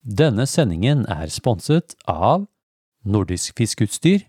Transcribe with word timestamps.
Denne 0.00 0.46
sendingen 0.48 1.02
er 1.12 1.28
sponset 1.28 1.92
av 2.08 2.46
Nordisk 3.04 3.58
Fiskeutstyr, 3.60 4.22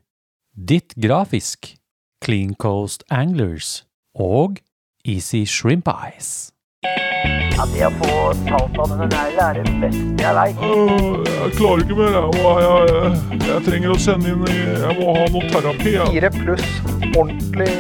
Ditt 0.51 0.91
Grafisk, 0.99 1.77
Clean 2.19 2.55
Coast 2.59 3.05
Anglers 3.07 3.85
og 4.11 4.59
Easy 5.07 5.45
Shrimp 5.45 5.87
Eyes. 5.87 6.51
Ja, 6.83 7.63
det 7.71 7.87
å 7.87 7.91
få 8.01 8.11
talt 8.49 8.75
av 8.83 8.91
denne 8.91 9.07
neglen 9.13 9.39
er 9.45 9.61
det 9.61 9.77
beste 9.79 10.25
jeg 10.25 10.35
veit. 10.41 10.61
Jeg 11.29 11.55
klarer 11.55 11.85
ikke 11.85 11.99
mer. 12.01 12.19
Jeg, 12.19 12.35
må, 12.35 12.53
jeg, 12.59 12.91
jeg, 12.91 13.41
jeg 13.47 13.65
trenger 13.69 13.95
å 13.95 13.99
sende 14.09 14.35
inn 14.35 14.45
Jeg 14.51 14.99
må 14.99 15.15
ha 15.15 15.25
noe 15.31 15.55
terapi. 15.55 15.95
Jeg. 15.95 16.11
Fire 16.17 16.33
pluss 16.35 16.69
ordentlig 17.15 17.71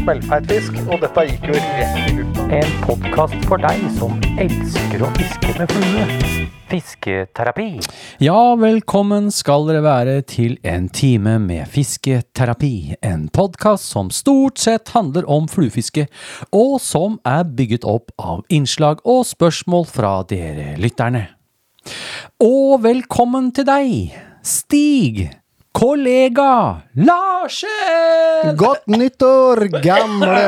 smellfeit 0.00 0.50
fisk, 0.50 0.82
og 0.90 0.98
dette 1.06 1.28
gikk 1.30 1.50
jo 1.52 1.62
rett 1.62 2.02
i 2.02 2.18
lufta. 2.18 2.50
En 2.58 2.76
podkast 2.82 3.50
for 3.50 3.66
deg 3.70 3.88
som 4.02 4.18
elsker 4.34 5.06
å 5.06 5.14
fiske 5.20 5.58
med 5.60 5.76
flue. 5.76 6.55
Fisketerapi. 6.66 7.78
Ja, 8.18 8.56
velkommen 8.58 9.28
skal 9.30 9.68
dere 9.68 9.84
være 9.84 10.14
til 10.26 10.56
en 10.66 10.88
time 10.90 11.36
med 11.38 11.68
fisketerapi. 11.70 12.96
En 13.06 13.28
podkast 13.30 13.86
som 13.92 14.10
stort 14.10 14.58
sett 14.58 14.90
handler 14.96 15.28
om 15.30 15.46
fluefiske, 15.46 16.08
og 16.50 16.80
som 16.82 17.20
er 17.22 17.46
bygget 17.46 17.86
opp 17.86 18.10
av 18.18 18.42
innslag 18.50 18.98
og 19.06 19.22
spørsmål 19.28 19.86
fra 19.86 20.12
dere 20.26 20.74
lytterne. 20.82 21.28
Og 22.42 22.82
velkommen 22.82 23.52
til 23.54 23.68
deg, 23.68 24.16
Stig, 24.42 25.28
kollega 25.70 26.82
Larsen! 26.98 28.56
Godt 28.58 28.90
nyttår, 28.90 29.68
gamle 29.86 30.42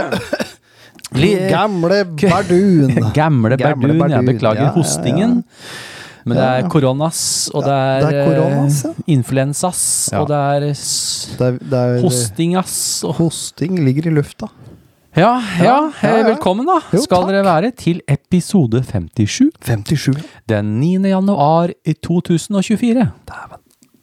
Gamle 1.09 2.03
bardun. 2.21 2.99
Gamle 3.15 3.57
Gamle 3.57 3.95
bardun, 3.95 4.19
jeg 4.19 4.27
beklager 4.27 4.67
ja, 4.67 4.73
ja, 4.75 4.75
ja. 4.75 5.95
Men 6.27 6.37
det 6.39 6.45
er 6.45 6.69
koronas, 6.73 7.21
og 7.55 7.65
det 7.67 7.75
er, 7.75 8.07
det 8.07 8.15
er 8.23 8.31
koronas, 8.31 8.79
ja. 8.85 8.91
eh, 8.91 9.11
influensas, 9.15 9.83
Ja. 10.13 10.21
og 10.23 10.29
det 10.29 10.37
er 10.37 10.61
Det 10.69 11.47
er, 11.47 11.59
det 11.71 11.79
er, 11.83 12.01
hostingas. 12.03 13.05
Og 13.05 13.15
Hosting 13.21 13.79
ligger 13.85 14.07
i 14.11 14.15
lufta. 14.15 14.49
ja, 15.17 15.41
ja, 15.59 15.65
ja, 15.65 15.77
eh, 16.03 16.19
ja. 16.21 16.27
velkommen 16.29 16.67
da, 16.67 16.81
Jo, 16.93 17.01
skal 17.03 17.23
takk. 17.25 17.29
dere 17.33 17.45
være 17.45 17.71
til 17.77 18.01
episode 18.09 18.83
57, 18.85 19.51
57. 19.65 20.17
den 20.49 20.81
9. 20.81 21.09
januar 21.09 21.71
i 21.85 21.95
2024. 21.95 23.11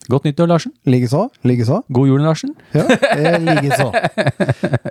Godt 0.07 0.23
nyttår, 0.27 0.45
Larsen. 0.47 0.72
Likeså. 0.85 1.29
Likeså. 1.44 1.79
God 1.91 2.07
jul, 2.07 2.22
Larsen. 2.22 2.52
Ja, 2.75 2.83
eh, 3.16 3.39
likeså. 3.41 3.88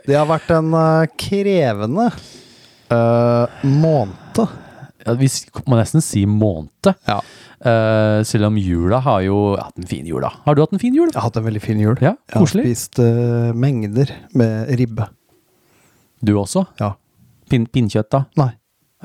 Det 0.07 0.17
har 0.17 0.27
vært 0.27 0.51
en 0.51 0.73
eh, 0.75 1.07
krevende 1.19 2.09
uh, 2.91 3.47
måned. 3.63 4.43
Ja, 5.07 5.15
vi 5.21 5.29
må 5.69 5.77
nesten 5.79 6.03
si 6.05 6.25
måned. 6.29 6.91
Ja. 7.09 7.19
Uh, 7.65 8.21
selv 8.27 8.49
om 8.51 8.57
jula 8.61 8.99
har 9.05 9.21
jo 9.25 9.39
hatt 9.61 9.79
en 9.81 9.87
fin 9.89 10.07
jul, 10.09 10.21
da. 10.25 10.31
Har 10.47 10.57
du 10.57 10.63
hatt 10.65 10.73
en 10.77 10.83
fin 10.83 10.95
jul? 10.97 11.09
Jeg 11.13 11.19
har 11.21 11.29
hatt 11.29 11.39
en 11.41 11.47
veldig 11.47 11.63
fin 11.65 11.81
jul. 11.81 11.97
Ja, 12.01 12.15
Jeg 12.29 12.37
har 12.39 12.45
koselig. 12.45 12.65
spist 12.67 13.01
uh, 13.05 13.53
mengder 13.57 14.11
med 14.37 14.69
ribbe. 14.81 15.09
Du 16.25 16.35
også? 16.41 16.67
Ja. 16.81 16.95
Pin 17.53 17.67
pinnekjøtt, 17.69 18.11
da? 18.15 18.25
Nei. 18.41 18.51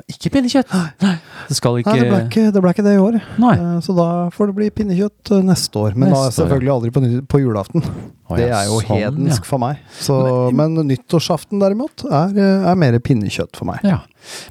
Ikke 0.08 0.30
pinnekjøtt! 0.34 0.70
Nei. 1.02 1.14
Det 1.48 1.56
ikke 1.58 1.92
Nei, 1.92 1.98
det 2.00 2.06
ble 2.08 2.18
ikke 2.26 2.44
det, 2.54 2.62
ble 2.62 2.72
ikke 2.74 2.84
det 2.86 2.92
i 2.96 3.00
år. 3.02 3.16
Nei. 3.42 3.52
Eh, 3.56 3.78
Så 3.84 3.94
da 3.96 4.06
får 4.34 4.50
det 4.50 4.56
bli 4.58 4.68
pinnekjøtt 4.74 5.32
eh, 5.36 5.42
neste 5.46 5.80
år. 5.80 5.96
Men 5.96 6.12
Neste 6.12 6.28
da 6.28 6.34
selvfølgelig 6.38 6.72
aldri 6.74 6.92
på, 6.94 7.02
på 7.32 7.40
julaften. 7.42 7.84
Å, 8.30 8.36
Det 8.38 8.46
er 8.48 8.68
jo 8.70 8.78
sånn, 8.82 8.90
hedensk 9.00 9.42
ja. 9.42 9.48
for 9.48 9.62
meg. 9.62 9.80
Så, 9.98 10.18
men 10.56 10.78
nyttårsaften 10.90 11.62
derimot 11.62 12.04
er, 12.08 12.36
eh, 12.36 12.68
er 12.72 12.78
mer 12.80 12.98
pinnekjøtt 13.04 13.58
for 13.58 13.70
meg. 13.72 13.82
Ja. 13.86 14.00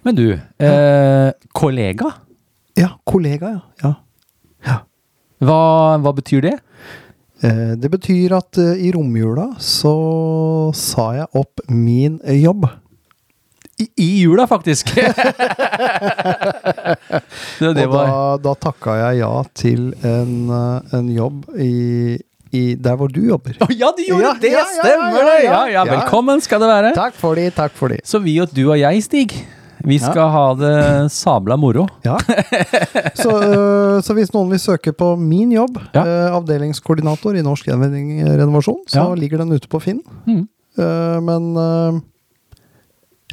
Men 0.08 0.20
du, 0.20 0.26
eh, 0.36 1.30
kollega, 1.56 2.14
Ja, 2.80 2.94
kollega, 3.08 3.56
ja. 3.84 3.94
ja. 4.68 4.78
hva, 5.44 5.62
hva 6.04 6.16
betyr 6.16 6.46
det? 6.50 6.58
Det 7.40 7.88
betyr 7.88 8.34
at 8.36 8.58
i 8.60 8.90
romjula 8.92 9.46
så 9.64 9.94
sa 10.76 11.06
jeg 11.16 11.30
opp 11.40 11.62
min 11.72 12.18
jobb. 12.36 12.66
I, 13.80 13.86
i 13.96 14.08
jula, 14.22 14.44
faktisk! 14.48 14.90
det, 17.60 17.70
det 17.78 17.86
og 17.88 17.94
da, 17.94 18.38
da 18.44 18.54
takka 18.60 18.96
jeg 19.00 19.22
ja 19.22 19.30
til 19.56 19.86
en, 20.04 20.34
eh, 20.52 20.96
en 20.98 21.08
jobb 21.16 21.46
i, 21.56 22.18
i 22.52 22.64
der 22.76 22.98
hvor 23.00 23.08
du 23.14 23.22
jobber. 23.24 23.56
Oh, 23.64 23.72
Ja, 23.72 23.94
du 23.96 24.04
gjorde 24.04 24.26
Ja, 24.26 24.34
det! 24.42 24.52
ja, 24.52 24.66
Stemmer 24.74 25.24
det! 25.32 25.38
ja, 25.72 25.86
velkommen 25.88 26.44
skal 26.44 26.60
det 26.64 26.70
være. 26.74 26.92
Takk 26.98 27.16
for 27.16 27.40
det, 27.40 27.54
takk 27.56 27.72
for 27.78 27.88
det. 27.96 28.02
Så 28.04 28.20
vi 28.24 28.36
og 28.44 28.52
du 28.52 28.66
og 28.68 28.76
jeg, 28.82 29.00
Stig, 29.06 29.32
vi 29.88 29.96
skal 30.02 30.28
ha 30.34 30.44
det 30.60 30.76
sabla 31.16 31.56
moro. 31.56 31.88
Ja. 32.04 32.18
Så, 33.24 33.32
øh, 33.32 34.04
så 34.04 34.14
hvis 34.18 34.34
noen 34.36 34.50
vil 34.52 34.60
søke 34.60 34.92
på 34.96 35.14
min 35.20 35.52
jobb, 35.56 35.78
øh, 35.96 36.28
avdelingskoordinator 36.36 37.36
i 37.40 37.44
Norsk 37.48 37.66
Gjenvinning 37.72 38.28
Renovasjon, 38.28 38.84
så 38.92 39.08
ligger 39.16 39.38
den 39.46 39.56
ute 39.56 39.72
på 39.72 39.80
Finn. 39.84 40.02
Mm. 40.28 40.44
Men 41.24 41.44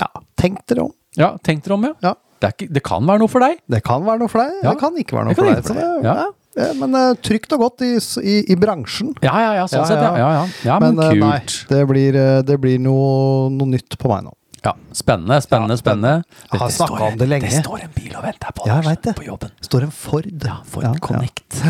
ja, 0.01 0.09
tenk 0.41 0.63
dere 0.71 0.87
om. 0.89 0.95
Ja, 1.17 1.35
tenk 1.45 1.65
dere 1.65 1.77
om, 1.79 1.87
ja. 1.89 1.95
Ja. 2.05 2.15
Det, 2.37 2.51
ikke, 2.53 2.67
det 2.77 2.83
kan 2.85 3.07
være 3.09 3.23
noe 3.23 3.33
for 3.33 3.41
deg. 3.41 3.61
Det 3.73 3.81
kan 3.85 4.03
være 4.05 4.21
noe 4.21 4.29
for 4.29 4.43
deg, 4.45 4.59
Ja. 4.61 4.73
det 4.73 4.81
kan 4.83 4.99
ikke 5.01 5.17
være 5.17 5.31
noe 5.31 5.39
for 5.39 5.49
deg. 5.49 5.63
For 5.65 5.79
deg, 5.81 6.05
ja. 6.05 6.17
ja. 6.21 6.67
Men 6.77 6.97
uh, 6.97 7.13
trygt 7.25 7.53
og 7.57 7.65
godt 7.65 7.85
i, 7.85 7.95
i, 8.21 8.37
i 8.53 8.57
bransjen. 8.61 9.15
Ja, 9.25 9.35
ja, 9.41 9.51
ja, 9.61 9.65
sånn 9.69 9.89
sett, 9.89 10.01
ja. 10.01 10.13
ja. 10.17 10.29
Ja, 10.33 10.43
ja. 10.43 10.71
ja 10.71 10.79
men, 10.81 11.01
øh, 11.01 11.17
nei, 11.21 11.41
det 11.73 11.83
blir, 11.89 12.17
øh, 12.21 12.41
det 12.49 12.57
blir 12.61 12.81
noe, 12.81 13.49
noe 13.53 13.73
nytt 13.73 13.97
på 14.01 14.13
meg 14.13 14.25
nå. 14.29 14.33
Ja, 14.67 14.73
spennende, 14.99 15.39
spennende, 15.45 15.77
Ja, 15.77 15.81
spennende. 15.81 16.13
Jeg 16.53 16.61
har 16.61 16.73
snakka 16.75 17.03
om 17.13 17.19
det 17.21 17.29
lenge. 17.31 17.51
Det 17.53 17.63
står 17.63 17.85
en 17.85 17.93
bil 17.95 18.17
og 18.19 18.25
venter 18.27 18.55
på 18.57 18.67
Ja, 18.67 18.79
jeg 18.83 19.01
det. 19.05 19.15
på 19.19 19.27
jobben. 19.27 19.53
Står 19.63 19.87
en 19.87 19.93
Ford. 19.95 20.27
Ja, 20.45 20.57
Ford 20.67 20.85
Ja, 20.89 20.93
ja. 20.93 21.03
Connect. 21.07 21.61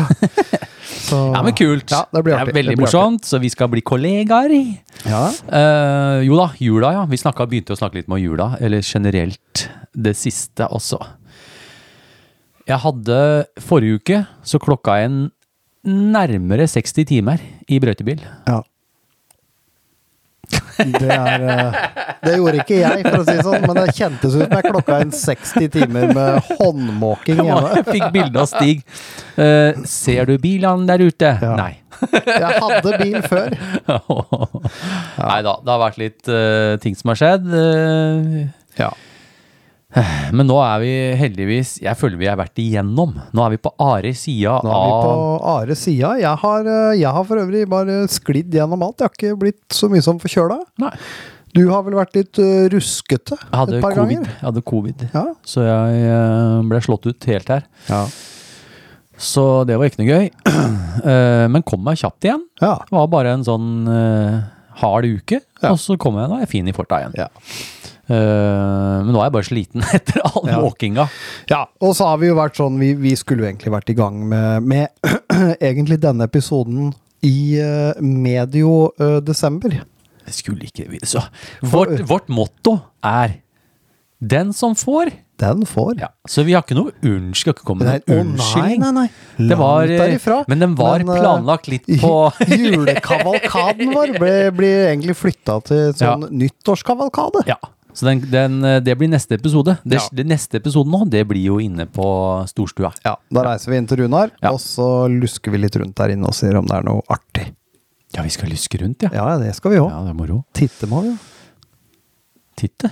Så, 0.87 1.19
Ja, 1.35 1.43
men 1.45 1.53
kult. 1.57 1.91
Ja, 1.93 2.01
det 2.13 2.23
blir 2.25 2.37
artig. 2.39 2.55
veldig 2.57 2.75
Det 2.75 2.81
morsomt, 2.81 3.25
så 3.27 3.39
vi 3.43 3.51
skal 3.53 3.69
bli 3.69 3.83
kollegaer. 3.85 4.55
Ja. 5.05 5.23
Uh, 5.45 6.25
jo 6.25 6.39
da, 6.39 6.49
jula, 6.63 6.91
ja. 6.97 7.05
Vi 7.11 7.19
snakket, 7.21 7.51
begynte 7.53 7.75
å 7.75 7.79
snakke 7.79 8.01
litt 8.01 8.09
med 8.11 8.23
jula, 8.23 8.55
eller 8.59 8.81
generelt 8.81 9.67
det 9.93 10.15
siste 10.17 10.67
også. 10.73 10.99
Jeg 12.67 12.81
hadde 12.83 13.19
forrige 13.63 14.01
uke, 14.01 14.23
så 14.43 14.59
klokka 14.59 14.97
en 15.05 15.27
nærmere 15.87 16.65
60 16.67 17.05
timer 17.07 17.43
i 17.71 17.77
brøytebil. 17.79 18.19
Ja. 18.49 18.61
Det, 20.77 21.09
er, 21.09 21.43
eh, 21.49 21.77
det 22.21 22.35
gjorde 22.37 22.61
ikke 22.61 22.75
jeg, 22.79 23.01
for 23.07 23.23
å 23.23 23.25
si 23.25 23.33
det 23.33 23.45
sånn, 23.47 23.63
men 23.65 23.79
det 23.79 23.95
kjentes 23.97 24.35
ut 24.35 24.43
som 24.43 24.53
jeg 24.53 24.67
klokka 24.67 24.99
en 25.03 25.13
60 25.19 25.71
timer 25.73 26.13
med 26.13 26.51
håndmåking 26.59 27.41
hjemme. 27.41 27.71
Jeg 27.79 27.87
fikk 27.89 28.05
bilde 28.13 28.43
av 28.43 28.49
Stig. 28.51 28.83
Uh, 29.37 29.81
ser 29.89 30.29
du 30.29 30.35
bilene 30.41 30.87
der 30.89 31.03
ute? 31.03 31.33
Ja. 31.41 31.55
Nei. 31.57 31.73
Jeg 32.29 32.61
hadde 32.61 32.93
bil 33.01 33.19
før. 33.25 33.57
Nei 35.31 35.39
da, 35.47 35.57
det 35.65 35.73
har 35.73 35.81
vært 35.81 35.99
litt 36.01 36.29
uh, 36.29 36.77
ting 36.83 36.97
som 36.99 37.13
har 37.13 37.21
skjedd. 37.23 37.49
Uh, 37.51 38.45
Ja. 38.77 38.91
men 40.37 40.47
nå 40.49 40.57
er 40.63 40.81
vi 40.83 40.91
heldigvis 41.19 41.77
Jeg 41.83 41.97
føler 41.99 42.19
vi 42.19 42.27
har 42.29 42.37
vært 42.39 42.59
igjennom. 42.61 43.15
Nå 43.35 43.45
er 43.45 43.55
vi 43.55 43.59
på 43.61 43.71
are 43.81 44.11
sida 44.17 44.57
Nå 44.65 44.73
er 44.73 44.83
vi 44.83 44.91
på 45.05 45.13
av 45.13 45.47
Are 45.57 45.77
sida. 45.79 46.11
Jeg, 46.21 46.33
har, 46.43 46.67
eh, 46.73 46.91
jeg 46.99 47.13
har 47.17 47.25
for 47.29 47.41
øvrig 47.41 47.63
bare 47.71 47.99
sklidd 48.11 48.53
gjennom 48.57 48.83
alt. 48.85 49.01
Jeg 49.01 49.09
har 49.09 49.15
ikke 49.17 49.39
blitt 49.41 49.77
så 49.77 49.89
mye 49.91 50.03
som 50.05 50.19
forkjøla. 50.21 50.59
Du 51.55 51.63
har 51.71 51.85
vel 51.87 51.95
vært 51.97 52.17
litt 52.17 52.39
eh, 52.43 52.67
ruskete 52.73 53.37
et 53.39 53.51
par 53.53 53.95
covid. 53.95 53.95
ganger? 53.95 54.27
Jeg 54.33 54.45
hadde 54.49 54.65
covid. 54.67 55.05
Ja. 55.15 55.23
Så 55.47 55.63
jeg 55.65 56.03
eh, 56.11 56.57
ble 56.69 56.81
slått 56.85 57.07
ut 57.09 57.29
helt 57.31 57.53
her. 57.55 57.65
Ja. 57.87 58.03
Så 59.17 59.47
det 59.65 59.79
var 59.79 59.89
ikke 59.89 60.03
noe 60.03 60.19
gøy. 60.19 60.27
Men 61.53 61.63
kom 61.65 61.81
meg 61.87 61.97
kjapt 62.03 62.27
igjen. 62.27 62.43
ja. 62.61 62.75
Det 62.85 62.93
var 62.93 63.09
bare 63.09 63.33
en 63.37 63.45
sånn 63.47 63.71
hard 64.77 65.07
uke, 65.09 65.39
Ja. 65.63 65.71
og 65.71 65.79
så 65.81 65.95
kom 65.97 66.19
jeg, 66.19 66.29
da 66.29 66.37
er 66.37 66.43
jeg 66.45 66.51
fin 66.51 66.67
i 66.69 66.73
forta 66.75 66.99
igjen. 67.01 67.15
Ja. 67.17 67.27
Eh, 68.07 69.03
men 69.03 69.11
nå 69.11 69.19
er 69.19 69.27
jeg 69.27 69.35
bare 69.35 69.47
sliten 69.49 69.83
etter 69.97 70.21
all 70.23 70.47
Ja. 70.47 70.61
måkinga. 70.63 71.07
Ja, 71.51 71.65
og 71.83 71.95
så 71.97 72.07
har 72.11 72.21
vi 72.21 72.29
jo 72.29 72.37
vært 72.39 72.55
sånn 72.59 72.77
Vi, 72.79 72.93
vi 72.95 73.15
skulle 73.19 73.43
jo 73.43 73.49
egentlig 73.49 73.73
vært 73.73 73.91
i 73.91 73.97
gang 73.97 74.21
med, 74.29 74.63
med 74.63 74.87
egentlig 75.59 75.99
denne 76.03 76.27
episoden 76.29 76.93
i 77.27 77.57
eh, 77.59 77.99
medio 77.99 78.91
eh, 79.01 79.17
desember. 79.25 79.75
Det 80.27 80.35
skulle 80.35 80.67
ikke 80.67 80.99
så. 81.07 81.23
Vårt, 81.63 81.99
vårt 82.07 82.27
motto 82.29 82.77
er 83.03 83.41
'den 84.19 84.53
som 84.53 84.73
får'. 84.75 85.11
Den 85.37 85.65
får. 85.69 85.99
Ja. 86.01 86.07
Så 86.27 86.41
vi 86.43 86.53
har 86.53 86.63
ikke 86.63 86.73
noe 86.75 86.91
unnskyld, 87.05 87.35
skal 87.37 87.53
ikke 87.53 87.65
komme 87.69 87.85
med 87.85 88.01
unnskyldning. 88.09 88.79
Nei, 88.81 88.91
nei, 88.91 89.07
nei. 89.37 89.47
Det 89.49 89.57
var, 89.59 89.85
derifra. 89.85 90.39
men 90.49 90.59
den 90.63 90.73
var 90.75 90.97
Men, 91.05 91.11
planlagt 91.21 91.67
litt 91.69 91.85
på 92.01 92.13
Julekavalkaden 92.57 93.93
vår 93.93 94.15
ble, 94.17 94.31
blir 94.57 94.87
egentlig 94.89 95.15
flytta 95.19 95.59
til 95.67 95.93
sånn 95.93 96.25
nyttårskavalkade. 96.33 97.45
Ja. 97.51 97.59
Så 97.97 98.05
den, 98.05 98.19
den, 98.29 98.59
det 98.85 98.93
blir 98.99 99.09
neste 99.09 99.33
episode. 99.39 99.73
Det, 99.81 99.97
Ja. 99.97 100.23
neste 100.29 100.59
episode 100.61 100.85
nå, 100.93 100.99
det 101.09 101.23
blir 101.27 101.41
jo 101.47 101.55
inne 101.63 101.87
på 101.89 102.05
storstua. 102.45 102.91
Ja, 103.03 103.15
Da 103.33 103.41
reiser 103.47 103.71
vi 103.73 103.77
inn 103.81 103.87
til 103.89 104.03
Runar, 104.03 104.29
Ja. 104.43 104.51
og 104.53 104.59
så 104.61 105.07
lusker 105.09 105.49
vi 105.55 105.57
litt 105.63 105.75
rundt 105.81 105.95
der 105.97 106.13
inne 106.13 106.29
og 106.29 106.35
ser 106.37 106.55
om 106.59 106.65
det 106.69 106.77
er 106.77 106.85
noe 106.85 107.01
artig. 107.09 107.47
Ja, 108.13 108.21
vi 108.23 108.29
skal 108.29 108.49
luske 108.53 108.77
rundt, 108.83 109.01
ja. 109.01 109.09
Ja, 109.11 109.37
det 109.41 109.55
skal 109.57 109.71
vi 109.73 109.77
òg. 109.81 109.89
Ja, 109.89 110.03
det 110.05 110.13
er 110.13 110.19
moro. 110.19 110.37
Titte 110.53 110.85
må 110.87 111.01
vi 111.01 111.09
jo. 111.09 111.17
Titte. 112.57 112.91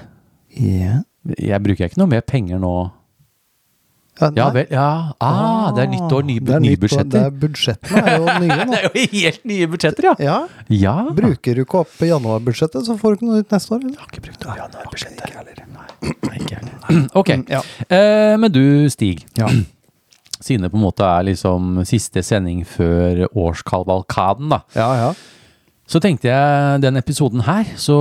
Ja. 0.57 1.03
Jeg 1.37 1.61
bruker 1.63 1.85
ikke 1.87 1.97
noe 2.01 2.09
mer 2.11 2.21
penger 2.21 2.59
nå 2.61 2.73
Ja, 4.21 4.29
Ja 4.39 4.45
vel, 4.55 4.67
ja. 4.71 4.87
Ah, 5.19 5.71
det 5.75 5.83
er 5.83 5.89
nytt 5.91 6.13
år, 6.15 6.23
nye, 6.23 6.39
Det 6.39 6.55
er 6.55 6.61
nye 6.63 6.69
nytt 6.71 6.77
år, 6.77 6.81
budsjetter. 6.85 7.11
Det 7.11 7.23
er 7.25 7.35
budsjettene 7.41 8.03
er 8.05 8.15
jo 8.15 8.25
nye 8.45 8.57
nå. 8.69 8.71
Det 8.71 8.79
er 8.79 8.87
jo 8.87 9.03
helt 9.11 9.45
nye 9.51 9.67
budsjetter, 9.73 10.07
ja. 10.09 10.15
Ja, 10.23 10.37
Ja. 10.71 10.95
Bruker 11.17 11.55
du 11.59 11.63
ikke 11.65 11.81
opp 11.83 11.99
januarbudsjettet, 12.07 12.85
så 12.87 12.95
får 12.99 13.15
du 13.15 13.19
ikke 13.19 13.29
noe 13.29 13.41
nytt 13.43 13.51
neste 13.57 13.75
år. 13.75 13.83
Eller? 13.83 13.99
har 13.99 14.11
ikke 14.13 14.25
brukt 14.29 14.45
opp 14.47 14.57
januarbudsjettet. 14.63 15.85
Nei, 16.25 16.35
ikke 16.39 16.59
heller. 16.61 17.07
Ok. 17.21 17.31
Ja. 17.51 17.61
Eh, 17.89 18.35
men 18.39 18.51
du, 18.55 18.63
Stig. 18.93 19.25
Ja. 19.39 19.49
Siden 20.45 20.61
det 20.67 20.71
på 20.71 20.77
en 20.77 20.83
måte 20.85 21.05
er 21.07 21.23
liksom 21.25 21.79
siste 21.87 22.21
sending 22.23 22.63
før 22.67 23.25
årskalvalkaden, 23.31 24.51
da. 24.51 24.61
Ja, 24.75 24.89
ja. 24.99 25.13
Så 25.85 25.99
tenkte 26.01 26.25
jeg 26.31 26.79
den 26.81 26.95
episoden 26.97 27.43
her, 27.45 27.67
så 27.77 27.95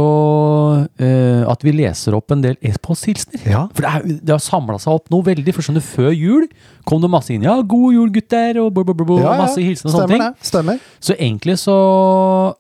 eh, 0.97 1.43
at 1.53 1.61
vi 1.67 1.73
leser 1.77 2.15
opp 2.17 2.33
en 2.33 2.41
del 2.41 2.55
e-posthilsener. 2.65 3.43
Ja. 3.51 3.67
For 3.77 3.85
det, 3.85 3.91
er, 3.91 4.07
det 4.25 4.33
har 4.33 4.41
samla 4.41 4.79
seg 4.81 4.95
opp 4.97 5.11
noe 5.13 5.27
veldig. 5.27 5.53
For 5.53 5.67
skjønner 5.67 5.85
før 5.85 6.09
jul 6.17 6.47
kom 6.89 7.03
det 7.05 7.11
masse 7.13 7.35
inn. 7.35 7.45
Ja, 7.45 7.59
god 7.61 7.93
jul, 7.99 8.09
gutter, 8.15 8.61
og, 8.63 8.71
blah, 8.77 8.87
blah, 8.89 8.97
blah, 9.03 9.21
ja, 9.21 9.35
ja, 9.35 9.43
masse 9.43 9.61
hilsener 9.61 9.93
og 9.93 9.99
sånne 9.99 10.15
ting. 10.15 10.25
det. 10.25 10.49
Stemmer. 10.49 10.81
Så 11.05 11.17
egentlig 11.19 11.59
så 11.61 11.77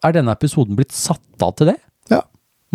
er 0.05 0.19
denne 0.19 0.37
episoden 0.37 0.77
blitt 0.77 0.93
satt 0.93 1.47
av 1.49 1.57
til 1.57 1.73
det. 1.73 1.79
Ja. 2.13 2.21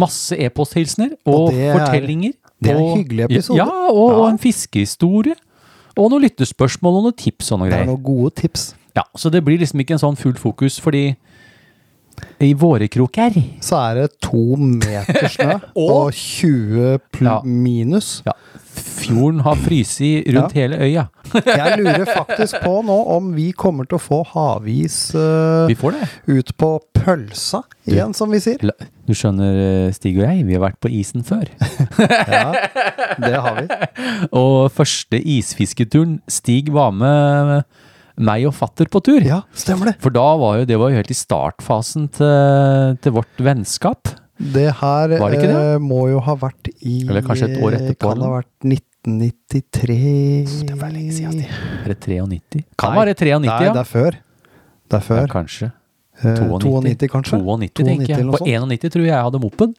Masse 0.01 0.37
e-posthilsener 0.41 1.13
og, 1.29 1.35
Og 1.35 1.53
det 1.53 1.67
er- 1.69 1.77
fortellinger. 1.77 2.33
det 2.65 2.73
er 2.73 2.81
og, 2.81 2.91
hyggelig 2.97 3.27
episode. 3.29 3.61
Ja, 3.61 3.69
og, 3.93 4.09
og 4.23 4.27
en 4.31 4.41
fiskehistorie. 4.41 5.37
Og 5.99 6.09
noen 6.13 6.25
lytterspørsmål 6.25 6.97
og 6.97 7.09
noen 7.11 7.17
tips 7.19 7.51
og 7.53 7.59
noen 7.61 7.69
greier. 7.69 7.85
Det 7.85 7.89
er 7.89 7.93
noen 7.93 8.05
gode 8.09 8.33
tips. 8.41 8.71
Ja, 8.97 9.03
Så 9.15 9.29
det 9.29 9.43
blir 9.45 9.59
liksom 9.61 9.79
ikke 9.85 9.99
en 9.99 10.01
sånn 10.01 10.17
fullt 10.17 10.39
fokus, 10.41 10.79
fordi 10.81 11.11
i 12.45 12.53
Vårekroker 12.57 13.35
Så 13.63 13.75
er 13.79 13.95
det 14.03 14.07
to 14.23 14.55
meter 14.59 15.27
snø 15.31 15.57
Og- 15.75 15.89
og 15.89 16.13
20 16.13 16.99
pl 17.11 17.25
Ja. 17.29 17.39
minus. 17.43 18.21
ja, 18.25 18.33
Fjorden 18.99 19.41
har 19.43 19.55
fryst 19.59 19.99
rundt 20.31 20.53
hele 20.55 20.77
øya. 20.79 21.07
Jeg 21.45 21.79
lurer 21.81 22.05
faktisk 22.07 22.61
på 22.63 22.77
nå 22.85 22.95
om 23.15 23.33
vi 23.35 23.49
kommer 23.51 23.85
til 23.89 23.97
å 23.97 24.01
få 24.01 24.19
havis 24.31 25.11
uh, 25.15 25.67
Vi 25.67 25.75
får 25.75 25.97
det. 25.97 26.07
ut 26.37 26.53
på 26.57 26.69
pølsa 26.95 27.63
igjen, 27.87 28.13
som 28.15 28.31
vi 28.31 28.39
sier. 28.43 28.59
Du 29.07 29.13
skjønner, 29.17 29.59
eh, 29.87 29.91
Stig 29.95 30.17
og 30.19 30.25
jeg, 30.27 30.45
vi 30.47 30.55
har 30.55 30.63
vært 30.63 30.79
på 30.83 30.91
isen 30.95 31.23
før. 31.27 31.47
Ja, 31.99 32.53
det 33.19 33.33
har 33.35 33.59
vi. 33.61 33.67
Og 34.31 34.69
første 34.71 35.19
isfisketuren 35.19 36.19
Stig 36.31 36.69
var 36.75 36.91
med 36.95 37.63
meg 38.19 38.43
og 38.49 38.53
fatter 38.57 38.85
på 38.91 38.99
tur. 39.05 39.21
Ja, 39.23 39.41
stemmer 39.55 39.85
det. 39.91 39.95
For 40.03 40.11
da 40.13 40.25
var 40.41 40.57
jo 40.59 40.65
det 40.69 40.77
var 40.81 40.87
jo 40.91 40.97
helt 40.99 41.11
i 41.13 41.17
startfasen 41.17 42.03
til, 42.17 42.97
til 43.03 43.11
vårt 43.15 43.35
vennskap. 43.39 44.01
Det 44.39 44.69
her 44.79 45.07
det 45.11 45.19
det? 45.41 45.49
eh, 45.51 45.77
må 45.83 46.05
jo 46.11 46.19
ha 46.23 46.33
vært 46.39 46.69
i 46.79 47.01
Eller 47.09 47.21
kanskje 47.27 47.49
et 47.49 47.57
år 47.59 47.71
etterpå, 47.75 48.07
Kan 48.13 48.21
ha 48.23 48.29
vært 48.37 48.47
1993 48.63 49.97
Det 50.69 50.77
var 50.79 50.89
lenge 50.93 51.11
siden, 51.17 51.41
Er 51.83 51.87
det 51.91 51.97
93? 52.05 52.63
Kan 52.79 52.89
Nei, 52.93 52.97
være 53.01 53.13
93, 53.19 53.41
Nei, 53.45 53.57
ja. 53.65 53.73
det 53.75 53.81
er 53.83 53.89
før. 53.89 54.11
Det 54.89 54.95
er 54.95 55.03
ja. 55.03 55.07
før. 55.09 55.27
Kanskje. 55.33 55.67
Eh, 56.23 56.39
92. 56.39 56.71
92, 56.71 57.07
kanskje? 57.13 57.35
92, 57.43 57.73
tenker 57.75 57.93
92 57.99 58.09
jeg. 58.09 58.19
eller 58.19 58.31
På 58.31 58.37
91 58.47 58.89
tror 58.95 59.03
jeg 59.05 59.11
jeg 59.13 59.23
hadde 59.27 59.39
moped. 59.43 59.71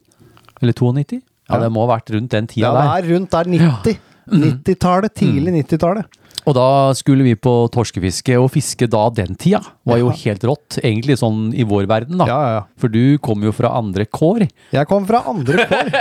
Eller 0.60 0.74
92. 0.82 1.16
Ja, 1.20 1.24
Ja. 1.50 1.58
det 1.64 1.70
må 1.74 1.80
ha 1.86 1.90
vært 1.96 2.10
rundt 2.14 2.30
den 2.30 2.46
tida 2.46 2.66
Ja, 2.68 2.72
der. 2.76 2.82
det 2.84 2.90
er 3.10 3.14
rundt 3.16 3.30
der 3.30 3.44
90. 3.44 3.98
90-tallet. 4.30 5.10
Tidlig 5.18 5.52
90-tallet. 5.64 6.04
Og 6.50 6.56
da 6.56 6.66
skulle 6.98 7.22
vi 7.22 7.36
på 7.38 7.52
torskefiske, 7.70 8.34
og 8.40 8.48
fiske 8.50 8.88
da 8.90 9.04
den 9.14 9.36
tida 9.38 9.60
var 9.86 10.00
jo 10.00 10.08
helt 10.22 10.42
rått. 10.48 10.80
Egentlig 10.82 11.14
sånn 11.20 11.52
i 11.54 11.62
vår 11.68 11.86
verden, 11.90 12.18
da. 12.18 12.26
Ja, 12.26 12.38
ja, 12.42 12.52
ja. 12.56 12.62
For 12.80 12.90
du 12.90 13.18
kom 13.22 13.44
jo 13.46 13.52
fra 13.54 13.70
andre 13.78 14.06
kår. 14.10 14.48
Jeg 14.74 14.88
kom 14.90 15.06
fra 15.08 15.22
andre 15.30 15.66
kår. 15.70 15.92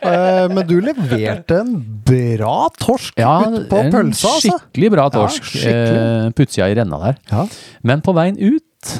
Eh, 0.00 0.46
men 0.52 0.62
du 0.68 0.76
leverte 0.84 1.58
en 1.60 1.74
bra 2.06 2.68
torsk 2.80 3.18
Ja, 3.20 3.34
ut 3.44 3.66
på 3.70 3.78
en 3.80 3.90
pølsa, 3.92 4.30
altså. 4.36 4.54
skikkelig 4.56 4.90
bra 4.94 5.08
torsk. 5.12 5.50
Ja, 5.60 5.74
eh, 5.74 6.30
Putsida 6.36 6.70
i 6.70 6.76
renna 6.78 7.00
der. 7.02 7.50
Men 7.86 8.02
på 8.04 8.14
veien 8.16 8.38
ut 8.38 8.94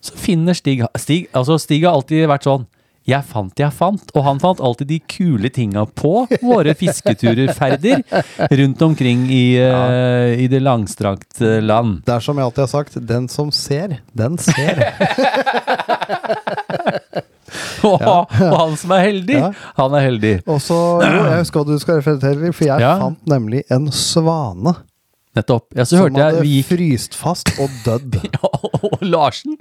så 0.00 0.16
finner 0.16 0.56
Stig 0.56 0.82
Stig, 0.96 1.28
altså 1.36 1.58
Stig 1.60 1.84
har 1.84 1.98
alltid 1.98 2.24
vært 2.30 2.46
sånn 2.48 2.64
jeg 3.10 3.26
fant, 3.26 3.52
jeg 3.58 3.74
fant. 3.74 4.12
Og 4.16 4.24
han 4.26 4.40
fant 4.42 4.60
alltid 4.64 4.88
de 4.92 4.98
kule 5.10 5.50
tinga 5.52 5.84
på 5.98 6.12
våre 6.42 6.74
fisketurerferder 6.78 8.02
rundt 8.62 8.82
omkring 8.86 9.26
i, 9.34 9.44
eh, 9.60 10.34
i 10.44 10.46
det 10.52 10.62
langstrakte 10.62 11.58
land. 11.64 12.00
Det 12.06 12.14
er 12.16 12.24
som 12.24 12.38
jeg 12.40 12.46
alltid 12.48 12.64
har 12.66 12.72
sagt, 12.74 13.00
den 13.10 13.28
som 13.32 13.50
ser, 13.54 13.98
den 14.16 14.38
ser. 14.38 14.84
Og, 17.86 18.02
og 18.04 18.34
han 18.54 18.76
som 18.78 18.92
er 18.94 19.00
heldig, 19.08 19.38
Ja. 19.40 19.48
han 19.78 19.94
er 19.96 20.04
heldig. 20.06 20.34
Og 20.46 20.60
så, 20.62 20.76
jo, 21.02 21.22
jeg 21.26 21.40
husker 21.42 21.62
hva 21.62 21.66
du 21.72 21.80
skal 21.82 21.98
referere 22.00 22.20
til, 22.36 22.52
for 22.54 22.68
jeg 22.68 22.80
Ja. 22.84 22.92
fant 23.00 23.26
nemlig 23.30 23.64
en 23.70 23.90
svane 23.90 24.76
Nettopp. 25.36 25.68
Ja, 25.78 25.84
så 25.86 25.94
som 25.94 26.00
hørte 26.02 26.18
jeg 26.18 26.24
hadde 26.26 26.40
vi 26.42 26.54
gikk 26.56 26.66
fryst 26.72 27.14
fast 27.14 27.52
og 27.62 27.70
dødd. 27.86 28.16
Og 28.90 28.98
Larsen 29.06 29.54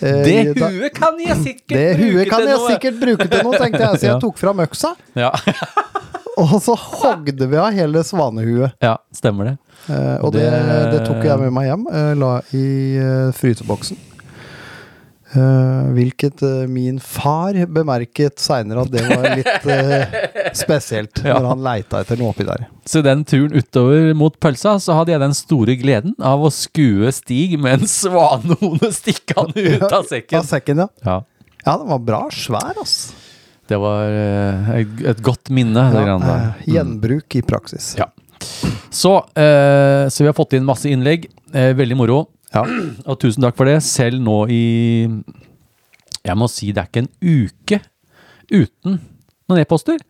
Det 0.00 0.54
huet 0.58 0.94
kan 0.94 1.18
jeg 1.18 1.36
sikkert 1.42 1.76
det 1.76 1.96
bruke 1.98 2.26
kan 2.30 2.40
til 2.40 2.48
jeg 2.48 2.58
noe. 2.58 2.70
sikkert 2.72 3.00
bruke 3.00 3.28
til 3.28 3.42
noe, 3.44 3.58
tenkte 3.58 3.80
jeg. 3.82 3.94
Så 3.98 4.06
jeg 4.06 4.12
Ja. 4.14 4.18
tok 4.22 4.38
fram 4.38 4.60
øksa, 4.64 4.94
Ja, 5.18 5.30
og 6.42 6.52
så 6.62 6.74
hogde 6.78 7.48
vi 7.50 7.56
av 7.58 7.72
hele 7.74 8.02
svanehuet. 8.06 8.76
ja 8.82 8.96
stemmer 9.14 9.44
det. 9.52 9.56
Eh, 9.88 10.16
og 10.22 10.32
det, 10.34 10.44
Det- 10.50 10.90
det 10.92 11.00
tok 11.06 11.24
jeg 11.24 11.38
med 11.40 11.52
meg 11.52 11.66
hjem. 11.70 11.86
eh, 11.92 12.12
la 12.14 12.40
i 12.52 12.66
eh, 12.98 13.30
fryseboksen. 13.32 13.96
Eh, 15.28 15.88
hvilket 15.92 16.40
uh, 16.40 16.62
min 16.72 16.96
far 17.04 17.52
bemerket 17.68 18.40
seinere 18.40 18.80
at 18.86 18.92
det 18.94 19.02
var 19.10 19.26
litt 19.36 19.66
uh, 19.68 20.14
spesielt, 20.56 21.20
Ja. 21.20 21.34
når 21.36 21.48
han 21.50 21.64
leita 21.66 22.00
etter 22.00 22.16
noe 22.16 22.30
oppi 22.32 22.46
der. 22.48 22.62
Så 22.88 23.02
den 23.04 23.26
turen 23.28 23.52
utover 23.52 24.14
mot 24.16 24.38
pølsa, 24.40 24.78
så 24.80 24.96
hadde 24.96 25.12
jeg 25.12 25.20
den 25.20 25.36
store 25.36 25.76
gleden 25.76 26.14
av 26.24 26.40
å 26.40 26.48
skue 26.54 27.12
Stig 27.12 27.58
med 27.60 27.82
en 27.82 27.90
svanehone 27.92 28.88
stikkende 28.96 29.66
ut 29.76 29.84
av 29.92 30.08
sekken. 30.08 30.38
Av 30.40 30.48
sekken, 30.48 30.80
ja. 30.86 30.88
Ja, 31.04 31.18
Ja, 31.66 31.74
den 31.76 31.90
var 31.92 31.98
bra 32.00 32.22
svær, 32.32 32.78
ass. 32.80 33.12
det 33.68 33.76
var 33.82 34.08
et- 34.08 35.02
et 35.12 35.20
godt 35.20 35.50
minne, 35.52 35.82
Ja, 35.92 36.16
eh, 36.16 36.72
gjenbruk 36.72 37.36
i 37.36 37.42
praksis. 37.42 37.96
Ja. 37.98 38.06
Så, 38.88 39.12
så 39.36 40.18
vi 40.22 40.26
har 40.30 40.32
fått 40.38 40.54
inn 40.56 40.64
masse 40.64 40.88
innlegg. 40.88 41.26
Veldig 41.52 41.96
moro. 41.98 42.28
Ja. 42.54 42.64
Og 43.04 43.18
tusen 43.20 43.44
takk 43.44 43.58
for 43.58 43.68
det. 43.68 43.78
Selv 43.84 44.22
nå 44.24 44.40
i 44.52 44.64
Jeg 46.24 46.36
må 46.36 46.48
si 46.50 46.72
det 46.72 46.82
er 46.82 46.90
ikke 46.90 47.04
en 47.04 47.14
uke 47.22 47.80
uten 48.48 48.98
noen 49.48 49.62
e-poster. 49.62 50.00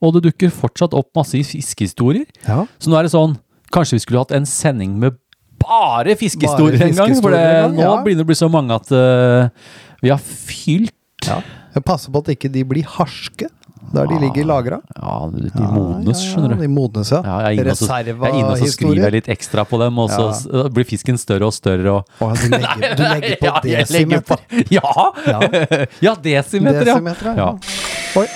Og 0.00 0.14
det 0.16 0.24
dukker 0.28 0.52
fortsatt 0.54 0.96
opp 0.96 1.10
masse 1.18 1.36
fiskehistorier. 1.50 2.28
Ja. 2.46 2.64
Så 2.80 2.90
nå 2.90 2.98
er 2.98 3.08
det 3.08 3.14
sånn 3.16 3.38
Kanskje 3.68 3.98
vi 3.98 4.00
skulle 4.00 4.22
hatt 4.22 4.30
en 4.32 4.46
sending 4.48 4.94
med 4.96 5.18
bare 5.60 6.14
fiskehistorier 6.16 6.86
en 6.86 6.94
gang? 6.96 7.10
For 7.20 7.34
det, 7.34 7.42
nå 7.74 7.82
ja. 7.84 7.90
begynner 8.00 8.22
det 8.22 8.24
å 8.24 8.30
bli 8.30 8.36
så 8.38 8.48
mange 8.48 8.72
at 8.78 8.88
uh, 8.94 9.74
vi 10.00 10.08
har 10.08 10.22
fylt 10.22 11.28
ja. 11.28 11.42
Jeg 11.74 11.84
passer 11.84 12.14
på 12.14 12.22
at 12.22 12.30
ikke 12.32 12.48
de 12.54 12.62
blir 12.64 12.88
harske 12.88 13.50
der 13.92 14.06
de 14.10 14.18
ligger 14.20 14.44
lagra. 14.48 14.78
Ja, 14.96 15.14
de 15.32 15.68
modnes, 15.72 16.20
skjønner 16.26 16.54
du. 16.54 16.62
De 16.62 16.68
modnes, 16.68 17.10
ja. 17.14 17.20
Ja, 17.24 17.36
jeg 17.48 17.58
er 17.58 17.62
inne 17.62 17.74
og 17.74 17.88
jeg 17.88 18.32
er 18.32 18.38
inne 18.38 18.50
og 18.52 18.58
så 18.62 18.68
skriver 18.72 19.02
jeg 19.06 19.14
litt 19.18 19.30
ekstra 19.32 19.64
på 19.68 19.78
dem, 19.80 19.98
og 19.98 20.10
så 20.12 20.26
Ja. 20.52 20.68
blir 20.68 20.84
fisken 20.88 21.18
større 21.18 21.46
og 21.48 21.54
større. 21.56 21.94
Og 21.98 22.04
Å, 22.20 22.30
du, 22.36 22.48
legger, 22.52 22.96
du 22.98 23.02
legger 23.02 23.36
på 23.40 23.48
Ja, 23.48 23.82
desimeter. 23.84 24.36
på- 24.36 24.64
Ja! 24.70 25.12
Ja. 25.26 25.40
ja, 26.08 26.14
desimeter, 26.14 26.86
ja. 26.86 26.94
Desimeter, 26.94 27.26
ja. 27.26 27.34
ja. 27.36 28.20
Oi. 28.20 28.26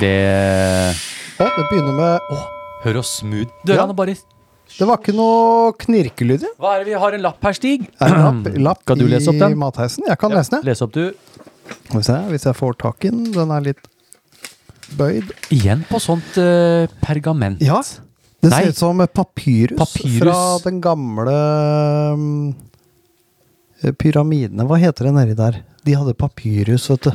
Det 0.00 0.14
Å, 1.40 1.46
det 1.56 1.64
begynner 1.70 1.96
med 1.96 2.36
Hør 2.84 3.00
og 3.02 3.04
smooth 3.08 3.50
dørene 3.68 3.92
Ja. 3.92 3.96
bare 3.96 4.14
Det 4.70 4.86
var 4.88 5.00
ikke 5.02 5.12
noe 5.16 5.72
knirkelyd, 5.82 6.44
ja. 6.46 6.52
Hva 6.60 6.76
er 6.76 6.84
det 6.84 6.92
vi 6.92 6.98
har 7.02 7.12
en 7.16 7.22
lapp 7.26 7.42
her, 7.42 7.52
Stig? 7.58 7.88
Er 8.00 8.08
det 8.08 8.16
en 8.16 8.24
lapp, 8.44 8.58
lapp 8.68 8.84
Kan 8.86 8.98
du 9.02 9.06
lese 9.10 9.28
opp 9.32 9.34
i 9.40 9.42
den? 9.42 9.58
matheisen? 9.58 10.04
Jeg 10.08 10.18
kan 10.22 10.30
lese 10.32 10.54
den. 10.54 10.62
Les 10.68 10.80
opp, 10.86 10.92
du. 10.94 11.10
Hvis 11.90 12.08
jeg, 12.10 12.22
hvis 12.30 12.44
jeg 12.46 12.54
får 12.58 12.76
tak 12.78 13.04
i 13.04 13.10
den. 13.10 13.24
Den 13.34 13.50
er 13.54 13.60
litt 13.66 13.82
bøyd. 14.98 15.30
Igjen 15.54 15.84
på 15.88 16.00
sånt 16.02 16.36
uh, 16.40 16.86
pergament. 17.04 17.62
Ja. 17.64 17.80
Det 18.40 18.48
Nei. 18.50 18.62
ser 18.62 18.72
ut 18.72 18.78
som 18.80 19.02
papyrus, 19.12 19.76
Papyrus. 19.78 20.18
fra 20.22 20.36
den 20.64 20.78
gamle 20.80 21.34
um, 22.16 22.54
pyramidene. 24.00 24.64
Hva 24.68 24.78
heter 24.80 25.08
det 25.08 25.16
nedi 25.16 25.34
der? 25.36 25.58
De 25.84 25.96
hadde 25.96 26.14
papyrus, 26.16 26.86
vet 26.92 27.08
du. 27.08 27.10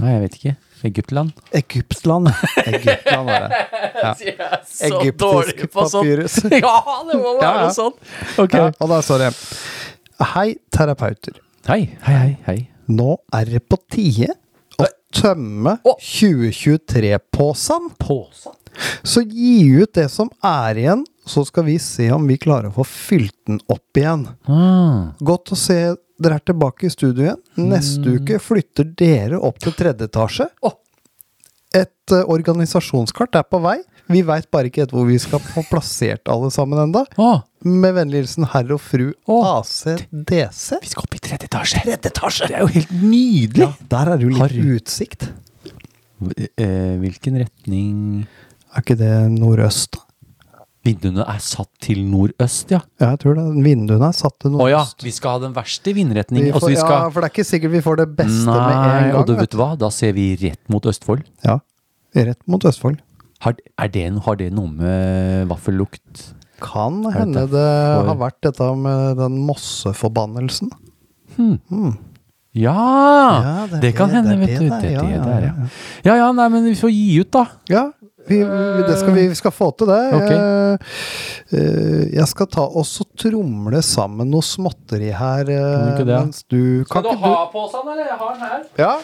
Nei, 0.00 0.14
jeg 0.14 0.22
vet 0.26 0.38
ikke. 0.40 0.54
Egyptland? 0.86 1.32
Egyptland. 1.56 2.28
Egyptland 2.70 3.30
var 3.30 3.46
det. 3.46 3.60
Ja. 4.02 4.10
Egyptisk 4.88 5.62
papyrus. 5.72 6.38
ja, 6.64 6.74
det 7.08 7.20
må 7.20 7.36
være 7.38 7.44
Ja, 7.44 7.52
ja. 7.64 7.70
sånn. 7.76 7.96
Ok. 8.40 8.56
Ja, 8.60 8.66
og 8.80 8.92
da 8.92 9.00
står 9.04 9.24
det 9.26 9.30
Hei, 10.34 10.48
terapeuter. 10.72 11.40
Hei, 11.68 11.82
hei, 12.06 12.16
hei. 12.16 12.32
hei. 12.46 12.58
Nå 12.92 13.16
er 13.34 13.48
det 13.56 13.64
på 13.68 13.76
tide 13.92 14.30
tømme 15.16 15.76
2023-posen. 15.84 17.90
Så 19.02 19.22
gi 19.24 19.62
ut 19.80 19.92
det 19.96 20.08
som 20.12 20.28
er 20.44 20.76
igjen, 20.82 21.04
så 21.26 21.44
skal 21.48 21.64
vi 21.66 21.78
se 21.82 22.10
om 22.12 22.26
vi 22.28 22.36
klarer 22.38 22.68
å 22.70 22.74
få 22.76 22.84
fylt 22.86 23.34
den 23.48 23.60
opp 23.72 23.96
igjen. 23.98 24.26
Ah. 24.44 25.14
Godt 25.24 25.52
å 25.54 25.56
se 25.58 25.78
dere 26.20 26.34
er 26.38 26.44
tilbake 26.48 26.86
i 26.88 26.92
studio 26.92 27.22
igjen. 27.30 27.40
Neste 27.56 28.04
Mm. 28.04 28.14
uke 28.20 28.38
flytter 28.40 28.84
dere 28.96 29.38
opp 29.40 29.58
til 29.58 29.72
tredje 29.72 30.04
etasje. 30.08 30.46
Oh. 30.62 30.72
Et 31.74 32.12
uh, 32.12 32.22
organisasjonskart 32.32 33.34
er 33.36 33.42
på 33.48 33.58
vei. 33.60 33.78
Vi 34.12 34.22
veit 34.26 34.46
bare 34.54 34.70
ikke 34.70 34.86
hvor 34.92 35.06
vi 35.08 35.18
skal 35.18 35.42
få 35.42 35.64
plassert 35.66 36.30
alle 36.30 36.50
sammen 36.54 36.78
enda. 36.84 37.02
Å, 37.18 37.30
Med 37.66 37.96
vennlig 37.96 38.22
hilsen 38.22 38.46
herr 38.52 38.70
og 38.76 38.82
fru. 38.82 39.08
ACDC. 39.26 40.66
vi 40.84 40.92
skal 40.92 41.02
opp 41.02 41.16
i 41.16 41.22
tredje 41.22 41.48
etasje. 41.50 41.82
Tredje 41.82 42.12
etasje! 42.12 42.50
Det 42.50 42.58
er 42.58 42.62
jo 42.62 42.72
helt 42.76 42.92
nydelig! 43.02 43.66
Ja, 43.66 43.72
der 43.96 44.12
er 44.12 44.20
det 44.20 44.28
jo 44.28 44.34
litt 44.34 44.44
Harry. 44.44 44.66
utsikt. 44.78 45.28
Eh, 46.56 46.94
hvilken 47.02 47.42
retning 47.42 47.96
Er 48.72 48.80
ikke 48.80 48.96
det 48.96 49.12
nordøst, 49.34 49.96
da? 49.96 50.04
Vinduene 50.86 51.24
er 51.26 51.40
satt 51.42 51.70
til 51.82 52.04
nordøst, 52.06 52.70
ja. 52.70 52.78
Ja, 53.00 53.08
jeg 53.16 53.20
tror 53.24 53.34
det. 53.40 53.44
Vinduene 53.64 54.06
er 54.12 54.14
satt 54.14 54.36
til 54.44 54.54
Å 54.54 54.68
ja, 54.70 54.84
vi 55.02 55.10
skal 55.14 55.34
ha 55.34 55.42
den 55.48 55.56
verste 55.56 55.90
vindretningen. 55.96 56.46
Vi 56.46 56.52
altså, 56.54 56.68
får, 56.68 56.74
vi 56.76 56.78
skal... 56.78 56.94
Ja, 56.94 57.08
for 57.10 57.24
det 57.24 57.30
er 57.30 57.34
ikke 57.34 57.48
sikkert 57.48 57.74
vi 57.74 57.82
får 57.82 57.98
det 58.04 58.06
beste 58.20 58.46
med 58.46 58.70
en 58.70 58.84
gang. 58.86 59.08
og 59.18 59.26
du 59.26 59.34
vet 59.34 59.42
vet 59.48 59.58
hva, 59.58 59.68
da 59.80 59.90
ser 59.90 60.14
vi 60.14 60.28
rett 60.44 60.62
mot 60.72 60.86
Østfold. 60.86 61.26
Ja, 61.42 61.58
rett 62.14 62.38
mot 62.46 62.62
Østfold. 62.70 63.02
Har, 63.44 63.54
er 63.78 63.88
det, 63.92 64.06
har 64.24 64.36
det 64.40 64.50
noe 64.56 64.70
med 64.72 65.46
vaffellukt? 65.50 66.22
Kan 66.62 67.02
hende 67.12 67.42
det 67.52 67.52
for- 67.52 68.06
har 68.08 68.16
vært 68.22 68.38
dette 68.46 68.68
med 68.80 69.18
den 69.20 69.36
Mosseforbannelsen. 69.44 70.70
Ja! 72.56 72.72
Ja, 73.44 73.66
det, 73.80 73.90
kan 73.96 74.08
hende, 74.10 74.32
det 74.32 74.36
er 74.36 74.46
vet 74.46 74.60
du. 74.60 74.68
der, 74.70 74.80
Det 74.80 74.88
er 74.88 74.92
ja, 74.94 75.00
det 75.02 75.10
ja, 75.12 75.24
der, 75.24 75.40
ja. 75.40 75.52
ja. 75.52 75.68
Ja 76.06 76.14
ja, 76.22 76.28
nei, 76.32 76.46
men 76.54 76.64
vi 76.64 76.72
får 76.78 76.90
gi 76.94 77.18
ut, 77.20 77.28
da. 77.36 77.42
Ja, 77.68 77.82
vi, 78.26 78.38
vi, 78.40 78.86
det 78.88 78.96
skal 78.98 79.12
vi, 79.14 79.26
vi 79.28 79.36
skal 79.38 79.52
få 79.52 79.68
til 79.78 79.90
det. 79.92 79.98
Okay. 80.16 80.38
Jeg, 80.38 80.78
eh, 81.52 82.14
jeg 82.16 82.26
skal 82.32 82.48
ta 82.56 82.64
også 82.64 83.04
tromle 83.20 83.82
sammen 83.84 84.32
noe 84.32 84.42
småtteri 84.42 85.12
her 85.14 85.52
eh, 85.52 85.60
Kan 85.60 85.84
du 85.84 85.92
ikke 85.92 86.08
det? 86.08 86.16
mens 86.24 86.40
du 86.48 86.62
Kan 86.90 87.04
ikke 87.04 87.20
du 87.20 87.36
posen, 87.52 87.84
eller? 87.92 88.08
Jeg 88.08 88.18
har 88.24 88.32
den 88.32 88.42
her. 88.48 88.64
Ja, 88.80 88.94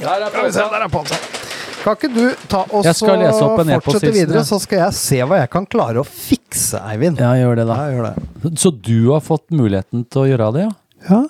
Der 0.00 0.26
er 0.30 0.30
posen. 0.38 0.70
der 0.70 0.86
er 0.86 0.88
posen. 0.94 1.39
Kan 1.80 1.96
ikke 1.96 2.10
du 2.12 2.24
ta 2.50 2.60
og 2.68 2.84
fortsette 2.84 4.12
videre, 4.12 4.44
så 4.44 4.58
skal 4.60 4.82
jeg 4.84 4.96
se 4.98 5.20
hva 5.24 5.40
jeg 5.40 5.50
kan 5.52 5.66
klare 5.70 6.02
å 6.02 6.06
fikse, 6.06 6.80
Eivind. 6.92 7.20
Ja, 7.22 7.32
gjør 7.40 7.62
det, 7.62 7.66
da. 7.70 7.76
Ja, 7.80 7.92
gjør 7.94 8.08
det. 8.10 8.54
Så 8.60 8.72
du 8.76 8.96
har 9.10 9.22
fått 9.24 9.46
muligheten 9.54 10.04
til 10.12 10.24
å 10.24 10.26
gjøre 10.28 10.50
det, 10.56 10.66
ja? 10.68 10.72
Ja, 11.10 11.22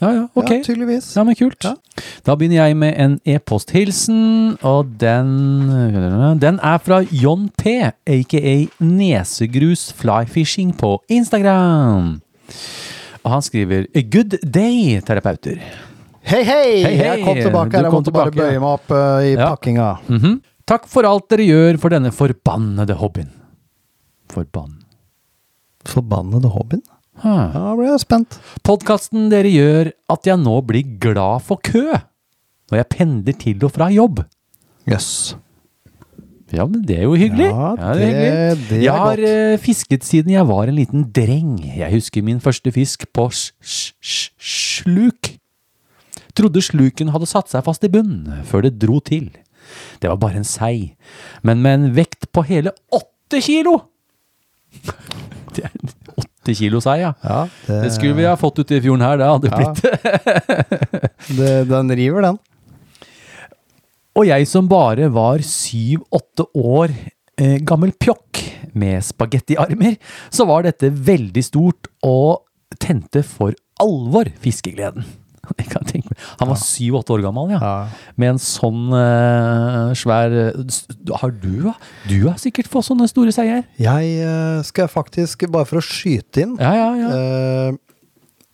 Ja 0.00 0.10
ja, 0.16 0.22
ok. 0.32 0.48
ja 0.48 0.62
tydeligvis. 0.64 1.10
Ja, 1.12 1.24
men 1.28 1.36
kult. 1.36 1.60
Ja. 1.60 1.74
Da 2.24 2.32
begynner 2.40 2.62
jeg 2.62 2.76
med 2.80 2.94
en 2.96 3.18
e-posthilsen, 3.28 4.56
og 4.64 4.94
den 5.00 6.38
Den 6.40 6.60
er 6.64 6.78
fra 6.80 7.02
John 7.12 7.50
P, 7.60 7.74
aka 8.08 8.54
Nesegrus 8.80 9.90
Flyfishing 9.92 10.72
på 10.80 10.94
Instagram. 11.12 12.22
Og 13.20 13.30
han 13.34 13.44
skriver 13.44 13.84
Good 14.08 14.40
day, 14.40 15.00
terapeuter. 15.04 15.60
Hei, 16.22 16.42
hei! 16.44 16.82
Hei, 16.84 16.94
hei! 16.96 17.06
Jeg 17.16 17.24
kom 17.24 17.38
tilbake 17.40 17.70
Du 17.72 17.76
her. 17.78 17.84
Jeg 17.86 17.90
kom 17.90 18.02
måtte 18.02 18.12
bare 18.14 18.30
tilbake. 18.30 18.50
bøye 18.52 18.60
meg 18.60 18.70
opp 18.70 18.90
eh, 18.92 19.26
i 19.30 19.32
Ja. 19.36 19.48
pakkinga. 19.54 19.88
Mhm. 20.08 20.40
Takk 20.70 20.86
for 20.86 21.02
alt 21.08 21.28
dere 21.32 21.46
gjør 21.48 21.78
for 21.82 21.90
denne 21.90 22.12
forbannede 22.14 22.94
hobbyen. 23.00 23.30
Forbann... 24.30 24.76
Forbannede 25.88 26.50
hobbyen. 26.52 26.82
Huh. 27.24 27.50
Da 27.52 27.72
ble 27.76 27.88
jeg 27.88 28.00
spent. 28.04 28.36
Podkasten 28.64 29.28
dere 29.32 29.50
gjør 29.50 29.90
at 30.12 30.28
jeg 30.28 30.38
nå 30.38 30.60
blir 30.68 30.84
glad 31.02 31.42
for 31.42 31.56
kø 31.56 31.82
når 32.70 32.76
jeg 32.78 32.88
pendler 32.92 33.34
til 33.40 33.64
og 33.66 33.72
fra 33.74 33.88
jobb. 33.90 34.20
Jøss. 34.86 35.34
Ja, 36.54 36.64
men 36.66 36.82
det 36.86 36.98
er 37.00 37.02
jo 37.08 37.16
hyggelig. 37.18 37.48
Ja, 37.50 37.74
det 37.94 38.06
det- 38.70 38.78
er 38.78 38.82
jeg 38.84 38.92
har 38.94 39.16
godt. 39.16 39.26
eh, 39.26 39.56
fisket 39.58 40.04
siden 40.06 40.30
jeg 40.32 40.46
var 40.46 40.68
en 40.68 40.74
liten 40.78 41.04
dreng. 41.12 41.58
Jeg 41.76 41.90
husker 41.92 42.22
min 42.22 42.38
første 42.40 42.70
fisk 42.72 43.06
på 43.12 43.26
sj- 43.30 43.52
sj- 43.62 43.92
sj- 44.00 44.30
sluk. 44.38 45.36
Trodde 46.36 46.62
sluken 46.64 47.10
hadde 47.14 47.28
satt 47.28 47.50
seg 47.52 47.64
fast 47.66 47.84
i 47.86 47.90
bunnen 47.92 48.44
før 48.48 48.66
det 48.66 48.76
dro 48.82 49.00
til. 49.04 49.30
Det 50.02 50.10
var 50.10 50.18
bare 50.20 50.40
en 50.40 50.46
sei, 50.48 50.94
men 51.46 51.62
med 51.62 51.76
en 51.76 51.88
vekt 51.96 52.30
på 52.34 52.44
hele 52.48 52.74
åtte 52.94 53.42
kilo! 53.44 53.78
Det 55.50 55.64
er 55.66 55.72
åtte 56.14 56.54
kilo 56.54 56.78
sei, 56.78 57.00
ja. 57.02 57.08
Ja, 57.26 57.40
det, 57.66 57.80
Det 57.82 57.88
skulle 57.96 58.14
vi 58.14 58.22
ha 58.28 58.36
fått 58.38 58.60
ut 58.62 58.70
i 58.70 58.78
fjorden 58.84 59.02
her, 59.02 59.16
det 59.18 59.26
hadde 59.26 59.50
blitt 59.50 59.80
det, 61.40 61.48
Den 61.66 61.90
river, 61.98 62.22
den. 62.22 62.38
Og 64.14 64.28
jeg 64.28 64.46
som 64.46 64.68
bare 64.70 65.08
var 65.10 65.42
syv-åtte 65.42 66.46
år 66.54 66.94
eh, 66.94 67.58
gammel 67.66 67.90
pjokk 67.98 68.44
med 68.78 69.02
spagettiarmer, 69.02 69.98
så 70.30 70.46
var 70.46 70.68
dette 70.68 70.92
veldig 70.94 71.44
stort 71.44 71.90
og 72.06 72.44
tente 72.78 73.24
for 73.26 73.58
alvor 73.82 74.30
fiskegleden. 74.44 75.02
Han 76.40 76.50
var 76.50 76.58
syv-åtte 76.60 77.14
år 77.14 77.24
gammel, 77.24 77.52
ja. 77.54 77.60
Ja. 77.60 77.74
Med 78.20 78.34
en 78.34 78.40
sånn 78.42 78.88
uh, 78.92 79.92
svær 79.98 80.34
eh, 80.36 80.80
Har 81.20 81.34
du? 81.34 81.70
Du 82.08 82.16
har 82.28 82.38
sikkert 82.40 82.70
fått 82.70 82.88
sånne 82.88 83.08
store 83.10 83.34
seier? 83.34 83.64
Jeg 83.80 84.10
uh, 84.24 84.60
skal 84.66 84.90
faktisk, 84.90 85.46
bare 85.52 85.68
for 85.68 85.80
å 85.80 85.84
skyte 85.84 86.44
inn 86.44 86.56
Ja, 86.60 86.72
ja, 86.76 86.88
ja. 86.98 87.10
Uh, 87.10 87.78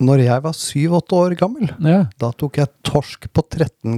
Når 0.06 0.24
jeg 0.26 0.44
var 0.44 0.56
syv-åtte 0.56 1.16
år 1.16 1.36
gammel, 1.40 1.70
ja. 1.80 2.02
da 2.20 2.32
tok 2.36 2.60
jeg 2.60 2.72
torsk 2.84 3.30
på 3.32 3.44
13,9. 3.48 3.96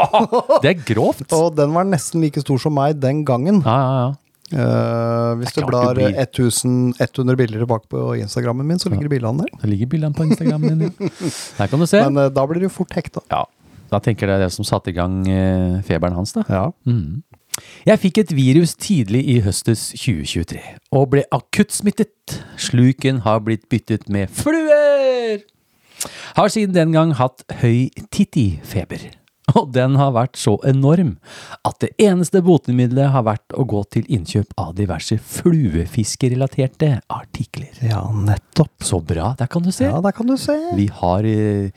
Det 0.64 0.70
er 0.70 0.80
grovt. 0.88 1.28
Og 1.36 1.52
den 1.58 1.74
var 1.76 1.88
nesten 1.88 2.24
like 2.24 2.40
stor 2.40 2.60
som 2.62 2.76
meg 2.78 2.96
den 3.02 3.24
gangen. 3.28 3.60
Ja, 3.66 3.76
ja, 3.76 4.00
ja. 4.06 4.10
Eh, 4.50 5.30
hvis 5.38 5.54
du 5.54 5.62
blar 5.66 5.94
du 5.94 6.00
blir- 6.02 6.18
1100 6.18 7.36
bilder 7.38 7.62
tilbake 7.62 7.86
på 7.88 8.16
Instagrammen 8.18 8.66
min, 8.66 8.78
så 8.78 8.90
ligger 8.90 9.06
ja. 9.06 9.14
bildene 9.14 9.44
der. 9.46 9.60
Det 9.62 9.70
ligger 9.70 9.86
bildene 9.86 10.14
på 10.14 10.26
Instagramen 10.26 10.78
din. 10.78 11.10
Der 11.58 11.66
kan 11.66 11.78
du 11.78 11.86
se. 11.86 12.02
Men 12.02 12.18
uh, 12.18 12.28
da 12.34 12.46
blir 12.46 12.66
jo 12.66 12.72
fort 12.72 12.94
hekta. 12.96 13.22
Ja, 13.30 13.44
da 13.90 14.00
tenker 14.02 14.26
jeg 14.26 14.32
det 14.32 14.40
er 14.40 14.48
det 14.48 14.54
som 14.56 14.66
satte 14.66 14.90
i 14.90 14.96
gang 14.96 15.22
uh, 15.26 15.78
feberen 15.86 16.18
hans, 16.18 16.34
da. 16.34 16.44
Ja. 16.48 16.64
Mm. 16.88 17.22
Jeg 17.86 18.00
fikk 18.00 18.18
et 18.22 18.34
virus 18.34 18.74
tidlig 18.78 19.22
i 19.28 19.40
høstes 19.44 19.90
2023, 19.98 20.60
og 20.96 21.08
ble 21.14 21.24
akutt 21.34 21.74
smittet. 21.74 22.40
Sluken 22.56 23.22
har 23.26 23.42
blitt 23.46 23.68
byttet 23.68 24.08
med 24.08 24.30
fluer! 24.32 25.42
Har 26.38 26.48
siden 26.48 26.74
den 26.74 26.94
gang 26.94 27.12
hatt 27.18 27.44
høy 27.60 27.90
titti-feber. 28.14 29.10
Og 29.58 29.70
den 29.74 29.96
har 30.00 30.12
vært 30.16 30.38
så 30.40 30.56
enorm 30.68 31.16
at 31.66 31.80
det 31.82 31.92
eneste 32.00 32.42
botemiddelet 32.44 33.10
har 33.14 33.24
vært 33.26 33.56
å 33.56 33.66
gå 33.68 33.82
til 33.94 34.06
innkjøp 34.12 34.54
av 34.60 34.74
diverse 34.78 35.18
fluefiskerelaterte 35.18 37.00
artikler. 37.10 37.72
ja, 37.84 38.02
nettopp. 38.14 38.72
Så 38.80 39.00
bra, 39.04 39.34
der 39.38 39.48
kan 39.50 39.64
du 39.64 39.70
se. 39.72 39.84
Ja, 39.84 40.00
der 40.00 40.14
kan 40.16 40.28
du 40.28 40.36
se. 40.40 40.54
Vi 40.76 40.86
har 41.00 41.26
eh, 41.28 41.70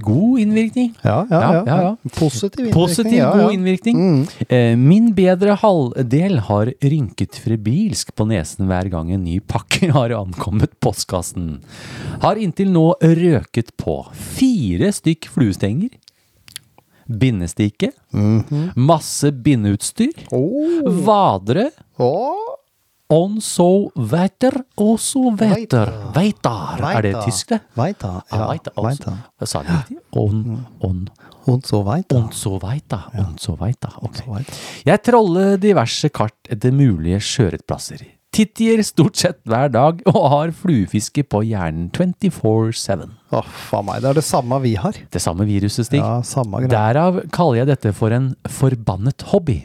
god 0.00 0.40
innvirkning. 0.40 0.94
Ja, 1.02 1.26
ja, 1.30 1.40
ja. 1.40 1.52
Ja, 1.52 1.64
ja, 1.66 1.76
ja. 1.82 2.10
Positiv 2.16 2.66
innvirkning. 2.66 2.74
Positiv, 2.74 3.22
god 3.36 3.52
innvirkning. 3.52 4.00
Mm. 4.00 4.22
Eh, 4.48 4.76
min 4.80 5.10
bedre 5.16 5.56
halvdel 5.60 6.40
har 6.48 6.72
rynket 6.80 7.38
frebilsk 7.44 8.14
på 8.16 8.26
nesen 8.30 8.70
hver 8.70 8.90
gang 8.92 9.12
en 9.14 9.24
ny 9.26 9.38
pakke 9.40 9.90
har 9.96 10.14
ankommet 10.16 10.74
postkassen. 10.82 11.60
Har 12.24 12.40
inntil 12.40 12.72
nå 12.74 12.88
røket 13.02 13.74
på 13.80 14.00
fire 14.36 14.92
stykk 14.94 15.30
fluestenger, 15.36 15.92
bindestike, 17.06 17.92
-hmm. 18.12 18.72
masse 18.76 19.32
bindeutstyr, 19.32 20.12
Oh. 20.32 21.04
vadere, 21.04 21.70
oh. 21.98 22.34
on 23.08 23.40
so 23.40 23.90
weiter 23.94 24.52
og 24.76 24.98
so 25.00 25.30
weiter. 25.30 25.92
Weitar. 26.14 26.80
Er 26.96 27.02
det 27.02 27.14
tysk, 27.24 27.48
det? 27.48 27.60
Weiter. 27.76 28.22
Ja, 28.32 28.36
Ja, 28.38 28.48
weiter. 28.50 28.72
weiter. 28.82 29.12
Hva 29.38 29.46
sa 29.46 29.62
det 29.62 29.70
riktig? 29.70 29.98
On, 30.12 30.66
on, 30.80 31.08
Und 31.46 31.66
so 31.66 31.82
weiter. 31.84 32.16
on 32.16 32.32
so 32.32 32.58
weiter. 32.58 33.04
On 33.18 33.38
so 33.38 33.56
weiter. 33.60 33.90
Ok. 34.02 34.44
Jeg 34.84 35.02
troller 35.02 35.56
diverse 35.56 36.08
kart 36.08 36.34
etter 36.50 36.72
mulige 36.72 37.20
sjøørretplasser. 37.20 38.02
Tittier 38.36 38.82
stort 38.84 39.16
sett 39.16 39.38
hver 39.48 39.70
dag, 39.72 40.02
og 40.12 40.24
har 40.28 40.50
fluefiske 40.52 41.22
på 41.24 41.40
hjernen 41.48 41.86
24-7. 41.94 43.06
Å, 43.32 43.40
faen 43.70 43.86
meg. 43.88 44.02
Det 44.04 44.10
er 44.10 44.18
det 44.18 44.26
samme 44.26 44.58
vi 44.60 44.74
har. 44.76 44.98
Det 45.12 45.22
samme 45.24 45.46
viruset, 45.48 45.88
Stig. 45.88 46.02
Ja, 46.02 46.18
samme 46.26 46.60
greie. 46.60 46.72
Derav 46.74 47.22
kaller 47.32 47.62
jeg 47.62 47.70
dette 47.70 47.94
for 47.96 48.12
en 48.12 48.34
forbannet 48.58 49.24
hobby, 49.32 49.62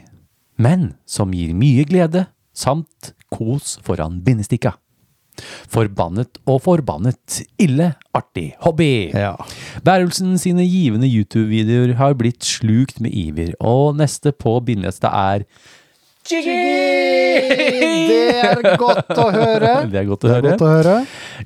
men 0.56 0.94
som 1.04 1.34
gir 1.36 1.52
mye 1.58 1.84
glede, 1.88 2.24
samt 2.56 3.12
kos 3.32 3.76
foran 3.84 4.22
bindestikka. 4.24 4.72
Forbannet 5.72 6.40
og 6.48 6.62
forbannet. 6.64 7.42
Ille 7.60 7.92
artig 8.16 8.50
hobby. 8.64 9.10
Ja. 9.12 9.34
Bærelsen 9.84 10.36
sine 10.40 10.64
givende 10.64 11.08
YouTube-videoer 11.08 11.96
har 12.00 12.16
blitt 12.20 12.44
slukt 12.44 13.00
med 13.04 13.12
iver, 13.16 13.52
og 13.60 13.96
neste 14.00 14.32
på 14.32 14.58
bindelista 14.64 15.12
er 15.12 15.46
Jiggy! 16.22 16.54
Det 18.08 18.18
er 18.42 18.76
godt 18.78 19.10
å 19.18 19.26
høre. 19.34 19.72
Det 19.92 19.98
er 20.02 20.06
godt 20.08 20.26
å 20.26 20.30
er 20.30 20.36
høre. 20.36 20.52
godt 20.52 20.66
å 20.66 20.70
høre. 20.70 20.94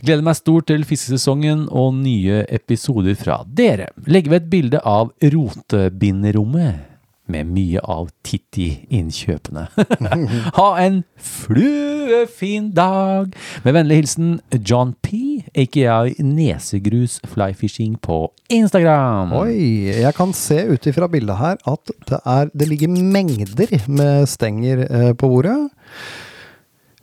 Gleder 0.03 0.27
meg 0.27 0.37
stort 0.39 0.69
til 0.71 0.85
fiskesesongen 0.89 1.67
og 1.71 1.95
nye 2.03 2.43
episoder 2.59 3.17
fra 3.19 3.41
dere. 3.47 3.89
Legger 4.09 4.37
ved 4.37 4.45
et 4.45 4.51
bilde 4.53 4.83
av 4.85 5.15
rotebinderommet. 5.23 6.96
Med 7.27 7.49
mye 7.51 7.81
av 7.83 8.13
Titti-innkjøpene. 8.27 9.65
ha 10.59 10.67
en 10.79 11.01
fluefin 11.19 12.69
dag! 12.77 13.35
Med 13.65 13.75
vennlig 13.75 13.99
hilsen 14.01 14.29
John 14.61 14.93
P, 15.03 15.43
aka 15.59 16.05
Nesegrus 16.23 17.19
Flyfishing 17.27 17.97
på 17.99 18.21
Instagram. 18.55 19.35
Oi, 19.41 19.91
jeg 19.91 20.15
kan 20.15 20.35
se 20.39 20.61
ut 20.71 20.87
ifra 20.87 21.11
bildet 21.11 21.41
her 21.41 21.59
at 21.67 21.95
det, 22.07 22.21
er, 22.23 22.53
det 22.55 22.71
ligger 22.71 22.95
mengder 22.95 23.75
med 23.91 24.31
stenger 24.31 24.87
eh, 24.87 25.11
på 25.19 25.33
bordet. 25.35 25.59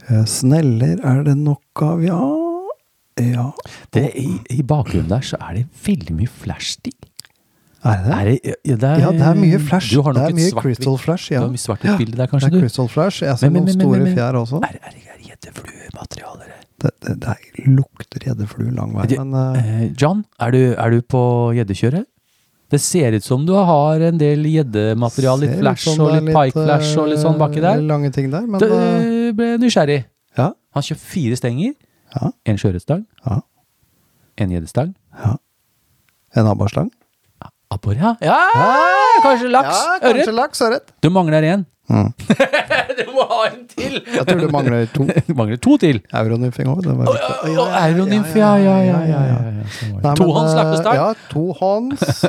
Eh, 0.08 0.24
sneller 0.30 1.04
er 1.04 1.24
det 1.28 1.36
nok 1.42 1.84
av, 1.84 2.04
ja. 2.08 2.24
Ja, 3.20 3.52
Det, 3.94 4.08
i, 4.18 4.40
I 4.50 4.64
bakgrunnen 4.66 5.12
der 5.12 5.22
så 5.22 5.38
er 5.38 5.60
det 5.60 5.68
veldig 5.86 6.16
mye 6.18 6.32
flash-stig. 6.42 6.96
Er 7.84 8.04
det? 8.04 8.14
Er 8.14 8.26
det, 8.26 8.36
ja, 8.44 8.76
det 8.76 8.84
er, 8.90 9.00
Ja, 9.04 9.12
det 9.12 9.22
er 9.28 9.36
mye 9.36 9.60
flash. 9.60 9.90
Du 9.94 10.02
har 10.02 10.14
nok 10.14 10.24
det 10.24 10.32
er 10.32 10.36
mye 10.40 10.62
crystal 10.62 10.98
flash, 10.98 11.30
Du 11.30 11.36
har 11.40 11.50
mye 11.50 11.64
svart-hvitt 11.64 11.98
bilde 11.98 12.16
der, 12.18 12.28
Det 12.28 12.44
er 12.54 12.60
crystal 12.62 12.88
flash. 12.88 13.22
Jeg 13.24 13.38
ser 13.38 13.50
Men- 13.50 13.54
men- 13.54 13.64
noen 13.64 13.78
men- 13.78 13.80
store 13.82 13.98
men- 14.00 14.04
men- 14.04 14.16
fjær 14.18 14.34
også. 14.40 14.62
Er, 14.64 14.80
er 14.88 14.92
det 14.94 15.28
gjeddefluemateriale? 15.28 16.46
det? 16.80 16.92
Det, 17.02 17.20
det, 17.22 17.68
lukter 17.68 18.20
gjeddeflue 18.28 18.72
lang 18.76 18.94
vei, 18.94 19.18
men 19.18 19.56
Eh, 19.56 19.92
John, 19.98 20.26
er 20.40 20.52
du, 20.52 20.74
er 20.78 20.90
du 20.92 21.02
på 21.02 21.54
gjeddekjøret? 21.56 22.06
Det 22.70 22.80
ser 22.82 23.14
ut 23.14 23.24
som 23.24 23.46
du 23.46 23.54
har 23.54 24.02
en 24.02 24.18
del 24.18 24.44
gjeddemateriale, 24.44 25.40
litt 25.46 25.60
flash 25.60 25.88
og 26.00 26.10
er 26.10 26.22
litt 26.22 26.34
pike 26.34 26.54
flash 26.66 26.98
og 26.98 27.08
litt 27.10 27.20
sånn 27.20 27.38
baki 27.38 27.62
der. 27.62 27.78
eh, 27.78 27.82
Lange 27.82 28.12
ting 28.12 28.32
der, 28.32 28.42
men 28.48 28.62
eh, 28.64 29.32
ble 29.32 29.58
nysgjerrig. 29.60 30.06
ja, 30.38 30.52
Han 30.74 30.84
kjøpt 30.84 31.00
fire 31.00 31.36
stenger. 31.38 31.74
Ja. 32.16 32.32
En 32.46 32.58
sjøørretstang, 32.58 33.06
ja, 33.26 33.42
en 34.38 34.50
gjeddestang. 34.50 34.96
ja. 35.24 35.36
En 36.36 36.48
abborstang? 36.48 36.92
Abbor, 37.74 37.96
ja. 37.98 38.16
ja! 38.22 38.40
Kanskje 39.24 39.50
laks? 39.54 39.78
Ja, 39.78 40.00
kanskje 40.02 40.26
Ørret? 40.28 40.36
laks, 40.40 40.62
ørret. 40.68 40.92
Du 41.02 41.10
mangler 41.14 41.44
en. 41.54 41.66
Mm. 41.92 42.14
du 42.98 43.04
må 43.12 43.26
ha 43.28 43.40
en 43.50 43.66
til! 43.68 43.98
Jeg 44.08 44.24
tror 44.28 44.40
du 44.40 44.48
mangler 44.54 44.86
to. 44.94 45.04
Du 45.28 45.34
mangler 45.36 45.60
to 45.62 45.76
til. 45.82 46.00
Euronymfing 46.16 46.70
òg. 46.72 46.80
Det 46.86 46.94
var 46.96 47.10
euronymf, 47.84 48.32
ja, 48.40 48.54
ja, 48.62 48.78
ja. 48.88 49.02
ja, 49.10 49.22
ja. 49.34 49.40
Sånn 49.74 50.16
Tohånds 50.20 50.54
eh, 50.54 50.58
lappestang. 50.62 50.96
Ja, 50.96 51.10
tohånds. 51.32 52.24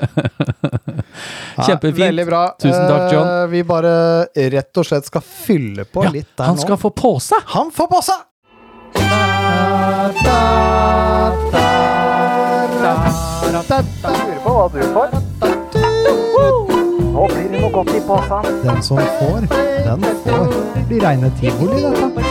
Kjempefint. 1.64 2.00
Veldig 2.02 2.26
bra. 2.28 2.42
Tusen 2.58 2.86
takk, 2.90 3.06
John. 3.14 3.30
Eh, 3.30 3.46
Vi 3.54 3.62
bare 3.68 3.94
rett 4.56 4.82
og 4.82 4.88
slett 4.90 5.06
skal 5.10 5.22
fylle 5.24 5.86
på 5.86 6.06
Ja, 6.06 6.14
litt 6.18 6.32
der 6.34 6.50
han 6.50 6.58
nå. 6.58 6.64
skal 6.66 6.80
få 6.80 6.90
pose! 6.94 7.38
Han 7.54 7.70
får 7.74 7.92
på 7.94 8.02
seg! 8.10 8.30
Lurer 14.04 14.40
på 14.44 14.52
hva 14.54 14.66
du 14.72 14.82
får. 14.94 15.23
Godt 17.84 17.96
i 17.96 18.00
posen. 18.06 18.62
Den 18.64 18.82
som 18.82 18.98
får, 18.98 19.40
den 19.84 20.02
får. 20.24 20.52
Det 20.74 20.86
blir 20.88 21.04
reine 21.04 21.30
tivoli, 21.40 21.82
dette. 21.82 22.22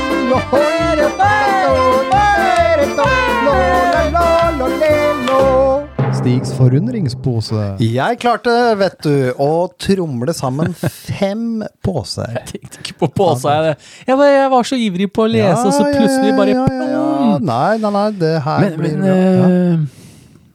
Stigs 6.14 6.54
forundringspose. 6.56 7.64
Jeg 7.84 8.20
klarte, 8.22 8.52
vet 8.80 9.02
du, 9.04 9.34
å 9.44 9.68
tromle 9.82 10.34
sammen 10.34 10.72
fem 10.78 11.64
poser. 11.84 12.38
tenkte 12.48 12.80
ikke 12.80 12.96
på 13.02 13.10
pose. 13.18 13.52
Jeg, 13.52 13.76
jeg, 14.08 14.18
var, 14.18 14.32
jeg 14.32 14.54
var 14.54 14.70
så 14.70 14.80
ivrig 14.80 15.10
på 15.12 15.26
å 15.26 15.34
lese, 15.34 15.66
og 15.68 15.74
så 15.76 15.90
plutselig 15.90 16.38
bare 16.38 16.56
ja, 16.56 16.64
ja, 16.72 16.88
ja. 16.94 17.36
Nei, 17.44 17.76
nei, 17.82 17.92
nei, 17.98 18.08
det 18.22 18.38
her 18.46 18.64
Men, 18.64 18.80
blir 18.80 18.96
men 19.02 19.12
ja. 19.12 20.03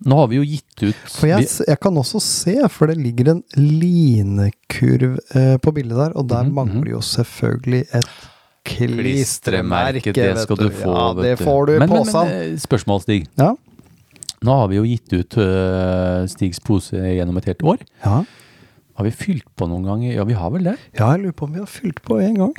Nå 0.07 0.17
har 0.21 0.29
vi 0.31 0.37
jo 0.39 0.45
gitt 0.47 0.83
ut 0.83 1.11
For 1.11 1.27
jeg, 1.27 1.47
jeg 1.67 1.79
kan 1.83 1.97
også 1.99 2.21
se, 2.23 2.55
for 2.71 2.87
det 2.87 2.97
ligger 3.01 3.33
en 3.33 3.43
linekurv 3.57 5.17
eh, 5.35 5.57
på 5.59 5.73
bildet 5.75 5.99
der, 5.99 6.13
og 6.17 6.29
der 6.31 6.45
Mhm, 6.45 6.55
mangler 6.55 6.91
jo 6.93 7.01
selvfølgelig 7.03 7.85
et 7.99 8.11
klistremerke. 8.69 10.13
Det 10.13 10.39
skal 10.43 10.57
du 10.61 10.69
få, 10.71 10.93
Ja, 10.93 11.23
det 11.23 11.39
får 11.41 11.67
du 11.67 11.73
i 11.75 11.79
men, 11.79 11.89
men, 11.89 11.99
posen. 11.99 12.29
men, 12.29 12.53
eh, 12.53 12.59
spørsmål, 12.59 13.01
Stig. 13.03 13.27
Ja. 13.39 13.55
Nå 14.45 14.55
har 14.61 14.69
vi 14.71 14.77
jo 14.77 14.85
gitt 14.87 15.13
ut 15.19 15.37
uh, 15.43 16.27
Stigs 16.31 16.61
pose 16.63 16.95
gjennom 16.95 17.37
et 17.41 17.45
helt 17.51 17.63
år. 17.67 17.79
Ja. 18.05 18.21
Har 18.99 19.05
vi 19.05 19.11
fylt 19.11 19.47
på 19.59 19.67
noen 19.67 19.83
ganger? 19.89 20.13
Ja, 20.15 20.25
vi 20.25 20.35
har 20.39 20.51
vel 20.55 20.63
det. 20.69 20.77
ja, 20.99 21.09
jeg 21.17 21.25
lurer 21.25 21.33
på 21.35 21.45
om 21.49 21.53
vi 21.57 21.59
har 21.59 21.67
fylt 21.67 22.03
på 22.07 22.21
en 22.23 22.35
gang. 22.39 22.55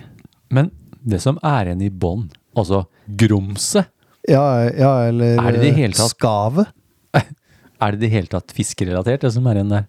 Men 0.51 0.71
det 1.05 1.21
som 1.21 1.39
er 1.43 1.69
igjen 1.69 1.81
i 1.85 1.89
bånn, 1.89 2.29
altså 2.55 2.85
grumset, 3.07 3.87
Ja, 4.27 4.43
ja 4.75 5.07
eller 5.07 5.39
Er 5.39 5.51
det 5.55 5.61
det 5.61 5.73
hele 5.77 5.93
tatt? 5.95 6.11
skavet. 6.11 6.67
Er 7.79 7.95
det 7.95 7.99
i 7.99 8.03
det 8.05 8.11
hele 8.13 8.31
tatt 8.31 8.53
fiskerelatert, 8.55 9.23
det 9.25 9.31
som 9.35 9.47
er 9.49 9.59
igjen 9.59 9.73
der? 9.73 9.87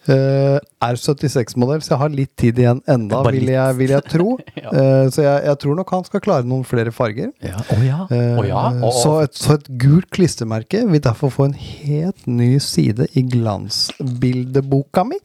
Uh, 0.09 0.57
er 0.81 0.97
76-modell, 0.97 1.83
så 1.85 1.91
jeg 1.91 1.99
har 2.01 2.13
litt 2.17 2.31
tid 2.41 2.57
igjen 2.57 2.79
enda, 2.89 3.19
vil 3.27 3.51
jeg, 3.51 3.75
vil 3.77 3.91
jeg 3.93 4.05
tro. 4.09 4.31
Ja. 4.57 4.71
Eh, 4.81 5.07
så 5.11 5.25
jeg, 5.25 5.41
jeg 5.45 5.59
tror 5.61 5.75
nok 5.77 5.89
han 5.93 6.05
skal 6.07 6.21
klare 6.23 6.47
noen 6.47 6.63
flere 6.65 6.93
farger. 6.95 7.27
Ja, 7.43 7.59
Oh, 7.75 7.81
ja. 7.83 7.99
Oh. 8.07 8.39
Å, 8.39 8.87
å. 8.87 8.91
Så, 8.95 9.11
et, 9.25 9.35
så 9.37 9.57
et 9.59 9.67
gult 9.81 10.07
klistremerke 10.15 10.85
vil 10.89 11.03
derfor 11.03 11.33
få 11.33 11.49
en 11.49 11.57
helt 11.59 12.23
ny 12.25 12.55
side 12.63 13.09
i 13.19 13.25
glansbildeboka 13.33 15.03
mi. 15.11 15.19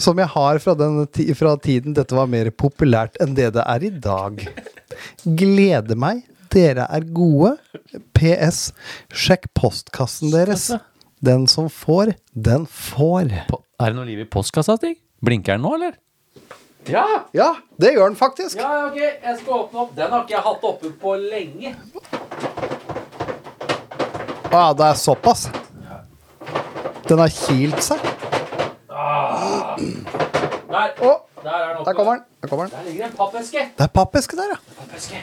Som 0.00 0.18
jeg 0.18 0.32
har 0.32 0.58
fra, 0.64 0.74
den, 0.78 1.04
fra 1.36 1.54
tiden 1.60 1.94
dette 1.96 2.16
var 2.16 2.30
mer 2.32 2.50
populært 2.50 3.20
enn 3.20 3.36
det 3.36 3.50
det 3.58 3.66
er 3.68 3.84
i 3.84 3.92
dag. 3.92 4.40
Gleder 5.24 6.00
meg. 6.00 6.24
Dere 6.50 6.86
er 6.90 7.04
gode. 7.14 7.56
PS. 8.16 8.70
Sjekk 9.12 9.50
postkassen 9.54 10.32
deres. 10.34 10.70
Den 11.22 11.44
som 11.50 11.68
får, 11.68 12.14
den 12.34 12.64
får. 12.66 13.28
Po- 13.50 13.62
Er 13.80 13.90
det 13.92 13.96
noe 14.00 14.06
liv 14.08 14.22
i 14.22 14.24
postkassa, 14.28 14.76
Stig? 14.80 14.96
Blinker 15.24 15.52
den 15.58 15.62
nå, 15.66 15.74
eller? 15.76 15.92
Ja! 16.88 17.04
Ja, 17.36 17.50
det 17.78 17.92
gjør 17.94 18.08
den 18.08 18.16
faktisk. 18.16 18.56
Ja, 18.56 18.86
ok. 18.88 18.96
Jeg 18.96 19.36
skal 19.42 19.52
åpne 19.58 19.78
opp. 19.84 19.90
Den 19.98 20.10
har 20.14 20.22
ikke 20.24 20.32
jeg 20.38 20.44
hatt 20.46 20.64
oppe 20.64 20.90
på 21.02 21.12
lenge. 21.20 21.74
Ja, 24.50 24.62
det 24.74 24.86
er 24.88 24.94
såpass. 24.98 25.44
Den 27.06 27.18
har 27.20 27.28
kilt 27.34 27.82
seg. 27.84 28.00
Der. 28.88 29.76
Oh. 31.02 31.18
Der 31.44 31.50
er 31.50 31.84
der 31.84 31.92
kommer 31.96 32.12
den. 32.16 32.24
Der 32.42 32.48
kommer 32.48 32.64
den. 32.66 32.72
Der 32.78 32.84
ligger 32.90 33.06
en 33.06 33.12
pappeske. 33.16 33.58
Det 33.76 33.84
er 33.84 33.88
pappeske 33.94 34.36
der, 34.40 34.48
ja. 34.54 34.58
Pappeske. 34.80 35.16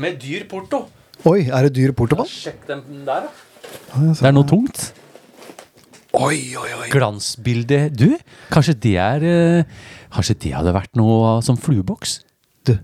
Med 0.00 0.18
dyr 0.22 0.44
porto. 0.50 0.84
Oi, 1.28 1.44
er 1.46 1.68
det 1.68 1.74
dyr 1.76 1.92
porto 1.96 2.18
på 2.18 2.24
den? 2.26 2.30
Sjekk 2.32 2.66
den 2.68 3.04
der, 3.06 3.28
da. 3.28 3.32
Ja, 3.94 4.12
Det 4.12 4.28
er 4.28 4.34
noe 4.34 4.48
tungt. 4.48 4.80
Oi, 6.14 6.54
oi, 6.54 6.68
oi. 6.78 6.88
Glansbilde 6.92 7.88
Du, 7.90 8.12
kanskje 8.54 8.74
det 8.84 8.92
er 9.02 9.24
eh, 9.26 9.64
Kanskje 10.14 10.36
det 10.44 10.52
hadde 10.54 10.74
vært 10.76 10.92
noe 10.98 11.40
som 11.42 11.58
flueboks? 11.58 12.20
Du, 12.66 12.76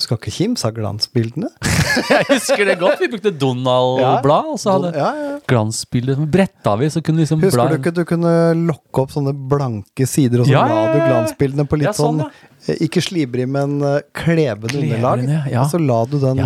skal 0.00 0.16
ikke 0.16 0.32
kimse 0.38 0.64
av 0.68 0.76
glansbildene? 0.78 1.50
Jeg 2.10 2.26
husker 2.30 2.64
det 2.68 2.74
godt. 2.80 3.00
Vi 3.02 3.08
brukte 3.12 3.30
Donald-blad, 3.40 4.50
og 4.54 4.58
så 4.60 4.74
hadde 4.76 4.90
Ja, 4.96 5.08
ja. 5.20 5.36
glansbilder. 5.48 6.18
Bretta 6.32 6.74
vi, 6.80 6.88
så 6.92 7.02
kunne 7.04 7.20
vi 7.22 7.26
liksom 7.26 7.42
Husker 7.44 7.56
bla 7.60 7.68
du 7.72 7.76
ikke 7.80 7.92
du 7.96 8.02
kunne 8.08 8.32
lokke 8.66 9.04
opp 9.04 9.14
sånne 9.14 9.32
blanke 9.50 10.06
sider, 10.08 10.42
og 10.44 10.48
så 10.48 10.54
Ja, 10.56 10.64
la 10.70 10.84
du 10.92 11.00
glansbildene 11.04 11.66
på 11.70 11.78
litt 11.80 11.96
sånn, 11.98 12.22
sånn, 12.24 12.50
eh, 12.68 12.80
ikke 12.86 13.02
slibrig, 13.04 13.46
men 13.48 13.78
klebende 13.80 14.02
klevende 14.20 14.72
Klevende, 14.74 14.96
underlag. 14.96 15.52
ja. 15.52 15.62
Og 15.64 15.70
så 15.72 15.80
la 15.82 16.00
du 16.10 16.18
den, 16.22 16.42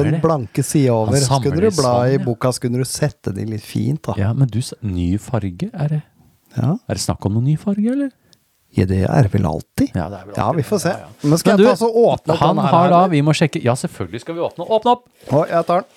den 0.00 0.20
blanke 0.24 0.64
sida 0.66 0.92
over. 0.94 1.16
Så 1.20 1.40
kunne 1.42 1.60
du 1.60 1.70
bla 1.70 1.94
sånn, 2.04 2.14
i 2.14 2.18
boka, 2.24 2.52
så 2.52 2.60
kunne 2.66 2.82
du 2.82 2.88
sette 2.88 3.34
de 3.34 3.44
litt 3.54 3.64
fint, 3.64 4.02
da. 4.10 4.14
Ja, 4.20 4.32
men 4.36 4.48
du 4.48 4.60
sa 4.62 4.76
ny 4.82 5.14
farge? 5.22 5.70
Er 5.72 5.88
det, 5.98 6.02
Ja, 6.56 6.76
er 6.88 6.94
det 6.94 7.02
snakk 7.02 7.24
om 7.26 7.34
noen 7.34 7.48
ny 7.50 7.56
farge, 7.58 7.88
eller? 7.90 8.10
Ja 8.74 8.84
det 8.90 9.00
er 9.06 9.28
vel 9.32 9.44
alltid. 9.46 9.90
Ja, 9.94 10.08
det 10.10 10.18
er 10.20 10.26
vel 10.30 10.34
Ja, 10.38 10.46
vi 10.56 10.62
får 10.66 10.80
se. 10.82 10.92
Ja, 10.94 11.06
ja. 11.06 11.28
Men 11.30 11.38
skal 11.38 11.52
Men 11.54 11.60
jeg 11.60 11.66
du, 11.66 11.70
ta 11.70 11.76
så 11.84 11.90
åpne 11.90 12.34
opp 12.34 12.40
Han 12.42 12.56
den 12.56 12.64
her? 12.64 12.72
har 12.74 12.88
da, 12.94 13.02
vi 13.12 13.20
må 13.22 13.34
sjekke 13.36 13.62
Ja, 13.64 13.74
selvfølgelig 13.78 14.20
skal 14.24 14.34
vi 14.34 14.40
åpne. 14.46 14.66
Åpne 14.78 14.94
opp! 14.96 15.04
Å, 15.30 15.44
jeg 15.50 15.66
tar 15.68 15.84
den. 15.84 15.88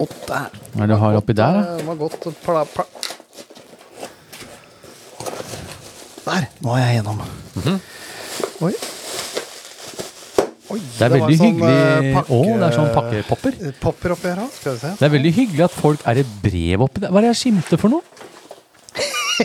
Å, 0.00 0.06
der. 0.30 0.54
Hva 0.72 0.82
er 0.82 0.86
det 0.86 0.94
du 0.94 1.00
har 1.02 1.18
oppi 1.20 1.34
der, 1.36 1.58
da? 1.60 1.76
Det 1.80 1.86
var 1.90 1.98
godt 2.00 2.28
pla, 2.44 2.62
pla. 2.74 2.86
Der. 6.30 6.46
Nå 6.64 6.74
er 6.76 6.82
jeg 6.86 6.96
gjennom. 7.00 7.20
Mhm. 7.58 7.76
Oi. 8.60 8.72
Oi, 10.70 10.78
Det 10.78 11.02
er 11.02 11.10
var 11.10 11.16
veldig 11.16 11.36
sånn, 11.40 11.46
hyggelig 11.48 12.10
eh, 12.14 12.18
Å, 12.30 12.36
det 12.46 12.66
er 12.68 12.74
sånn 12.76 12.90
pakkepopper. 12.94 13.56
Popper 13.82 14.12
oppi 14.14 14.30
her. 14.30 14.42
Skal 14.54 14.76
vi 14.76 14.82
se. 14.84 14.90
Det 15.00 15.06
er 15.08 15.12
veldig 15.16 15.32
hyggelig 15.34 15.64
at 15.66 15.74
folk 15.74 16.04
Er 16.06 16.20
det 16.20 16.26
brev 16.44 16.84
oppi 16.86 17.02
der? 17.02 17.10
Hva 17.10 17.18
er 17.18 17.26
det 17.26 17.32
jeg 17.32 17.40
skimter 17.40 17.80
for 17.82 17.90
noe? 17.96 18.28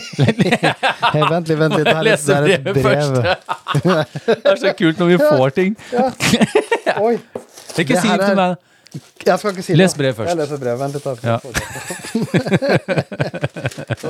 Hei, 1.12 1.22
vent 1.30 1.48
litt, 1.48 1.58
vent 1.58 1.74
litt. 1.76 1.86
Det 1.86 1.94
er, 1.94 2.02
litt, 2.06 2.26
det 2.26 2.34
er 2.36 2.42
et 2.54 2.62
brevet 2.66 3.12
brev. 3.16 3.36
Det 4.26 4.50
er 4.52 4.56
så 4.60 4.70
kult 4.78 4.96
når 5.02 5.08
vi 5.12 5.16
får 5.20 5.48
ting. 5.56 5.72
Oi. 7.00 7.14
Ikke 7.76 7.94
Det 7.94 8.00
si 8.02 8.08
det 8.08 8.18
til 8.22 8.36
meg. 8.38 8.52
Jeg 9.26 9.38
skal 9.40 9.50
ikke 9.52 9.62
si 9.66 9.72
Les 9.76 9.94
brevet 9.98 9.98
brev 9.98 10.12
først. 10.16 10.30
Jeg 10.30 10.36
leser 10.40 10.58
brev. 10.62 10.76
Vent 10.80 10.94
litt. 10.96 11.06
Ja. 11.26 11.36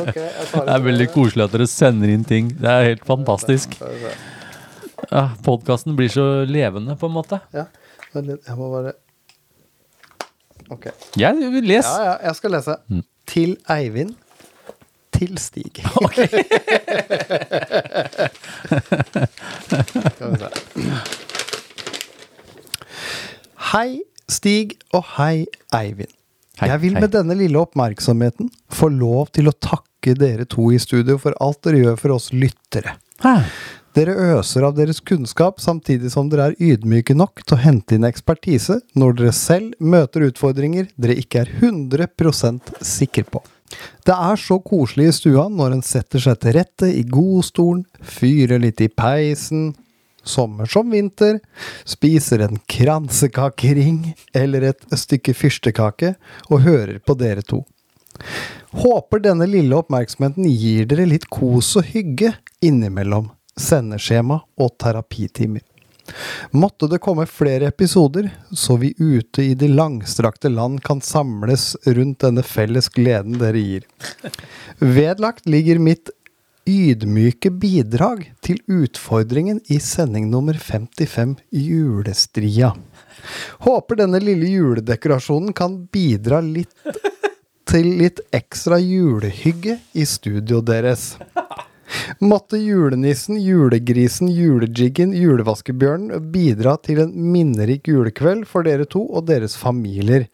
okay, 0.02 0.28
Det 0.52 0.72
er 0.76 0.80
veldig 0.84 1.08
koselig 1.14 1.42
at 1.46 1.52
dere 1.56 1.66
sender 1.70 2.08
inn 2.12 2.24
ting. 2.28 2.44
Det 2.60 2.70
er 2.70 2.82
helt 2.92 3.04
fantastisk. 3.08 3.68
Ja, 5.10 5.24
Podkasten 5.46 5.96
blir 5.98 6.10
så 6.12 6.26
levende, 6.48 6.96
på 7.00 7.06
en 7.10 7.14
måte. 7.16 7.36
Ja. 7.56 7.64
Jeg 8.14 8.54
må 8.56 8.66
bare 8.72 8.92
Ok. 10.72 10.86
Jeg 11.18 11.34
vil 11.52 11.64
lese. 11.66 11.88
Ja, 11.88 12.02
ja, 12.10 12.14
jeg 12.26 12.34
skal 12.40 12.50
lese. 12.56 12.74
Mm. 12.90 13.02
Til 13.30 13.50
Eivind. 13.70 14.12
Til 15.14 15.38
Stig. 15.38 15.82
Okay. 16.06 16.28
Hei, 23.72 24.02
Stig, 24.30 24.76
og 24.94 25.04
hei, 25.16 25.46
Eivind. 25.74 26.12
Hei, 26.60 26.70
jeg 26.70 26.80
vil 26.86 26.94
hei. 26.96 27.02
med 27.04 27.12
denne 27.12 27.36
lille 27.36 27.60
oppmerksomheten 27.60 28.48
få 28.72 28.88
lov 28.92 29.28
til 29.36 29.50
å 29.50 29.54
takke 29.60 30.14
dere 30.16 30.46
to 30.48 30.70
i 30.72 30.78
studio 30.80 31.18
for 31.20 31.36
alt 31.42 31.60
dere 31.66 31.82
gjør 31.82 31.98
for 32.00 32.14
oss 32.16 32.30
lyttere. 32.32 32.96
Hæ? 33.24 33.34
Dere 33.96 34.12
øser 34.36 34.66
av 34.68 34.74
deres 34.76 34.98
kunnskap 35.00 35.60
samtidig 35.60 36.10
som 36.12 36.28
dere 36.28 36.50
er 36.50 36.56
ydmyke 36.60 37.14
nok 37.16 37.40
til 37.44 37.56
å 37.56 37.62
hente 37.62 37.96
inn 37.96 38.04
ekspertise 38.04 38.82
når 38.96 39.16
dere 39.20 39.32
selv 39.36 39.76
møter 39.80 40.26
utfordringer 40.28 40.90
dere 41.00 41.16
ikke 41.16 41.46
er 41.46 41.52
100% 41.62 42.74
sikre 42.84 43.24
på. 43.24 43.40
Det 44.06 44.14
er 44.14 44.38
så 44.40 44.58
koselig 44.62 45.08
i 45.10 45.16
stua 45.16 45.46
når 45.52 45.76
en 45.76 45.84
setter 45.84 46.22
seg 46.22 46.38
til 46.42 46.56
rette 46.58 46.90
i 46.92 47.02
godstolen, 47.08 47.84
fyrer 48.00 48.62
litt 48.62 48.80
i 48.84 48.88
peisen, 48.88 49.72
sommer 50.26 50.66
som 50.70 50.90
vinter, 50.90 51.40
spiser 51.86 52.44
en 52.46 52.60
kransekakering 52.70 54.12
eller 54.34 54.70
et 54.72 54.86
stykke 54.98 55.34
fyrstekake 55.36 56.14
og 56.50 56.62
hører 56.66 56.98
på 57.02 57.18
dere 57.18 57.46
to. 57.46 57.62
Håper 58.76 59.22
denne 59.22 59.48
lille 59.50 59.76
oppmerksomheten 59.76 60.48
gir 60.48 60.86
dere 60.88 61.06
litt 61.08 61.28
kos 61.32 61.74
og 61.78 61.90
hygge 61.92 62.32
innimellom 62.64 63.30
sendeskjema 63.56 64.40
og 64.60 64.74
terapitimer. 64.80 65.62
Måtte 66.50 66.88
det 66.90 67.00
komme 67.04 67.26
flere 67.26 67.70
episoder, 67.72 68.28
så 68.52 68.76
vi 68.80 68.92
ute 68.98 69.42
i 69.42 69.54
de 69.58 69.68
langstrakte 69.72 70.50
land 70.52 70.82
kan 70.86 71.00
samles 71.04 71.74
rundt 71.86 72.22
denne 72.24 72.44
felles 72.46 72.88
gleden 72.92 73.38
dere 73.40 73.62
gir. 73.62 73.88
Vedlagt 74.78 75.48
ligger 75.50 75.82
mitt 75.82 76.12
ydmyke 76.66 77.50
bidrag 77.50 78.24
til 78.42 78.58
utfordringen 78.66 79.60
i 79.70 79.78
sending 79.82 80.30
nummer 80.30 80.54
55, 80.58 81.36
Julestria. 81.50 82.72
Håper 83.66 84.02
denne 84.02 84.20
lille 84.22 84.50
juledekorasjonen 84.50 85.54
kan 85.56 85.78
bidra 85.92 86.42
litt 86.44 86.74
til 87.66 87.88
litt 88.00 88.20
ekstra 88.34 88.78
julehygge 88.82 89.78
i 89.98 90.06
studio 90.06 90.60
deres. 90.62 91.14
Måtte 92.20 92.58
julenissen, 92.58 93.38
julegrisen, 93.42 94.28
julejiggen, 94.32 95.12
julevaskebjørnen 95.16 96.30
bidra 96.32 96.76
til 96.82 97.00
en 97.04 97.12
minnerik 97.32 97.86
julekveld 97.90 98.46
for 98.50 98.66
dere 98.66 98.86
to 98.90 99.04
og 99.06 99.26
deres 99.30 99.54
familier. 99.60 100.26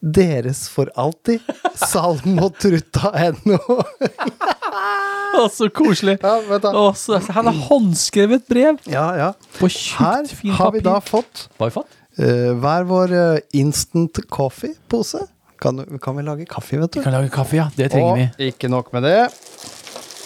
Deres 0.00 0.66
for 0.70 0.90
alltid. 1.00 1.40
Salmotrutta.no. 1.80 3.58
Å, 5.40 5.44
så 5.52 5.68
koselig. 5.72 6.16
Ja, 6.22 6.36
vet 6.48 6.64
du. 6.64 6.70
Å, 6.74 6.86
så, 6.98 7.18
han 7.34 7.46
har 7.50 7.58
håndskrevet 7.68 8.46
brev 8.50 8.80
Ja, 8.90 9.06
ja. 9.18 9.28
på 9.58 9.68
Her 9.70 10.24
tjukt, 10.26 10.36
fint 10.40 10.56
har 10.58 10.72
vi 10.74 10.82
da 10.84 10.96
fått 11.02 11.46
vi 11.60 11.70
fått? 11.74 11.98
eh, 12.18 12.50
hver 12.58 12.86
vår 12.88 13.14
uh, 13.14 13.38
instant 13.56 14.18
coffee-pose. 14.30 15.22
Kan, 15.60 15.82
kan 16.00 16.16
vi 16.16 16.24
lage 16.24 16.46
kaffe, 16.48 16.78
vet 16.80 16.94
du? 16.94 17.00
Vi 17.00 17.04
kan 17.04 17.14
lage 17.14 17.30
kaffe, 17.34 17.58
ja. 17.60 17.68
Det 17.76 17.90
trenger 17.92 18.16
vi. 18.16 18.26
Og 18.32 18.46
ikke 18.54 18.70
nok 18.72 18.90
med 18.96 19.04
det. 19.06 19.18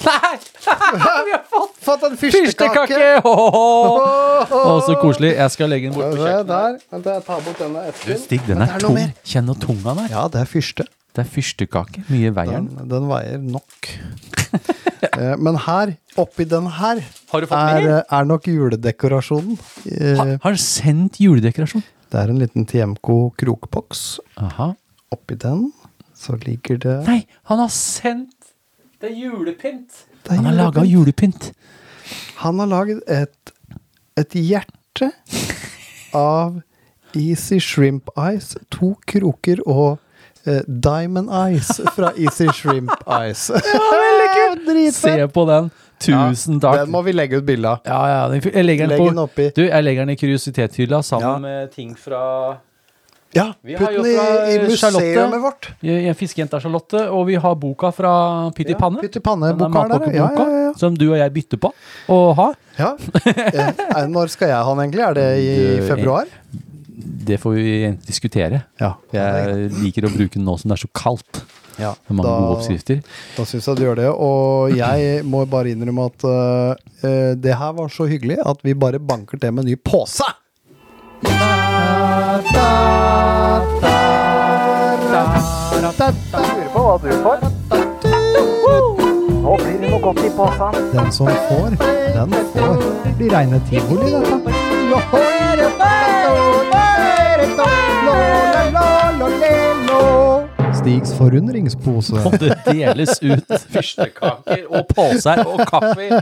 Nei! 0.04 0.36
vi 0.64 1.32
har 1.34 1.44
fått 1.50 1.76
Fått 1.84 2.02
en 2.08 2.16
fyrstekake! 2.18 2.98
Å, 3.24 4.74
så 4.86 4.96
koselig. 5.00 5.34
Jeg 5.36 5.52
skal 5.54 5.70
legge 5.72 5.90
den 5.90 5.96
bort 5.98 6.14
på 6.14 6.22
kjøkkenet. 6.24 6.48
der. 6.50 6.78
Jeg 7.14 7.24
tar 7.28 7.42
bort 7.46 7.60
denne 7.62 7.84
Du. 8.00 8.12
Stig, 8.22 8.42
den 8.48 8.64
er, 8.64 8.72
er 8.78 8.84
tung. 8.84 8.98
Kjenn 9.34 9.50
hvor 9.52 9.58
tung 9.62 9.80
den 9.84 10.00
er. 10.06 10.08
Ja, 10.14 10.24
det 10.32 10.40
er 10.44 10.48
fyrste. 10.50 10.86
Det 11.14 11.22
er 11.22 11.28
fyrstekake. 11.30 12.02
Mye 12.10 12.32
veier 12.34 12.58
Den, 12.64 12.88
den. 12.90 13.10
veier 13.12 13.38
nok. 13.44 13.90
Eh, 15.14 15.34
Men 15.36 15.58
her, 15.60 15.90
oppi 16.18 16.46
den 16.48 16.64
her, 16.78 17.02
Har 17.30 17.42
du 17.42 17.46
fått 17.46 17.58
er, 17.76 17.84
eh, 18.00 18.14
er 18.16 18.24
nok 18.26 18.46
juledekorasjonen. 18.48 19.58
Eh, 19.84 20.16
Ha, 20.16 20.24
har 20.42 20.56
du 20.56 20.62
sendt 20.62 21.18
juledekorasjon? 21.20 21.84
Det 22.10 22.18
er 22.22 22.32
en 22.32 22.40
liten 22.40 22.64
TMK 22.66 23.10
krokboks. 23.38 24.00
Aha. 24.40 24.70
Oppi 25.14 25.36
den 25.44 25.68
så 26.16 26.38
ligger 26.40 26.78
det 26.80 26.94
Nei, 27.04 27.18
han 27.50 27.60
har 27.60 27.70
sendt 27.74 28.33
Det 29.04 29.10
er 29.12 29.18
julepynt. 29.20 29.98
Det 30.24 30.30
er 30.32 30.36
Han 30.40 30.46
har 30.48 30.54
laga 30.56 30.84
julepynt. 30.88 31.50
Han 32.40 32.58
har 32.62 32.66
laget 32.70 33.02
et, 33.12 33.52
et 34.16 34.36
hjerte 34.40 35.10
av 36.16 36.60
Easy 37.14 37.58
Shrimp 37.60 38.08
Ice, 38.16 38.56
to 38.72 38.94
kroker 39.06 39.60
og 39.68 39.98
eh, 40.48 40.62
Diamond 40.66 41.28
Ice 41.52 41.84
fra 41.94 42.12
Easy 42.16 42.48
Shrimp 42.56 42.90
Ice. 43.28 43.52
Ja, 43.74 43.84
veldig 43.92 44.28
kult! 44.34 44.94
Se 45.04 45.28
på 45.36 45.44
den. 45.52 45.70
Tusen 46.04 46.58
takk. 46.60 46.80
Den 46.82 46.90
må 46.92 47.02
vi 47.06 47.12
legge 47.14 47.38
ut 47.40 47.46
bilde 47.46 47.70
av. 47.76 47.84
Ja, 47.86 48.00
ja, 48.08 48.40
jeg 48.50 48.64
legger 48.66 48.88
den 48.88 48.96
Legg 48.96 49.04
den 49.04 49.20
på 49.20 49.22
oppi. 49.28 49.50
Du, 49.56 49.62
jeg 49.68 49.84
legger 49.84 50.04
den 50.08 50.16
i 50.16 50.18
kuriositetshylla 50.20 51.02
sammen 51.06 51.28
Ja. 51.28 51.38
med 51.44 51.70
ting 51.76 51.92
fra 51.98 52.24
Ja, 53.34 53.46
Vi 53.66 53.74
putt 53.76 53.90
den 53.96 54.06
i, 54.06 54.12
i 54.14 54.56
eh, 54.56 54.64
museet 54.68 54.80
Charlotte. 54.80 55.40
vårt. 55.42 55.68
Fiskejenta 56.20 56.60
Charlotte, 56.62 57.00
og 57.10 57.26
vi 57.28 57.34
har 57.40 57.54
boka 57.58 57.90
fra 57.94 58.12
Pytti 58.54 58.76
panne. 58.78 59.02
Ja, 59.02 59.08
i 59.10 59.22
panne-boka 59.24 59.86
der, 59.94 60.06
ja. 60.14 60.28
ja, 60.38 60.44
ja, 60.68 60.72
Som 60.78 60.94
du 60.98 61.08
og 61.12 61.18
jeg 61.18 61.32
bytter 61.34 61.60
på 61.64 61.72
å 62.14 62.20
ha. 62.38 62.50
ja. 62.78 62.92
ja. 63.56 63.72
Eh, 63.72 64.06
Når 64.10 64.30
skal 64.34 64.52
jeg 64.52 64.60
ha 64.68 64.74
den 64.76 64.84
egentlig? 64.86 65.02
Er 65.08 65.18
det 65.18 65.26
i 65.42 65.50
Du, 65.80 65.88
februar? 65.88 66.30
Det 67.24 67.38
får 67.40 67.54
vi 67.56 67.74
diskutere. 68.06 68.62
Ja. 68.80 68.92
Jeg 69.14 69.70
liker 69.80 70.06
å 70.06 70.12
bruke 70.14 70.36
den 70.38 70.44
nå 70.46 70.54
som 70.60 70.70
det 70.70 70.76
er 70.78 70.82
så 70.84 70.90
kaldt. 70.94 71.42
ja. 71.80 71.90
Det 71.96 72.12
er 72.12 72.18
mange 72.20 72.34
gode 72.36 72.58
oppskrifter. 72.60 73.00
Da 73.34 73.46
syns 73.48 73.66
jeg 73.66 73.80
du 73.80 73.84
gjør 73.88 73.98
det. 73.98 74.08
Og 74.12 74.76
jeg 74.78 75.24
må 75.26 75.42
bare 75.50 75.72
innrømme 75.74 76.06
at 76.12 76.26
eh, 76.30 76.86
eh, 77.08 77.32
det 77.40 77.56
her 77.58 77.74
var 77.80 77.90
så 77.90 78.06
hyggelig 78.10 78.38
at 78.46 78.62
vi 78.62 78.76
bare 78.78 79.00
banker 79.02 79.40
til 79.42 79.52
med 79.56 79.64
en 79.66 79.72
ny 79.72 79.76
pose! 79.80 80.28
Lurer 82.34 82.42
på 86.72 86.80
hva 86.82 86.94
du 87.02 87.10
får. 87.22 87.38
Nå 89.44 89.52
blir 89.60 89.76
det 89.78 89.90
noe 89.92 90.00
godt 90.02 90.18
i 90.24 90.30
posen. 90.34 90.70
Den 90.96 91.12
som 91.14 91.30
får, 91.46 91.70
den 92.16 92.34
får. 92.56 92.76
Blir 93.20 93.30
reine 93.36 93.58
tivoli, 93.70 94.10
dette. 94.18 94.50
Stig 100.84 101.06
Forundringspose. 101.16 102.18
Og 102.28 102.34
det 102.42 102.52
deles 102.66 103.14
ut 103.24 103.52
fyrstekaker 103.72 104.66
og 104.68 104.84
poser 104.90 105.40
og 105.48 105.62
kaffe. 105.70 106.18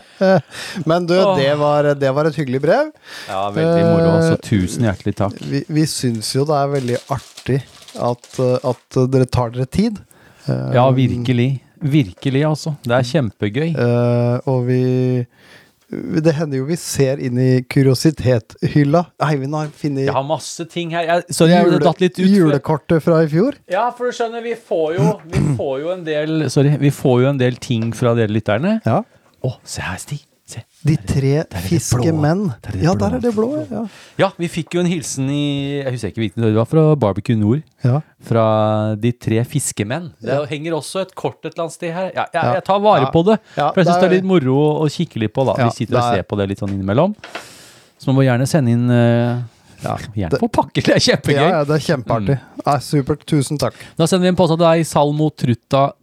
Men 0.87 1.09
du, 1.11 1.16
det 1.38 1.48
var, 1.59 1.88
det 1.98 2.12
var 2.14 2.29
et 2.31 2.38
hyggelig 2.38 2.61
brev. 2.62 2.92
Ja, 3.27 3.40
veldig 3.55 3.83
moro. 3.88 4.12
Så 4.22 4.37
tusen 4.46 4.87
hjertelig 4.87 5.16
takk. 5.18 5.35
Vi, 5.51 5.64
vi 5.66 5.85
syns 5.90 6.31
jo 6.37 6.44
det 6.46 6.61
er 6.61 6.70
veldig 6.77 7.01
artig 7.16 7.59
at, 7.98 8.31
eh, 8.38 8.70
at 8.70 9.01
dere 9.16 9.27
tar 9.35 9.51
dere 9.57 9.66
tid. 9.66 9.98
Eh, 10.46 10.68
Ja, 10.79 10.87
virkelig. 10.94 11.51
Virkelig, 11.83 12.44
altså. 12.46 12.77
Det 12.87 12.94
er 13.01 13.09
kjempegøy. 13.11 13.72
eh, 13.75 14.37
og 14.46 14.62
vi 14.70 14.81
Det 15.92 16.33
hender 16.38 16.57
jo 16.62 16.64
vi 16.68 16.76
ser 16.81 17.20
inn 17.20 17.37
i 17.42 17.50
kuriositetshylla. 17.68 19.02
Eivind 19.26 19.55
har 19.55 19.68
funnet 19.76 20.07
Jeg 20.07 20.14
har 20.16 20.24
masse 20.24 20.64
ting 20.72 20.90
her. 20.96 21.05
Jeg, 21.09 21.24
sorry, 21.37 21.50
jeg 21.52 21.66
jule- 21.68 21.81
datt 21.85 22.00
litt 22.00 22.18
ut. 22.18 22.26
julekortet 22.33 23.02
fra 23.05 23.20
i 23.22 23.28
fjor. 23.28 23.59
Ja, 23.70 23.90
for 23.92 24.09
du 24.09 24.16
skjønner, 24.16 24.42
vi 24.42 24.55
får 24.57 24.96
jo, 24.98 25.09
vi 25.28 25.42
får 25.59 25.74
jo 25.85 25.92
en 25.92 26.05
del 26.09 26.50
Sorry, 26.50 26.76
vi 26.81 26.90
får 26.90 27.22
jo 27.22 27.28
en 27.35 27.38
del 27.42 27.57
ting 27.61 27.92
fra 27.96 28.14
dere 28.18 28.33
lytterne. 28.33 28.78
Ja. 28.87 29.02
Å, 29.44 29.57
se 29.64 29.83
her, 29.85 29.98
Stig. 29.98 30.22
De 30.84 30.96
tre 30.96 31.44
fiske 31.62 31.94
blå. 31.94 32.02
fiskemenn. 32.02 32.40
Der 32.64 32.78
Ja, 32.82 32.94
blå. 32.94 32.98
der 33.08 33.16
er 33.16 33.20
det 33.20 33.32
blå. 33.36 33.48
Ja. 33.70 33.82
Ja, 34.18 34.28
vi 34.36 34.48
fikk 34.48 34.74
jo 34.74 34.80
en 34.80 34.86
hilsen 34.90 35.28
i 35.30 35.82
Jeg 35.84 35.92
husker 35.92 36.08
ikke 36.10 36.22
hvilken 36.24 36.42
det 36.42 36.54
var, 36.56 36.64
fra 36.66 36.96
Barbecue 36.96 37.36
Nord. 37.36 37.62
ja. 37.84 38.00
Fra 38.22 38.94
de 38.96 39.12
tre 39.12 39.44
fiskemenn. 39.44 40.12
Det 40.20 40.48
henger 40.50 40.72
også 40.74 41.02
et 41.02 41.14
kort 41.14 41.38
et 41.44 41.52
eller 41.54 41.64
annet 41.68 41.72
sted 41.76 41.92
her. 41.94 42.10
Ja, 42.14 42.24
jeg, 42.34 42.54
jeg 42.58 42.64
tar 42.64 42.80
vare 42.80 43.02
Ja. 43.06 43.10
på 43.10 43.24
det. 43.24 43.38
Ja, 43.56 43.70
For 43.72 43.80
jeg 43.82 43.86
syns 43.86 44.00
det 44.00 44.10
er- 44.10 44.14
litt 44.16 44.24
moro 44.24 44.82
å, 44.82 44.88
kikke 44.90 45.18
litt 45.20 45.32
på. 45.34 45.44
da 45.46 45.54
Ja, 45.58 45.68
Vi 45.70 45.86
sitter 45.86 45.96
og 45.98 46.02
er- 46.02 46.16
ser 46.16 46.22
på 46.24 46.36
det 46.36 46.48
litt 46.48 46.58
sånn 46.58 46.70
innimellom. 46.70 47.14
Så 47.98 48.06
man 48.08 48.16
må 48.16 48.22
gjerne 48.26 48.46
sende 48.48 48.70
inn 48.70 48.90
uh, 48.90 49.42
Ja, 49.84 49.96
Gjerne 50.14 50.30
det- 50.30 50.40
på 50.40 50.48
pakker, 50.50 50.82
det 50.82 50.94
er 50.94 51.00
kjempegøy. 51.00 51.34
ja, 51.34 51.48
ja, 51.58 51.64
det 51.64 51.74
er 51.74 51.96
kjempeartig. 51.96 52.40
Ja, 52.66 52.78
supert. 52.78 53.24
Tusen 53.26 53.58
takk. 53.58 53.74
Da 53.96 54.04
sender 54.06 54.22
vi 54.22 54.28
en 54.28 54.36
påstand 54.36 54.58
til 54.58 54.66
deg, 54.66 54.84
salmotrutta 54.86 55.92
lastrekk 55.92 56.01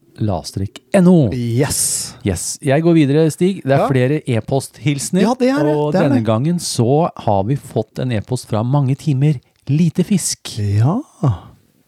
no. 1.01 1.29
Yes. 1.33 2.15
Yes. 2.25 2.57
Jeg 2.61 2.83
går 2.83 2.93
videre, 2.93 3.29
Stig. 3.31 3.61
Det 3.63 3.71
er 3.71 3.77
Ja. 3.85 3.87
flere 3.87 4.21
e-posthilsener. 4.27 5.21
Ja, 5.21 5.33
det 5.39 5.49
er 5.49 5.63
det. 5.63 5.75
Og 5.75 5.91
Det 5.93 6.01
er 6.01 6.09
denne 6.09 6.15
det. 6.19 6.25
gangen 6.25 6.59
så 6.59 7.09
har 7.15 7.43
vi 7.43 7.55
fått 7.55 7.99
en 7.99 8.11
e-post 8.11 8.47
fra 8.47 8.63
mange 8.63 8.95
timer. 8.95 9.39
Lite 9.67 10.03
fisk. 10.03 10.57
Ja. 10.59 10.99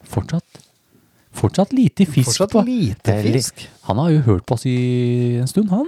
Fortsatt. 0.03 0.43
Fortsatt 1.33 1.71
lite 1.73 2.05
fisk 2.05 2.37
Fortsatt 2.37 2.51
på. 2.51 2.65
lite 2.65 3.21
fisk. 3.23 3.67
Han 3.83 3.97
har 3.97 4.09
jo 4.11 4.19
hørt 4.21 4.45
på 4.45 4.53
oss 4.53 4.65
i 4.65 5.37
en 5.39 5.47
stund, 5.47 5.69
han. 5.69 5.87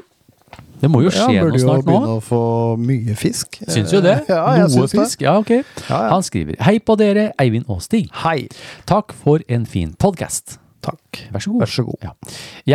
Det 0.82 0.90
må 0.92 1.02
jo 1.04 1.10
skje 1.10 1.34
ja, 1.34 1.44
noe 1.44 1.58
snart 1.60 1.86
nå. 1.86 1.86
Burde 1.86 1.94
jo 1.94 2.00
begynne 2.00 2.16
å 2.18 2.22
få 2.24 2.78
mye 2.78 3.16
fisk. 3.16 3.60
Syns 3.68 3.92
jo 3.92 4.02
det. 4.02 4.26
Ja, 4.30 4.56
jeg 4.58 4.70
Noe 4.76 4.88
syns 4.88 5.16
det. 5.18 5.22
Ja, 5.24 5.38
ok. 5.40 5.50
Ja, 5.50 5.64
ja. 5.90 6.10
Han 6.12 6.22
skriver 6.24 6.56
Hei 6.60 6.80
på 6.80 6.98
dere, 7.00 7.32
Eivind 7.40 7.66
og 7.70 7.82
Stig. 7.82 8.10
Hei. 8.24 8.48
Takk 8.86 9.14
for 9.14 9.40
en 9.48 9.66
fin 9.66 9.94
podkast. 9.98 10.58
Takk. 10.84 11.22
Vær 11.32 11.40
så 11.46 11.54
god. 11.54 11.64
Vær 11.64 11.72
så 11.72 11.86
god. 11.88 12.00
Ja. 12.04 12.12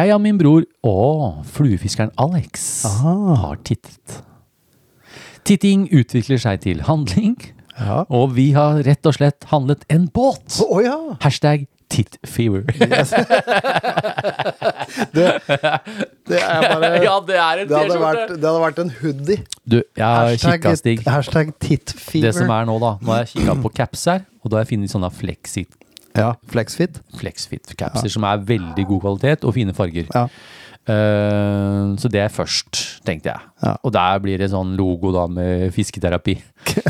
Jeg 0.01 0.15
og 0.17 0.21
min 0.25 0.39
bror 0.41 0.65
og 0.89 1.45
fluefiskeren 1.53 2.11
Alex 2.19 2.85
Aha. 2.89 3.15
har 3.45 3.61
tittet. 3.69 4.23
Titting 5.49 5.87
utvikler 5.97 6.41
seg 6.43 6.61
til 6.65 6.83
handling, 6.89 7.37
Ja. 7.79 8.03
og 8.11 8.33
vi 8.35 8.51
har 8.57 8.81
rett 8.85 9.07
og 9.07 9.15
slett 9.17 9.45
handlet 9.53 9.85
en 9.93 10.09
båt. 10.13 10.59
Oh, 10.67 10.81
ja. 10.83 10.97
Hashtag 11.23 11.69
titfever. 11.89 12.65
Det 15.09 16.41
er 16.43 16.65
bare 16.69 16.91
ja, 17.07 17.15
det 17.25 17.39
er 17.39 17.63
en 17.63 17.71
det 17.71 18.01
vært, 18.03 18.33
det 18.35 18.45
hadde 18.45 18.61
vært 18.63 18.81
en 18.83 18.91
hoodie. 19.01 19.39
Du, 19.65 19.79
jeg 19.97 20.05
har 20.05 20.35
kikka, 20.43 20.75
Stig. 20.77 21.03
hashtag 21.09 21.55
titfever. 21.65 22.27
Det 22.29 22.35
som 22.37 22.51
er 22.53 22.69
nå, 22.69 22.77
da. 22.83 22.95
Nå 23.01 23.15
har 23.15 23.25
jeg 23.25 23.33
kikka 23.39 23.57
på 23.65 23.73
caps 23.81 24.05
her, 24.11 24.25
og 24.43 24.51
da 24.53 24.59
har 24.61 24.67
jeg 24.67 24.73
funnet 24.75 24.93
sånne 24.93 25.11
flexit, 25.15 25.71
Ja, 26.17 26.35
flexfit. 26.49 27.03
flexfit 27.19 27.75
capser 27.79 28.09
som 28.13 28.25
er 28.25 28.41
veldig 28.49 28.87
god 28.89 29.05
kvalitet 29.05 29.45
og 29.45 29.55
fine 29.55 29.75
farger. 29.77 30.09
Ja. 30.15 30.29
Eh, 30.89 31.97
så 32.01 32.09
det 32.09 32.23
er 32.23 32.31
først, 32.33 33.03
tenkte 33.05 33.29
jeg. 33.35 33.41
Ja. 33.63 33.75
Og 33.85 33.93
der 33.93 34.21
blir 34.25 34.41
det 34.41 34.49
sånn 34.55 34.73
logo 34.79 35.11
da 35.13 35.27
med 35.29 35.69
fisketerapi. 35.77 36.39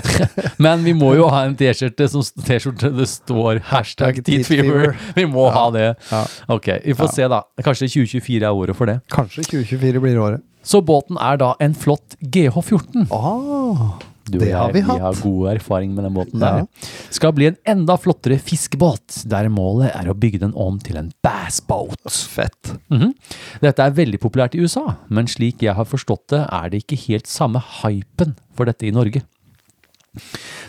Men 0.64 0.84
vi 0.86 0.94
må 0.94 1.14
jo 1.18 1.26
ha 1.32 1.42
en 1.48 1.56
T-skjorte 1.58 2.06
som 2.12 2.22
T-skjorte 2.22 2.92
det 2.94 3.08
står 3.10 3.62
hashtag 3.72 4.20
Teatfever. 4.26 4.94
Vi 5.18 5.26
må 5.30 5.48
ha 5.54 5.64
det. 5.74 5.88
Ja. 6.12 6.22
Ok, 6.54 6.70
vi 6.84 6.94
får 6.98 7.10
se 7.16 7.26
da. 7.32 7.42
Kanskje 7.64 7.90
2024 7.90 8.46
er 8.46 8.62
året 8.62 8.78
for 8.78 8.90
det. 8.90 9.00
Kanskje 9.14 9.48
2024 9.48 10.04
blir 10.04 10.22
året. 10.22 10.46
Så 10.62 10.82
båten 10.84 11.18
er 11.22 11.38
da 11.40 11.54
en 11.64 11.74
flott 11.74 12.14
GH14. 12.22 13.08
Ah, 13.14 13.98
Du 14.30 14.38
og 14.38 14.44
det 14.44 14.52
har 14.52 14.68
jeg, 14.68 14.74
vi 14.74 14.80
vi 14.80 14.86
hatt. 14.88 15.00
har 15.00 15.14
god 15.22 15.48
erfaring 15.54 15.94
med 15.94 16.04
den 16.04 16.14
båten 16.14 16.40
Ja. 16.40 16.50
der. 16.58 16.66
Skal 17.10 17.32
bli 17.32 17.46
en 17.46 17.56
enda 17.66 17.96
flottere 17.96 18.38
fiskebåt, 18.38 19.24
der 19.28 19.48
målet 19.48 19.94
er 19.94 20.10
å 20.10 20.14
bygge 20.18 20.40
den 20.40 20.52
om 20.54 20.78
til 20.78 20.96
en 21.00 21.12
bassboat. 21.24 21.96
Fett. 22.28 22.74
Mhm. 22.90 23.14
Dette 23.60 23.78
er 23.86 23.90
veldig 23.90 24.20
populært 24.20 24.54
i 24.54 24.60
USA, 24.60 24.96
men 25.08 25.26
slik 25.26 25.62
jeg 25.62 25.74
har 25.74 25.84
forstått 25.84 26.28
det, 26.28 26.46
er 26.50 26.68
det 26.70 26.84
ikke 26.84 27.00
helt 27.08 27.26
samme 27.26 27.62
hypen 27.82 28.36
for 28.54 28.64
dette 28.66 28.86
i 28.86 28.90
Norge. 28.94 29.22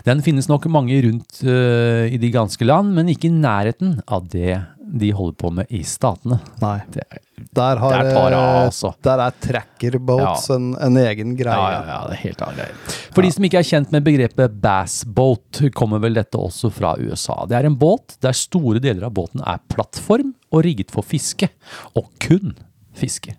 Den 0.06 0.22
finnes 0.24 0.48
nok 0.50 0.66
mange 0.72 1.00
rundt 1.04 1.40
uh, 1.44 2.06
i 2.06 2.18
de 2.20 2.30
ganske 2.34 2.64
land, 2.66 2.92
men 2.96 3.10
ikke 3.12 3.28
i 3.30 3.34
nærheten 3.34 3.98
av 4.08 4.28
det 4.32 4.60
de 4.90 5.10
holder 5.14 5.36
på 5.38 5.50
med 5.54 5.70
i 5.70 5.84
statene. 5.86 6.40
Nei. 6.62 6.78
Det 6.90 7.02
er, 7.04 7.20
Der, 7.56 7.78
har, 7.80 7.92
Der 7.94 8.08
tar 8.12 8.30
det 8.30 8.38
av, 8.38 8.48
eh, 8.56 8.64
altså. 8.66 8.90
Der 9.06 9.20
er 9.24 9.36
tracker 9.40 9.98
boats 9.98 10.48
Ja. 10.50 10.56
en, 10.56 10.72
en 10.82 10.96
egen 11.00 11.36
greie. 11.38 11.54
ja, 11.56 11.70
ja, 11.72 11.84
ja, 11.88 12.00
det 12.08 12.16
er 12.16 12.22
helt 12.24 12.42
annen 12.44 12.58
greie. 12.58 12.96
For 13.14 13.22
de 13.22 13.30
som 13.32 13.46
ikke 13.46 13.60
er 13.62 13.68
kjent 13.70 13.94
med 13.94 14.04
begrepet 14.04 14.58
bassboat, 14.60 15.62
kommer 15.78 16.02
vel 16.02 16.18
dette 16.18 16.36
også 16.38 16.72
fra 16.74 16.96
USA. 17.00 17.38
Det 17.48 17.56
er 17.60 17.70
en 17.70 17.78
båt 17.80 18.18
der 18.20 18.36
store 18.36 18.82
deler 18.82 19.06
av 19.08 19.14
båten 19.16 19.40
er 19.46 19.62
plattform 19.72 20.34
og 20.50 20.64
rigget 20.66 20.90
for 20.90 21.06
fiske, 21.06 21.48
og 21.94 22.10
kun 22.20 22.52
fiske. 23.00 23.34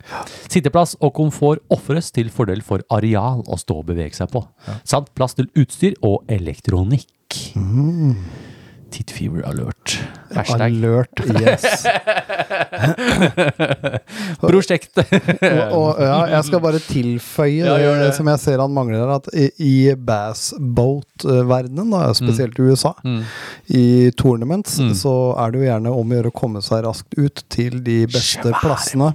Sitteplass 0.48 0.98
og 1.00 1.14
komfort 1.18 1.64
ofres 1.74 2.12
til 2.16 2.32
fordel 2.34 2.64
for 2.66 2.84
areal 2.94 3.46
å 3.48 3.60
stå 3.62 3.82
og 3.82 3.90
bevege 3.92 4.18
seg 4.18 4.32
på, 4.34 4.44
samt 4.84 5.14
plass 5.18 5.38
til 5.38 5.52
utstyr 5.56 5.98
og 6.02 6.26
elektronikk. 6.32 7.08
Titfever 8.92 9.46
alert. 9.48 9.96
Hashtag 10.36 10.76
Alert, 10.76 11.22
yes. 11.42 11.64
prosjekt. 14.42 14.98
og, 14.98 15.74
og 15.76 16.02
ja, 16.04 16.18
jeg 16.36 16.44
skal 16.48 16.62
bare 16.64 16.80
tilføye 16.84 17.66
Ja, 17.66 17.78
det. 18.02 18.12
som 18.18 18.30
jeg 18.32 18.40
ser 18.44 18.62
han 18.64 18.74
mangler 18.76 19.00
her, 19.04 19.14
at 19.20 19.28
i, 19.36 19.48
i 19.64 19.74
bassboat-verdenen, 19.96 21.96
spesielt 22.18 22.60
i 22.60 22.62
USA, 22.72 22.94
Mm. 23.02 23.24
i 23.70 24.12
tournaments, 24.18 24.80
Mm. 24.80 24.94
så 24.96 25.14
er 25.40 25.52
det 25.52 25.60
jo 25.62 25.66
gjerne 25.70 25.92
om 25.96 26.12
å 26.12 26.16
gjøre 26.18 26.32
å 26.32 26.40
komme 26.42 26.62
seg 26.64 26.84
raskt 26.86 27.14
ut 27.18 27.44
til 27.50 27.80
de 27.84 28.06
beste 28.08 28.52
plassene. 28.62 29.14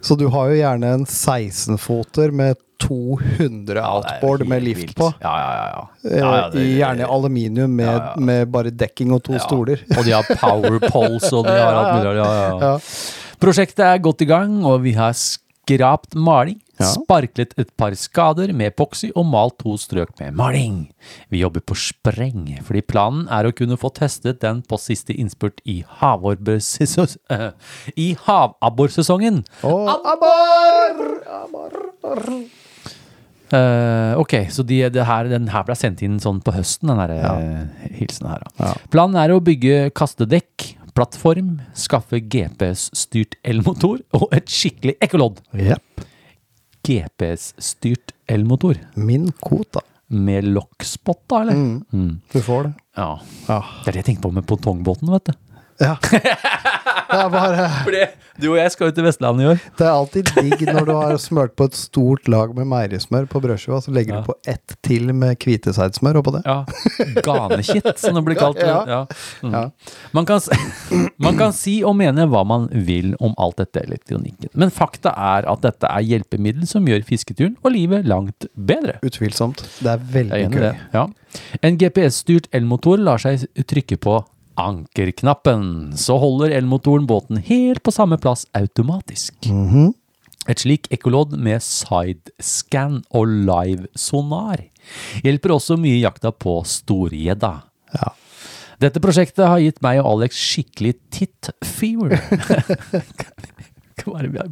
Så 0.00 0.16
du 0.16 0.26
har 0.32 0.48
jo 0.48 0.56
gjerne 0.56 0.94
en 0.96 1.04
16-foter 1.06 2.30
med 2.32 2.56
200 2.80 3.82
outboard 3.84 4.46
med 4.48 4.62
lift 4.64 4.94
på. 4.96 5.10
Ja, 5.20 5.32
ja, 5.36 5.50
ja. 5.56 5.66
ja. 5.74 6.10
Eh, 6.10 6.18
ja, 6.18 6.30
ja 6.36 6.46
det- 6.54 6.62
I 6.64 6.78
gjerne 6.78 7.06
aluminium 7.12 7.74
med, 7.76 7.86
Ja, 7.86 8.12
ja. 8.14 8.20
med 8.20 8.48
bare 8.52 8.70
dekking 8.70 9.12
og 9.12 9.22
to 9.22 9.32
Ja. 9.36 9.38
stoler. 9.44 9.82
Og 9.98 10.04
de 10.04 10.10
har 10.16 10.24
power 10.40 10.78
poles, 10.88 11.32
og 11.32 11.44
de 11.44 11.50
har 11.52 11.74
alt 11.80 12.04
mulig. 12.04 12.16
Ja, 12.16 12.32
ja. 12.32 12.58
Ja. 12.60 12.78
Prosjektet 13.40 13.84
er 13.84 13.98
godt 13.98 14.20
i 14.22 14.24
gang, 14.28 14.64
og 14.64 14.82
vi 14.82 14.92
har 14.92 15.12
skrapt 15.12 16.14
maling, 16.16 16.60
Ja. 16.80 16.88
sparklet 16.94 17.52
et 17.60 17.70
par 17.76 17.94
skader 17.98 18.52
med 18.56 18.72
epoksy 18.72 19.10
og 19.14 19.26
malt 19.28 19.58
to 19.60 19.76
strøk 19.80 20.14
med 20.20 20.36
maling. 20.38 20.78
Vi 21.30 21.42
jobber 21.42 21.60
på 21.64 21.76
spreng, 21.78 22.46
fordi 22.66 22.82
planen 22.86 23.28
er 23.28 23.48
å 23.48 23.54
kunne 23.56 23.78
få 23.80 23.92
testet 23.96 24.40
den 24.44 24.62
på 24.66 24.78
siste 24.80 25.14
innspurt 25.16 25.60
i 25.68 25.82
havabborsesong- 26.00 27.18
eh, 27.36 27.50
i 27.96 28.14
havabborsesongen. 28.26 29.44
Og 29.68 29.92
Eh, 33.50 34.12
ok, 34.18 34.34
så 34.54 34.62
de, 34.62 34.76
det 34.94 35.04
her, 35.08 35.26
den 35.30 35.48
her 35.50 35.64
ble 35.66 35.74
sendt 35.78 36.04
inn 36.06 36.20
sånn 36.22 36.38
på 36.44 36.52
høsten, 36.54 36.92
den 36.92 37.00
der 37.02 37.14
eh, 37.16 37.88
hilsen 37.98 38.28
her. 38.30 38.44
Ja. 38.60 38.74
Planen 38.94 39.18
er 39.18 39.34
å 39.34 39.40
bygge 39.42 39.88
kastedekk, 39.96 40.68
plattform, 40.94 41.56
skaffe 41.74 42.20
GPS-styrt 42.22 43.36
elmotor 43.46 44.04
og 44.14 44.28
et 44.36 44.50
skikkelig 44.50 44.94
ekkolodd. 45.02 45.42
Jepp. 45.58 46.06
GPS-styrt 46.90 48.12
elmotor. 48.26 48.78
Min 48.94 49.30
Kota. 49.40 49.80
Med 50.10 50.44
lockspot, 50.44 51.20
da, 51.30 51.42
eller? 51.44 51.52
Mm. 51.54 51.84
Mm. 51.92 52.20
Du 52.32 52.40
får 52.42 52.64
det. 52.64 52.72
Ja. 52.98 53.20
Ja. 53.46 53.60
Det 53.84 53.88
er 53.88 53.92
det 53.92 54.00
jeg 54.02 54.08
tenkte 54.08 54.24
på 54.26 54.32
med 54.34 54.46
pongtongbåten, 54.50 55.12
vet 55.14 55.30
du. 55.30 55.36
Ja. 55.80 55.96
Det 57.10 57.18
er 57.18 57.30
bare 57.32 57.64
Fordi 57.82 58.00
du 58.40 58.46
og 58.52 58.56
jeg 58.60 58.70
skal 58.72 58.88
ut 58.90 58.94
til 58.96 59.04
Vestlandet 59.04 59.42
i 59.42 59.48
år. 59.50 59.58
Det 59.76 59.84
er 59.84 59.90
alltid 59.92 60.28
digg 60.36 60.60
når 60.70 60.84
du 60.86 60.92
har 60.94 61.16
smørt 61.20 61.56
på 61.58 61.66
et 61.68 61.74
stort 61.76 62.28
lag 62.30 62.52
med 62.56 62.68
meierismør 62.70 63.26
på 63.28 63.40
brødskiva, 63.42 63.80
så 63.84 63.92
legger 63.92 64.14
Ja. 64.14 64.20
du 64.22 64.28
på 64.30 64.36
ett 64.48 64.76
til 64.86 65.10
med 65.12 65.36
hviteseidsmør 65.42 66.20
oppå 66.22 66.32
det. 66.38 66.40
Ja. 66.46 66.62
Ganekitt, 67.26 67.98
som 68.00 68.16
det 68.16 68.22
blir 68.24 68.38
kalt. 68.40 68.62
Ja. 68.62 68.78
Ja. 68.88 69.00
Mm. 69.42 69.72
Man, 70.16 70.26
kan, 70.30 70.40
man 71.26 71.36
kan 71.42 71.52
si 71.56 71.80
og 71.84 71.98
mene 71.98 72.24
hva 72.30 72.44
man 72.48 72.68
vil 72.72 73.12
om 73.20 73.34
alt 73.42 73.58
dette 73.60 73.82
elektronikken, 73.84 74.54
men 74.54 74.72
fakta 74.72 75.12
er 75.34 75.50
at 75.50 75.66
dette 75.66 75.90
er 75.90 76.06
hjelpemiddel 76.06 76.64
som 76.70 76.86
gjør 76.88 77.04
fisketuren 77.10 77.58
og 77.60 77.74
livet 77.74 78.06
langt 78.08 78.46
bedre. 78.54 78.96
Utvilsomt. 79.04 79.66
Det 79.82 79.96
er 79.98 80.08
veldig 80.16 80.44
gøy. 80.54 80.72
Ja. 80.94 81.08
En 81.66 81.76
GPS-styrt 81.78 82.48
elmotor 82.56 83.02
lar 83.02 83.20
seg 83.22 83.44
trykke 83.68 83.98
på 84.00 84.20
ankerknappen, 84.58 85.92
så 85.96 86.18
holder 86.20 86.56
elmotoren 86.58 87.06
båten 87.06 87.40
helt 87.46 87.82
på 87.82 87.94
samme 87.94 88.18
plass 88.20 88.46
automatisk. 88.56 89.34
Et 90.48 90.58
slik 90.58 90.88
ekkolodd 90.92 91.36
med 91.38 91.62
sidescan 91.62 93.02
og 93.12 93.28
live-sonar 93.46 94.64
hjelper 95.24 95.54
også 95.54 95.76
mye 95.80 95.98
i 95.98 96.04
jakta 96.04 96.32
på 96.32 96.60
storgjedda. 96.66 97.52
Ja. 97.94 98.12
Dette 98.80 99.02
prosjektet 99.04 99.44
har 99.44 99.60
gitt 99.60 99.82
meg 99.84 100.00
og 100.00 100.14
Alex 100.14 100.40
skikkelig 100.40 100.96
titt-fever. 101.12 102.16
Er? 104.00 104.46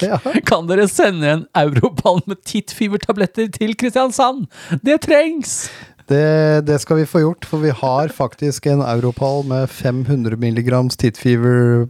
Ja. 0.00 0.16
Kan 0.48 0.64
dere 0.70 0.86
sende 0.88 1.28
en 1.28 1.42
Europall 1.58 2.22
med 2.24 2.38
titt-fever-tabletter 2.48 3.50
til 3.52 3.74
Kristiansand? 3.76 4.46
Det 4.80 5.02
trengs! 5.04 5.68
Det, 6.10 6.66
det 6.66 6.78
skal 6.82 6.98
vi 6.98 7.06
få 7.06 7.20
gjort, 7.22 7.46
for 7.46 7.62
vi 7.62 7.70
har 7.70 8.10
faktisk 8.10 8.66
en 8.66 8.82
Europall 8.82 9.44
med 9.46 9.70
500 9.70 10.34
mg 10.34 10.72
Titfever, 10.98 11.86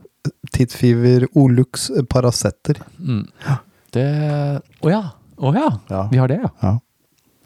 Titfever 0.52 1.24
Olux 1.32 1.88
Paracetter. 2.12 2.82
Det 3.96 4.06
Å 4.60 4.92
ja. 4.92 5.02
Oh 5.40 5.56
ja. 5.56 5.70
Ja. 5.88 6.02
Vi 6.12 6.20
har 6.20 6.28
det, 6.28 6.36
ja. 6.42 6.50
Ja. 6.60 6.74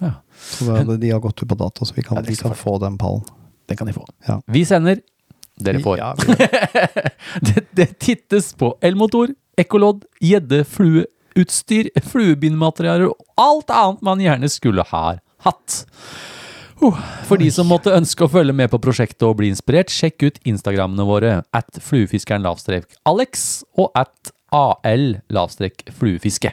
ja. 0.02 0.12
Så 0.34 0.66
det, 0.66 0.96
de 0.98 1.10
har 1.14 1.22
gått 1.22 1.42
ut 1.42 1.48
på 1.48 1.54
dato, 1.54 1.86
så 1.86 1.94
vi 1.94 2.02
kan, 2.02 2.18
vi 2.26 2.34
kan 2.36 2.54
få 2.58 2.78
den 2.82 2.98
pallen. 2.98 3.22
Den 3.70 3.78
kan 3.78 3.86
de 3.86 3.94
få. 3.94 4.02
Ja. 4.26 4.40
Vi 4.50 4.64
sender. 4.66 4.98
Dere 5.54 5.78
får. 5.80 6.02
Det, 7.46 7.60
det 7.70 7.86
tittes 8.02 8.50
på 8.58 8.72
elmotor, 8.82 9.30
ekkolodd, 9.58 10.02
gjedde, 10.22 10.64
flueutstyr, 10.66 11.92
fluebindmaterialer 12.02 13.12
og 13.12 13.22
alt 13.38 13.70
annet 13.70 14.02
man 14.06 14.22
gjerne 14.22 14.50
skulle 14.50 14.82
ha 14.90 15.04
hatt. 15.46 15.84
Uh, 16.82 16.96
For 17.28 17.40
de 17.40 17.50
som 17.54 17.68
måtte 17.70 17.92
ønske 17.94 18.26
å 18.26 18.30
følge 18.30 18.54
med 18.56 18.70
på 18.72 18.80
prosjektet 18.82 19.22
og 19.28 19.38
bli 19.38 19.50
inspirert, 19.52 19.92
sjekk 19.92 20.26
ut 20.26 20.40
Instagrammene 20.48 21.06
våre 21.08 21.36
at 21.54 21.80
fluefiskeren 21.82 22.44
lavstrek 22.44 22.88
Alex 23.08 23.62
og 23.78 23.92
at 23.98 24.34
al 24.54 25.18
lavstrek 25.34 25.86
fluefiske. 25.94 26.52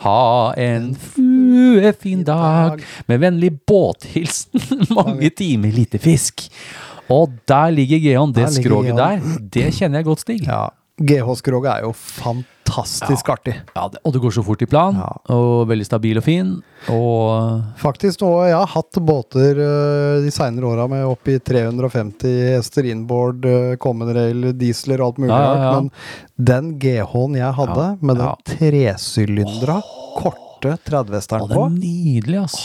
Ha 0.00 0.52
en 0.56 0.94
fluefin 0.96 2.22
dag 2.24 2.80
med 3.10 3.20
vennlig 3.20 3.52
båthilsen. 3.68 4.62
Mange 4.96 5.28
timer 5.36 5.74
lite 5.76 6.00
fisk. 6.00 6.46
Og 7.12 7.34
der 7.50 7.74
ligger 7.74 8.00
Geon. 8.00 8.32
Det 8.32 8.48
skroget 8.54 8.96
der, 8.96 9.20
det 9.52 9.66
kjenner 9.76 10.00
jeg 10.00 10.08
godt, 10.08 10.24
Stig. 10.24 10.44
ja. 10.46 10.68
GH-skroget 11.00 11.70
er 11.78 11.84
jo 11.86 11.94
fantastisk 11.96 12.59
artig. 12.72 13.54
Ja, 13.74 13.88
det, 13.92 14.00
og 14.04 14.12
det 14.14 14.20
går 14.22 14.34
så 14.36 14.42
fort 14.46 14.62
i 14.62 14.66
plan, 14.70 14.94
Ja. 14.96 15.10
og 15.34 15.68
veldig 15.70 15.86
stabil 15.86 16.18
og 16.20 16.24
fin. 16.24 16.52
Og 16.88 17.62
Faktisk 17.80 18.22
og 18.22 18.46
jeg 18.48 18.56
har 18.56 18.66
hatt 18.66 18.92
båter 19.04 19.58
øh, 19.60 20.22
de 20.24 20.30
seinere 20.32 20.64
åra 20.70 20.86
med 20.88 21.04
opp 21.04 21.28
i 21.28 21.38
350 21.38 22.56
hester 22.56 22.84
inboard, 22.90 23.44
uh, 23.44 23.76
common 23.76 24.12
rail, 24.16 24.52
dieseler 24.56 25.00
og 25.00 25.12
alt 25.12 25.18
mulig 25.18 25.32
Ja, 25.34 25.40
ja, 25.40 25.54
rart. 25.54 25.82
Men 25.82 25.90
den 26.50 26.70
GH-en 26.80 27.34
jeg 27.36 27.52
hadde, 27.60 27.86
Ja, 27.90 27.96
med 28.00 28.16
den 28.16 28.26
ja. 28.26 28.36
tresylindra, 28.54 29.80
korte 30.16 30.76
30-hesteren 30.88 31.44
Å, 31.44 31.48
det 31.48 31.56
på, 31.56 31.68
nydelig, 31.76 32.42
ass. 32.44 32.56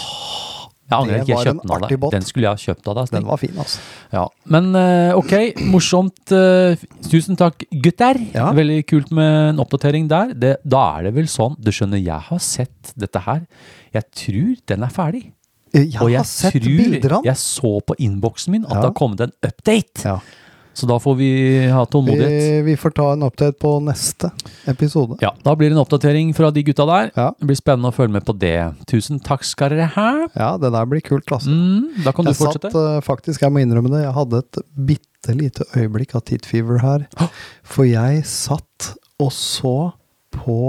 Jeg 0.85 0.97
angrer 0.99 1.21
ikke 1.23 1.31
jeg 1.33 1.45
kjøpte 1.47 1.65
den 1.65 1.71
av 1.75 1.89
deg. 1.89 2.03
Den 2.13 2.25
skulle 2.27 2.45
jeg 2.45 2.53
ha 2.53 2.61
kjøpt 2.61 2.87
av 2.91 2.95
deg. 2.99 3.07
Den 3.15 3.23
var 3.25 3.39
fin, 3.41 3.55
altså. 3.57 3.79
Ja. 4.13 4.25
Men 4.53 4.67
eh, 4.77 5.13
ok, 5.17 5.33
morsomt. 5.73 6.31
eh, 6.31 6.75
tusen 7.09 7.35
takk, 7.39 7.65
gutter. 7.81 8.19
Ja. 8.35 8.51
Veldig 8.53 8.85
kult 8.91 9.09
med 9.17 9.31
en 9.55 9.63
oppdatering 9.65 10.05
der. 10.11 10.35
Det, 10.37 10.51
da 10.63 10.83
er 10.99 11.07
det 11.09 11.15
vel 11.17 11.25
sånn 11.31 11.55
Du 11.57 11.71
skjønner, 11.73 11.97
jeg 11.97 12.21
har 12.29 12.39
sett 12.39 12.93
dette 12.95 13.23
her. 13.25 13.41
Jeg 13.97 14.03
tror 14.13 14.53
den 14.69 14.83
er 14.85 14.93
ferdig. 14.93 15.23
Jeg 15.73 15.97
Og 15.99 16.11
jeg 16.13 16.21
har 16.21 16.29
sett 16.29 16.53
tror 16.53 16.77
bilder 16.77 17.17
av 17.17 17.23
den. 17.23 17.31
Jeg 17.31 17.41
så 17.41 17.71
på 17.81 17.97
innboksen 18.05 18.51
min 18.53 18.65
at 18.69 18.75
Ja. 18.77 18.81
det 18.85 18.89
har 18.91 18.97
kommet 19.01 19.21
en 19.25 19.33
update. 19.43 20.05
Ja. 20.05 20.19
Så 20.75 20.87
da 20.89 20.97
får 20.99 21.15
vi 21.15 21.27
ha 21.71 21.85
tålmodighet. 21.87 22.33
Vi, 22.35 22.61
vi 22.67 22.75
får 22.77 22.91
ta 22.97 23.05
en 23.13 23.23
update 23.23 23.55
på 23.61 23.69
neste 23.85 24.27
episode. 24.67 25.15
Ja, 25.23 25.29
da 25.45 25.53
blir 25.55 25.69
det 25.71 25.77
en 25.77 25.81
oppdatering 25.85 26.33
fra 26.35 26.49
de 26.51 26.63
gutta 26.67 26.83
der. 26.89 27.11
Ja. 27.15 27.29
Det 27.39 27.47
blir 27.47 27.55
spennende 27.59 27.93
å 27.93 27.95
følge 27.95 28.11
med 28.17 28.25
på 28.27 28.35
det. 28.41 28.57
Tusen 28.91 29.21
takk 29.23 29.45
skal 29.47 29.71
dere 29.71 29.87
ha. 29.95 30.09
Ja, 30.35 30.49
det 30.59 30.73
der 30.75 30.89
blir 30.91 30.99
kult, 31.05 31.31
altså. 31.31 31.49
Mm, 31.55 32.03
da 32.03 32.11
kan 32.11 32.27
Jeg 32.27 32.35
du 32.35 32.41
fortsette. 32.43 32.71
Satt, 32.75 33.05
faktisk, 33.07 33.41
jeg 33.45 33.55
må 33.55 33.63
innrømme 33.63 33.93
det, 33.95 34.03
jeg 34.03 34.15
hadde 34.17 34.41
et 34.43 34.59
bitte 34.91 35.35
lite 35.39 35.63
øyeblikk 35.79 36.15
av 36.19 36.25
tittfever 36.27 36.83
her. 36.83 37.07
For 37.63 37.87
jeg 37.87 38.25
satt 38.29 38.91
og 39.23 39.31
så 39.31 39.75
på 40.35 40.59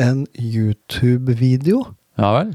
en 0.00 0.22
YouTube-video 0.38 1.82
Ja 2.20 2.30
vel. 2.38 2.54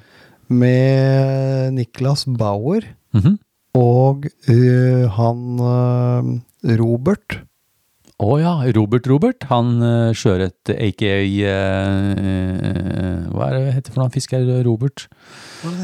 med 0.50 1.74
Niklas 1.76 2.26
Bauer 2.26 2.82
Mhm. 3.14 3.38
Og 3.78 4.26
uh, 4.50 5.04
han 5.18 5.44
uh, 5.62 6.32
Robert. 6.80 7.38
Å 8.18 8.32
ja, 8.42 8.56
Robert 8.74 9.06
Robert. 9.12 9.46
Han 9.52 9.76
uh, 9.84 10.10
sjøørret, 10.18 10.72
aka 10.74 11.12
eh, 11.22 12.08
Hva 13.30 13.50
er 13.52 13.54
det 13.60 13.76
heter 13.76 13.94
for 13.94 14.02
noe 14.02 14.14
fisker 14.16 14.42
Robert? 14.66 15.06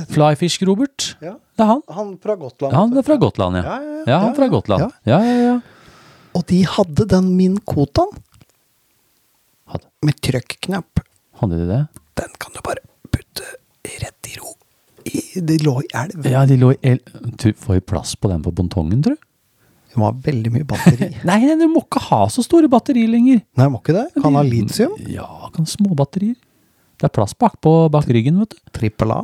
Flyfish-Robert. 0.09 1.11
Ja. 1.21 1.35
Det 1.53 1.61
er 1.61 1.69
han. 1.69 1.83
Han 1.93 2.15
fra 2.23 2.33
Gotland. 2.41 2.73
Han 2.73 2.97
er 2.97 3.05
fra 3.05 3.19
Gotland, 3.21 3.61
ja. 3.61 3.63
Ja, 3.63 3.77
ja, 3.77 3.93
ja. 3.93 4.03
Ja, 4.09 4.17
han 4.25 4.33
fra 4.37 4.49
Ja, 4.49 4.53
Gotland. 4.55 4.81
ja. 4.81 4.89
Ja, 5.13 5.19
ja, 5.21 5.35
ja. 5.51 5.55
Og 6.33 6.47
de 6.49 6.63
hadde 6.65 7.05
den 7.13 7.35
Min 7.37 7.59
Kotan 7.61 8.09
med 10.03 10.17
trykknapp. 10.21 10.99
hadde 11.39 11.57
de 11.61 11.67
det? 11.69 11.81
Den 12.19 12.33
kan 12.39 12.51
du 12.55 12.59
bare 12.65 12.81
putte 13.13 13.45
rett 14.01 14.27
i 14.27 14.35
ro. 14.39 14.55
I, 15.05 15.21
de 15.41 15.57
lå 15.63 15.75
i 15.83 15.89
elv. 16.03 16.25
Ja, 16.29 16.45
de 16.49 16.57
lå 16.59 16.71
i 16.75 16.79
el... 16.93 16.99
Du 17.41 17.51
får 17.57 17.79
jo 17.79 17.85
plass 17.93 18.15
på 18.15 18.31
den 18.31 18.43
på 18.45 18.53
bontongen, 18.55 19.03
tror 19.05 19.17
du? 19.17 19.29
Du 19.93 19.99
må 20.01 20.07
ha 20.09 20.15
veldig 20.25 20.49
mye 20.55 20.65
batteri. 20.65 21.11
Nei, 21.29 21.37
nei, 21.45 21.57
du 21.59 21.67
må 21.69 21.83
ikke 21.85 22.01
ha 22.07 22.23
så 22.33 22.41
store 22.45 22.69
batterier 22.71 23.11
lenger. 23.11 23.43
Nei, 23.59 23.67
må 23.69 23.77
ikke 23.83 23.93
det? 23.99 24.07
Kan 24.23 24.39
ha 24.39 24.41
litium. 24.47 24.95
Ja, 25.11 25.27
kan 25.53 25.69
små 25.69 25.93
batterier. 25.97 26.39
Det 26.97 27.09
er 27.09 27.13
plass 27.13 27.35
bak 27.37 27.59
på 27.61 27.75
bak 27.93 28.09
ryggen, 28.09 28.39
vet 28.41 28.55
du. 28.55 28.59
Trippel 28.73 29.13
A. 29.13 29.21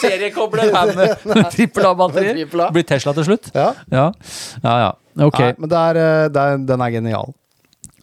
Seriekoble 0.00 0.66
her 0.72 0.92
med 1.28 1.50
trippel 1.52 1.86
A-batterier. 1.86 2.48
Blir 2.72 2.86
Tesla 2.88 3.14
til 3.16 3.28
slutt. 3.28 3.50
Ja. 3.54 3.70
Ja, 3.92 4.06
ja. 4.64 4.74
ja. 4.86 4.92
Ok. 5.28 5.40
Nei, 5.40 5.54
men 5.60 5.70
det 5.70 5.80
er, 5.80 6.00
eh, 6.00 6.26
det 6.32 6.44
er, 6.44 6.62
den 6.72 6.84
er 6.86 6.94
genial. 6.94 7.34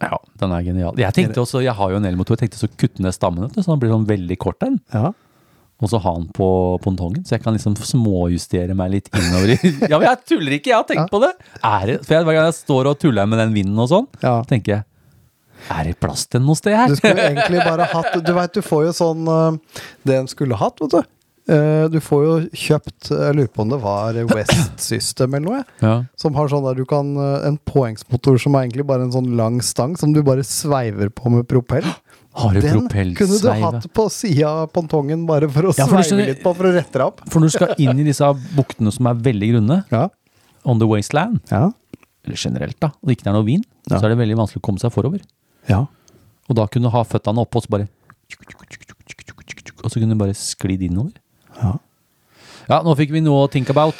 Ja, 0.02 0.18
den 0.42 0.52
er 0.56 0.62
genial. 0.66 0.96
Jeg 0.98 1.14
tenkte 1.16 1.42
også, 1.44 1.60
jeg 1.62 1.74
har 1.78 1.92
jo 1.94 1.98
en 2.00 2.06
elmotor, 2.08 2.34
jeg 2.36 2.46
tenkte 2.48 2.58
så 2.64 2.68
kutte 2.74 3.02
ned 3.04 3.14
stammen, 3.14 3.50
så 3.54 3.62
den 3.68 3.80
blir 3.82 3.92
sånn 3.94 4.06
veldig 4.08 4.36
kort 4.42 4.58
den. 4.64 4.80
Ja. 4.92 5.12
Og 5.82 5.90
så 5.90 5.98
ha 6.02 6.12
den 6.14 6.28
på 6.34 6.46
pontongen, 6.84 7.24
så 7.26 7.34
jeg 7.36 7.42
kan 7.42 7.56
liksom 7.56 7.74
småjustere 7.74 8.74
meg 8.78 8.92
litt 8.92 9.08
innover 9.18 9.56
Ja, 9.90 9.96
men 9.98 10.06
jeg 10.06 10.20
tuller 10.30 10.54
ikke, 10.58 10.70
jeg 10.70 10.78
har 10.78 10.86
tenkt 10.86 11.06
Ja. 11.06 11.10
på 11.10 11.20
det! 11.24 11.32
Er 11.66 11.86
det 11.90 11.96
for 12.06 12.14
jeg, 12.18 12.26
hver 12.28 12.36
gang 12.38 12.46
jeg 12.50 12.58
står 12.60 12.90
og 12.92 12.98
tuller 13.02 13.26
med 13.26 13.40
den 13.42 13.54
vinden 13.56 13.78
og 13.82 13.88
sånn, 13.90 14.06
ja. 14.22 14.36
tenker 14.46 14.76
jeg 14.76 14.84
Er 15.74 15.88
det 15.90 15.96
plass 16.02 16.26
til 16.28 16.38
den 16.40 16.46
noe 16.50 16.58
sted 16.58 16.76
her? 16.78 16.86
Du 16.92 16.98
skulle 17.00 17.26
egentlig 17.32 17.64
bare 17.66 17.88
hatt 17.90 18.14
Du 18.26 18.30
vet, 18.36 18.54
du 18.54 18.62
får 18.62 18.86
jo 18.90 18.94
sånn 19.00 19.26
eh, 19.26 19.82
Det 20.06 20.20
en 20.20 20.30
skulle 20.30 20.58
hatt, 20.60 20.78
vet 20.84 20.94
du. 20.94 21.02
Eh, 21.50 21.88
Du 21.90 21.98
får 21.98 22.20
jo 22.24 22.34
kjøpt 22.54 23.08
Jeg 23.10 23.34
lurer 23.34 23.48
på 23.50 23.62
om 23.64 23.70
det 23.72 23.78
var 23.82 24.14
West 24.30 24.78
System 24.80 25.34
eller 25.34 25.46
noe. 25.48 25.64
Ja. 25.82 25.94
Som 26.16 26.34
har 26.38 26.46
sånn 26.52 26.62
der 26.68 26.76
du 26.78 26.84
kan 26.86 27.16
eh, 27.18 27.48
En 27.48 27.56
poengsmotor 27.58 28.38
som 28.38 28.54
er 28.54 28.68
egentlig 28.68 28.86
bare 28.86 29.02
en 29.08 29.12
sånn 29.14 29.32
lang 29.36 29.60
stang 29.60 29.96
som 29.98 30.12
du 30.14 30.22
bare 30.22 30.44
sveiver 30.46 31.10
på 31.10 31.32
med 31.34 31.48
propell. 31.50 31.86
Har 32.38 32.54
du 32.54 32.60
Den 32.62 32.86
kunne 32.88 33.40
du 33.42 33.48
hatt 33.60 33.88
på 33.92 34.06
sida 34.08 34.48
av 34.62 34.70
pontongen 34.72 35.26
bare 35.28 35.50
for 35.52 35.68
å 35.68 35.74
Ja, 35.76 35.84
for 35.90 35.98
sveive 36.06 36.30
litt 36.30 36.42
på 36.44 36.54
for 36.56 36.70
å 36.70 36.72
rette 36.72 36.94
deg 36.96 37.04
opp. 37.10 37.20
For 37.28 37.40
når 37.42 37.50
du 37.50 37.56
skal 37.58 37.74
inn 37.82 37.98
i 38.00 38.06
disse 38.06 38.24
buktene 38.56 38.92
som 38.94 39.06
er 39.10 39.14
veldig 39.20 39.50
grunne, 39.52 39.84
Ja. 39.92 40.08
on 40.64 40.78
the 40.78 40.86
wasteland, 40.86 41.40
Ja. 41.50 41.72
eller 42.24 42.36
generelt 42.38 42.78
da, 42.80 42.86
og 42.88 43.04
det 43.10 43.18
ikke 43.18 43.26
er 43.28 43.32
noe 43.34 43.44
vin, 43.44 43.64
så 43.90 43.98
er 44.00 44.14
det 44.14 44.18
veldig 44.22 44.36
vanskelig 44.38 44.62
å 44.62 44.66
komme 44.70 44.78
seg 44.80 44.92
forover. 44.94 45.20
ja. 45.68 45.86
Og 46.48 46.56
da 46.56 46.66
kunne 46.66 46.84
du 46.84 46.90
ha 46.90 47.02
føttene 47.04 47.38
oppå 47.44 47.56
og 47.56 47.62
så 47.64 47.68
bare 47.70 47.88
Og 49.84 49.90
så 49.90 49.98
kunne 50.00 50.14
du 50.14 50.18
bare 50.20 50.34
sklidd 50.34 50.82
innover. 50.86 51.12
Ja. 51.60 51.72
Ja, 52.70 52.82
nå 52.86 52.94
fikk 52.96 53.10
vi 53.12 53.20
noe 53.20 53.46
å 53.46 53.50
think 53.50 53.70
about. 53.70 53.94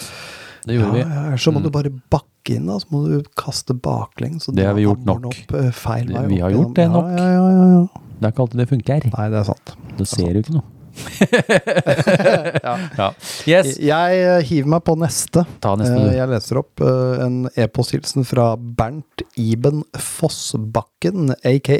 Det 0.64 0.74
Ja, 0.76 0.80
gjorde 0.84 0.92
vi. 0.94 1.00
ja, 1.02 1.36
så 1.36 1.50
må 1.52 1.60
du 1.62 1.70
bare 1.74 1.90
bakke 1.90 2.54
inn, 2.56 2.66
da. 2.70 2.76
Så 2.78 2.86
må 2.94 3.00
du 3.08 3.22
kaste 3.36 3.74
baklengs. 3.74 4.46
Det 4.54 4.64
har 4.64 4.74
vi 4.78 4.84
gjort 4.86 5.02
nok. 5.04 5.26
Opp, 5.32 5.54
eh, 5.58 5.70
feil 5.74 6.06
vei 6.14 6.26
Vi 6.30 6.38
har 6.40 6.50
gjort 6.54 6.74
det 6.78 6.88
nok. 6.90 7.10
Ja, 7.18 7.24
ja, 7.26 7.32
ja, 7.32 7.50
ja, 7.50 7.66
ja. 7.80 7.86
Det 8.20 8.28
er 8.28 8.32
ikke 8.32 8.42
alltid 8.46 8.60
det 8.62 8.68
funker. 8.70 9.10
Nei, 9.18 9.28
det 9.34 9.38
er 9.40 9.48
sant. 9.50 9.74
Da 9.98 10.04
ser 10.06 10.32
du 10.32 10.38
ikke 10.44 10.54
noe. 10.60 10.68
ja. 12.62 13.06
Yes. 13.48 13.78
Jeg 13.80 14.18
eh, 14.22 14.42
hiver 14.46 14.68
meg 14.74 14.82
på 14.86 14.94
neste. 15.00 15.44
Ta 15.64 15.74
neste, 15.80 15.96
Eh, 15.96 16.10
du. 16.10 16.16
Jeg 16.18 16.28
leser 16.32 16.60
opp 16.60 16.82
en 16.84 17.38
e-posthilsen 17.56 18.26
fra 18.28 18.52
Bernt 18.56 19.24
Iben 19.40 19.82
Fossbakken, 19.98 21.32
aka 21.42 21.78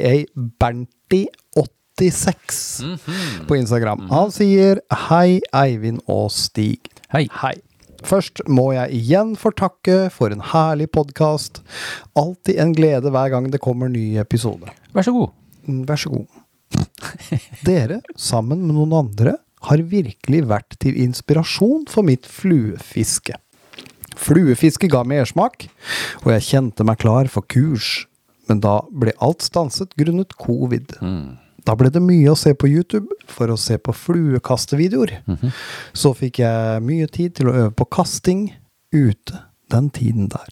Bernt86 1.99 2.81
-hmm. 2.83 3.47
på 3.47 3.55
Instagram. 3.55 4.07
Han 4.09 4.31
sier 4.31 4.79
hei, 5.09 5.41
Eivind 5.53 6.01
og 6.07 6.31
Stig. 6.31 6.79
Hei. 7.11 7.27
Hei. 7.31 7.53
Først 8.03 8.41
må 8.47 8.73
jeg 8.73 8.91
igjen 8.91 9.35
få 9.35 9.51
takke 9.51 10.09
for 10.11 10.31
en 10.31 10.41
herlig 10.41 10.91
podkast. 10.91 11.61
Alltid 12.15 12.59
en 12.59 12.73
glede 12.73 13.09
hver 13.09 13.29
gang 13.29 13.51
det 13.51 13.61
kommer 13.61 13.87
ny 13.87 14.17
episode. 14.19 14.67
Vær 14.93 15.01
så 15.01 15.11
god. 15.11 15.29
Mm, 15.67 15.87
Vær 15.87 15.95
så 15.95 16.09
god. 16.09 16.25
Dere, 17.65 18.01
sammen 18.17 18.65
med 18.65 18.75
noen 18.75 18.93
andre, 18.93 19.37
har 19.61 19.77
virkelig 19.77 20.47
vært 20.49 20.75
til 20.79 20.97
inspirasjon 20.99 21.87
for 21.87 22.03
mitt 22.03 22.25
fluefiske. 22.25 23.37
Fluefiske 24.17 24.89
ga 24.89 25.03
mersmak, 25.03 25.69
og 26.25 26.31
jeg 26.33 26.41
kjente 26.41 26.83
meg 26.83 26.97
klar 26.97 27.27
for 27.27 27.41
kurs. 27.41 28.07
Men 28.49 28.59
da 28.59 28.81
ble 28.91 29.13
alt 29.23 29.41
stanset 29.41 29.95
grunnet 29.95 30.35
covid. 30.35 30.99
Da 31.63 31.75
ble 31.79 31.89
det 31.93 32.01
mye 32.03 32.31
å 32.31 32.39
se 32.39 32.51
på 32.53 32.67
YouTube 32.67 33.07
for 33.31 33.51
å 33.51 33.59
se 33.59 33.77
på 33.79 33.95
fluekastevideoer. 33.95 35.21
Så 35.93 36.13
fikk 36.17 36.41
jeg 36.43 36.83
mye 36.83 37.07
tid 37.07 37.37
til 37.39 37.49
å 37.49 37.55
øve 37.55 37.71
på 37.71 37.85
kasting 37.85 38.49
ute 38.91 39.45
den 39.71 39.89
tiden 39.89 40.27
der. 40.29 40.51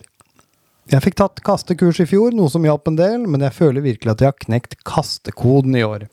Jeg 0.92 1.04
fikk 1.06 1.16
tatt 1.20 1.44
kastekurs 1.46 2.02
i 2.04 2.08
fjor, 2.10 2.34
noe 2.36 2.50
som 2.52 2.66
hjalp 2.68 2.88
en 2.90 2.98
del, 2.98 3.28
men 3.30 3.44
jeg 3.46 3.56
føler 3.56 3.84
virkelig 3.86 4.12
at 4.12 4.24
jeg 4.24 4.34
har 4.34 4.44
knekt 4.44 4.76
kastekoden 4.88 5.76
i 5.78 5.86
år. 5.88 6.08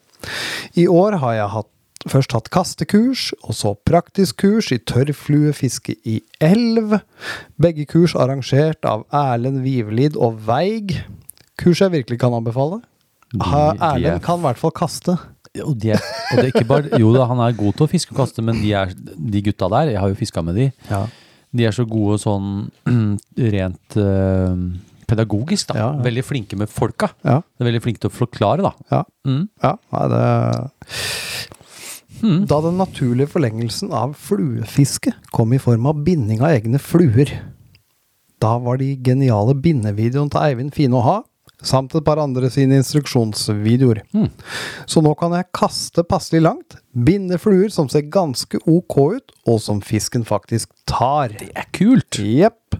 I 0.78 0.86
år 0.86 1.18
har 1.22 1.34
jeg 1.34 1.52
hatt, 1.54 1.70
først 2.06 2.34
hatt 2.36 2.50
kastekurs, 2.54 3.32
og 3.42 3.56
så 3.58 3.74
praktisk 3.88 4.42
kurs 4.44 4.70
i 4.74 4.78
tørrfluefiske 4.78 5.96
i 6.06 6.20
elv. 6.38 6.98
Begge 7.58 7.88
kurs 7.90 8.14
arrangert 8.14 8.86
av 8.86 9.06
Erlend 9.10 9.64
Vivelid 9.64 10.18
og 10.18 10.38
Veig. 10.46 11.00
Kurs 11.58 11.82
jeg 11.82 11.96
virkelig 11.96 12.20
kan 12.22 12.36
anbefale. 12.36 12.82
Er- 13.36 13.76
Erlend 13.92 14.22
kan 14.24 14.38
i 14.40 14.46
hvert 14.46 14.58
fall 14.60 14.72
kaste. 14.72 15.18
Og, 15.64 15.72
de 15.80 15.90
er, 15.96 16.02
og 16.30 16.36
det 16.38 16.44
er 16.44 16.50
ikke 16.52 16.68
bare 16.68 16.98
Jo 17.00 17.08
da, 17.14 17.24
han 17.26 17.40
er 17.42 17.54
god 17.56 17.74
til 17.78 17.86
å 17.86 17.90
fiske 17.90 18.12
og 18.14 18.18
kaste, 18.20 18.42
men 18.44 18.60
de, 18.60 18.70
er, 18.78 18.92
de 18.94 19.40
gutta 19.42 19.68
der, 19.72 19.90
jeg 19.94 20.00
har 20.00 20.08
jo 20.12 20.18
fiska 20.18 20.42
med 20.44 20.54
de, 20.60 20.66
de 21.56 21.64
er 21.66 21.72
så 21.74 21.86
gode 21.88 22.18
sånn 22.22 22.68
rent 23.54 23.96
øh, 23.98 24.60
pedagogisk, 25.08 25.70
da. 25.72 25.78
Ja, 25.80 25.86
ja. 25.96 26.02
Veldig 26.04 26.24
flinke 26.28 26.58
med 26.60 26.68
folka. 26.70 27.08
Ja. 27.24 27.38
De 27.40 27.64
er 27.64 27.70
veldig 27.70 27.82
flinke 27.86 28.02
til 28.04 28.10
å 28.12 28.16
forklare, 28.18 28.62
da. 28.68 28.72
Ja. 28.92 29.02
Mm. 29.26 29.46
Ja, 29.64 29.72
nei, 29.96 30.04
det 30.12 30.24
Da 32.48 32.58
den 32.64 32.78
naturlige 32.80 33.30
forlengelsen 33.30 33.92
av 33.94 34.14
fluefiske 34.18 35.12
kom 35.34 35.52
i 35.54 35.60
form 35.62 35.86
av 35.86 36.00
binding 36.04 36.40
av 36.42 36.50
egne 36.56 36.80
fluer. 36.82 37.30
Da 38.42 38.56
var 38.62 38.78
de 38.80 38.92
geniale 39.06 39.54
bindevideoene 39.58 40.30
til 40.34 40.42
Eivind 40.44 40.74
fine 40.76 40.98
å 40.98 41.02
ha, 41.06 41.16
samt 41.64 41.94
et 41.98 42.04
par 42.06 42.20
andre 42.22 42.50
sine 42.52 42.78
instruksjonsvideoer. 42.78 44.02
Mm. 44.14 44.28
Så 44.86 45.02
nå 45.04 45.14
kan 45.18 45.34
jeg 45.36 45.48
kaste 45.56 46.04
passelig 46.06 46.42
langt, 46.44 46.78
binde 46.92 47.38
fluer 47.40 47.72
som 47.74 47.90
ser 47.90 48.06
ganske 48.12 48.60
ok 48.66 48.98
ut, 49.18 49.34
og 49.48 49.58
som 49.64 49.80
fisken 49.84 50.26
faktisk 50.28 50.70
tar. 50.90 51.34
Det 51.40 51.50
er 51.56 51.66
kult! 51.74 52.18
Jepp. 52.18 52.78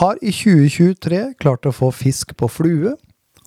Har 0.00 0.20
i 0.20 0.32
2023 0.34 1.24
klart 1.40 1.68
å 1.68 1.74
få 1.74 1.92
fisk 1.94 2.36
på 2.38 2.50
flue. 2.50 2.96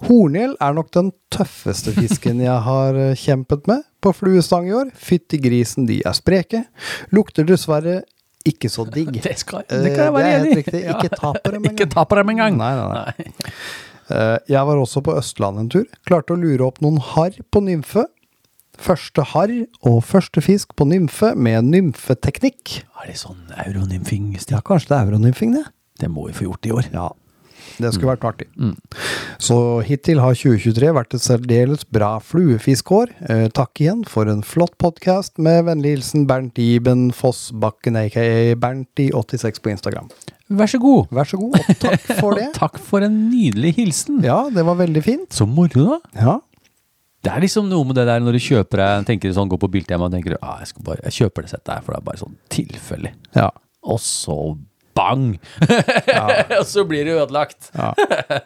Horngjell 0.05 0.57
er 0.61 0.73
nok 0.75 0.89
den 0.95 1.13
tøffeste 1.31 1.93
fisken 1.95 2.41
jeg 2.43 2.57
har 2.65 2.97
eh, 2.99 3.15
kjempet 3.15 3.69
med 3.69 3.85
på 4.03 4.11
fluestang 4.13 4.67
i 4.67 4.75
år. 4.75 4.91
Fytti 4.91 5.39
grisen, 5.41 5.87
de 5.87 6.01
er 6.05 6.17
spreke. 6.17 6.65
Lukter 7.15 7.47
dessverre 7.47 8.01
ikke 8.45 8.69
så 8.69 8.85
digg. 8.91 9.15
Det, 9.25 9.37
skal, 9.41 9.63
Eh, 9.69 9.81
det 9.81 9.95
kan 9.95 10.09
jeg 10.09 10.13
være 10.13 10.31
er 10.31 10.43
enig 10.43 10.57
i. 10.61 10.83
Ikke 10.93 11.09
ta 11.15 11.31
på 11.33 11.51
dem 11.55 11.61
engang. 11.63 11.73
Ikke 11.73 11.89
ta 11.95 12.05
på 12.05 12.19
dem 12.19 12.33
engang. 12.35 12.57
Nei, 12.59 12.73
nei, 12.77 12.87
nei. 12.93 13.29
Eh, 13.29 13.94
Jeg 14.09 14.67
var 14.67 14.77
også 14.77 15.01
på 15.05 15.15
Østlandet 15.17 15.63
en 15.63 15.71
tur. 15.73 15.85
Klarte 16.05 16.35
å 16.35 16.39
lure 16.39 16.67
opp 16.67 16.81
noen 16.85 16.99
harr 17.01 17.39
på 17.51 17.63
nymfe. 17.65 18.05
Første 18.81 19.23
harr 19.31 19.53
og 19.87 20.01
første 20.03 20.43
fisk 20.43 20.75
på 20.77 20.87
nymfe 20.89 21.31
med 21.39 21.69
nymfeteknikk. 21.71 22.81
Er 23.01 23.09
det 23.09 23.17
sånn 23.21 23.47
euronymfing? 23.65 24.33
Ja, 24.51 24.59
kanskje 24.65 24.91
det 24.91 24.97
er 24.97 25.07
euronymfing, 25.07 25.55
det? 25.55 25.65
Det 26.01 26.09
må 26.11 26.27
vi 26.27 26.35
få 26.35 26.49
gjort 26.49 26.67
i 26.67 26.73
år. 26.75 26.89
Ja. 26.93 27.09
Det 27.81 27.91
skulle 27.93 28.13
vært 28.13 28.25
artig. 28.27 28.47
Mm. 28.55 28.75
Så 29.41 29.57
hittil 29.85 30.21
har 30.23 30.37
2023 30.37 30.91
vært 30.95 31.15
et 31.17 31.23
særdeles 31.23 31.83
bra 31.91 32.15
fluefiskår. 32.23 33.11
Eh, 33.29 33.45
takk 33.55 33.81
igjen 33.83 34.05
for 34.07 34.31
en 34.31 34.43
flott 34.45 34.77
podkast. 34.81 35.35
Med 35.41 35.65
vennlig 35.67 35.97
hilsen 35.97 36.25
Bernt 36.29 36.59
Iben 36.61 37.09
Fossbakken, 37.15 37.99
aka 37.99 38.25
Bernti86 38.61 39.61
på 39.61 39.73
Instagram. 39.73 40.09
Vær 40.55 40.69
så 40.69 40.79
god. 40.81 41.07
Vær 41.15 41.27
så 41.27 41.39
god, 41.41 41.55
og 41.57 41.79
takk 41.81 42.03
for 42.19 42.35
det. 42.39 42.49
Takk 42.57 42.79
for 42.79 43.05
en 43.05 43.15
nydelig 43.31 43.75
hilsen. 43.79 44.21
Ja, 44.25 44.45
det 44.53 44.65
var 44.67 44.77
veldig 44.79 45.03
fint. 45.05 45.31
Så 45.33 45.47
moro, 45.49 45.95
da. 45.95 46.21
Ja. 46.21 46.35
Det 47.25 47.33
er 47.33 47.41
liksom 47.41 47.65
noe 47.71 47.87
med 47.89 47.97
det 47.97 48.05
der 48.05 48.21
når 48.21 48.37
du 48.37 48.43
kjøper 48.45 48.83
deg 48.83 49.07
tenker 49.07 49.31
sånn, 49.33 49.49
går 49.49 49.57
på 49.63 49.71
Biltema 49.73 50.05
og 50.05 50.13
tenker 50.13 50.35
ah, 50.37 50.59
jeg, 50.61 50.69
skal 50.75 50.85
bare, 50.85 51.01
jeg 51.07 51.15
kjøper 51.23 51.47
det 51.47 51.55
settet 51.55 51.71
her, 51.73 51.81
for 51.81 51.95
det 51.95 52.01
er 52.03 52.05
bare 52.11 52.21
sånn 52.21 52.35
tilfeldig. 52.53 53.13
Ja. 53.33 53.47
Og 53.89 53.97
så 54.03 54.37
bang! 54.95 55.25
og 56.59 56.65
så 56.69 56.85
blir 56.87 57.05
det 57.07 57.15
ødelagt. 57.19 57.71
Ja. 57.75 57.91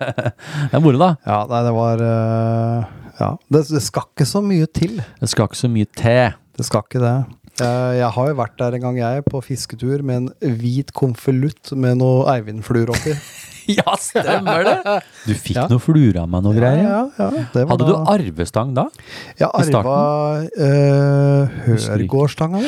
det 0.69 0.75
er 0.75 0.83
moro, 0.83 0.97
da. 1.01 1.11
ja 1.27 1.41
nei, 1.49 1.63
det 1.67 1.73
var 1.77 2.05
eh, 2.05 2.95
Ja. 3.19 3.33
Det, 3.51 3.65
det 3.69 3.81
skal 3.85 4.07
ikke 4.09 4.25
så 4.29 4.41
mye 4.45 4.69
til. 4.73 4.97
Det 5.19 5.29
skal 5.31 5.49
ikke 5.49 5.59
så 5.65 5.69
mye 5.71 5.89
til. 5.99 6.33
Det 6.59 6.65
skal 6.67 6.85
ikke 6.87 7.01
det. 7.03 7.17
Eh, 7.59 7.91
Jeg 7.99 8.09
har 8.15 8.29
jo 8.31 8.37
vært 8.39 8.57
der 8.61 8.77
en 8.77 8.85
gang, 8.87 8.97
jeg, 9.01 9.25
på 9.27 9.41
fisketur 9.43 10.01
med 10.07 10.29
en 10.29 10.55
hvit 10.61 10.93
konvolutt 10.95 11.73
med 11.75 11.99
noe 11.99 12.25
Eivind-fluer 12.33 12.91
oppi. 12.95 13.13
ja, 13.79 13.93
stemmer 14.01 14.63
det! 14.65 14.95
Du 15.27 15.33
fikk 15.35 15.59
Ja. 15.59 15.67
noe 15.69 15.83
fluer 15.83 16.17
av 16.23 16.29
meg, 16.31 16.41
noe 16.47 16.55
greier. 16.57 16.81
Ja, 16.85 17.01
ja, 17.19 17.27
ja, 17.35 17.43
det 17.53 17.65
var 17.65 17.75
Hadde 17.75 17.89
du 17.91 17.95
arvestang 18.15 18.71
da? 18.77 18.87
Jeg 19.37 19.51
arva 19.51 19.97
uh, 20.47 21.59
Hørgårdstanga. 21.67 22.63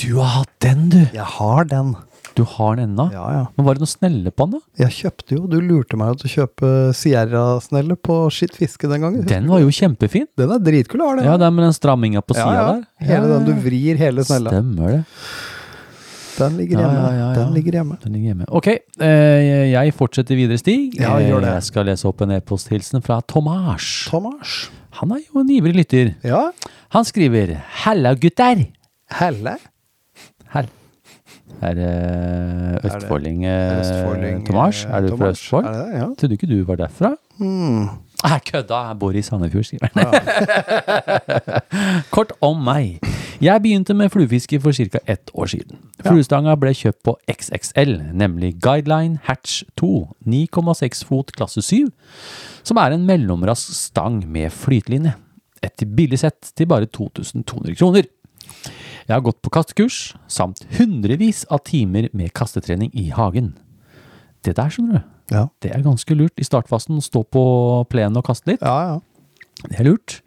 Du 0.00 0.08
har 0.22 0.30
hatt 0.38 0.54
den, 0.64 0.86
du! 0.94 1.02
Jeg 1.12 1.26
har 1.36 1.68
den. 1.68 1.92
Du 2.38 2.42
har 2.48 2.76
den 2.78 2.90
ennå? 2.90 3.08
Ja, 3.12 3.24
ja. 3.34 3.44
Men 3.56 3.66
var 3.66 3.76
det 3.76 3.84
noe 3.84 3.90
snelle 3.90 4.32
på 4.32 4.46
den, 4.48 4.58
da? 4.58 4.84
Jeg 4.84 4.96
kjøpte 4.98 5.36
jo, 5.36 5.46
du 5.50 5.58
lurte 5.60 5.98
meg 6.00 6.18
til 6.20 6.30
å 6.30 6.32
kjøpe 6.32 6.72
Sierra-snelle 6.96 7.96
på 8.00 8.18
Skitt 8.32 8.56
fiske 8.58 8.90
den 8.90 9.04
gangen. 9.04 9.24
Den 9.28 9.48
var 9.52 9.62
jo 9.62 9.72
kjempefin. 9.72 10.28
Den 10.40 10.54
er 10.54 10.62
dritkul, 10.64 11.02
har 11.04 11.20
den. 11.20 11.28
Ja, 11.28 11.38
den 11.40 11.56
med 11.56 11.68
den 11.68 11.76
stramminga 11.76 12.24
på 12.24 12.36
ja, 12.38 12.44
sida 12.44 12.58
ja. 12.58 12.68
der. 12.76 13.08
Hele 13.12 13.32
den 13.34 13.48
du 13.50 13.54
vrir 13.66 14.00
hele 14.00 14.24
snella. 14.28 14.54
Stemmer 14.54 14.96
det. 14.96 15.02
Den 16.32 16.56
ligger 16.56 16.80
Ja, 16.80 16.92
ja, 16.92 17.00
ja, 17.12 17.16
ja. 17.28 17.32
Den 17.36 17.54
ligger 17.54 17.72
hjemme. 17.72 17.96
Den 18.02 18.14
ligger 18.16 18.32
hjemme. 18.32 18.46
Ok, 18.48 18.68
eh, 18.72 19.72
jeg 19.72 19.94
fortsetter 19.96 20.38
videre, 20.38 20.58
Stig. 20.58 20.94
Ja, 20.98 21.18
Jeg 21.20 21.66
skal 21.68 21.86
lese 21.90 22.08
opp 22.08 22.22
en 22.24 22.32
e-posthilsen 22.38 23.04
fra 23.04 23.20
Tomas. 23.20 24.08
Tomas. 24.08 24.70
Han 25.00 25.12
er 25.12 25.20
jo 25.26 25.40
en 25.40 25.50
ivrig 25.52 25.74
lytter. 25.76 26.14
Ja. 26.24 26.50
Han 26.96 27.04
skriver 27.04 27.60
'Halla, 27.84 28.14
gutter'. 28.14 28.66
Helle. 29.12 29.58
Er 31.62 31.74
det 31.78 32.84
Østfolding, 32.84 33.44
eh, 33.44 33.80
Østfolding, 33.80 34.46
Tomas? 34.46 34.84
eh, 34.84 34.90
Er 34.96 35.00
du 35.06 35.16
fra 35.16 35.28
Østfold? 35.30 35.66
Er 35.66 35.72
det? 35.72 35.92
Ja. 36.00 36.06
Trodde 36.18 36.32
ikke 36.38 36.46
du 36.50 36.64
var 36.64 36.76
derfra? 36.76 37.12
Mm. 37.38 37.88
Jeg 38.22 38.40
kødda, 38.52 38.74
jeg 38.88 38.98
bor 38.98 39.10
i 39.18 39.22
Sandefjord, 39.22 39.64
skriver 39.64 39.88
han. 39.94 40.04
Kort 42.14 42.32
om 42.40 42.60
meg. 42.64 43.00
Jeg 43.42 43.62
begynte 43.64 43.94
med 43.98 44.10
fluefiske 44.14 44.60
for 44.62 44.70
ca. 44.76 44.98
ett 45.10 45.30
år 45.34 45.46
siden. 45.50 45.78
Fluestanga 46.06 46.54
ble 46.58 46.70
kjøpt 46.78 47.02
på 47.02 47.16
XXL, 47.30 47.96
nemlig 48.14 48.52
Guideline 48.62 49.18
Hatch 49.26 49.64
2, 49.80 49.90
9,6 50.26 51.02
fot 51.08 51.32
klasse 51.34 51.62
7, 51.66 51.88
som 52.62 52.78
er 52.78 52.94
en 52.94 53.06
mellomrask 53.08 53.74
stang 53.74 54.20
med 54.30 54.50
flytelinje. 54.54 55.16
Et 55.62 55.84
billig 55.96 56.18
sett 56.22 56.52
til 56.58 56.66
bare 56.70 56.86
2200 56.86 57.74
kroner. 57.78 58.06
Jeg 59.08 59.14
har 59.16 59.20
gått 59.26 59.40
på 59.42 59.50
kastekurs, 59.50 60.14
samt 60.30 60.62
hundrevis 60.78 61.44
av 61.50 61.62
timer 61.66 62.08
med 62.12 62.32
kastetrening 62.36 62.90
i 62.94 63.08
hagen. 63.14 63.54
Det 64.42 64.56
der, 64.58 64.68
skjønner 64.70 65.00
du, 65.00 65.08
Ja. 65.34 65.46
det 65.62 65.70
er 65.74 65.82
ganske 65.82 66.14
lurt 66.18 66.38
i 66.38 66.44
startfasen 66.44 67.00
stå 67.02 67.22
på 67.30 67.42
plenen 67.88 68.16
og 68.18 68.24
kaste 68.26 68.50
litt. 68.52 68.60
ja, 68.62 68.76
ja. 68.92 69.00
Det 69.68 69.78
er 69.78 69.84
lurt. 69.84 70.22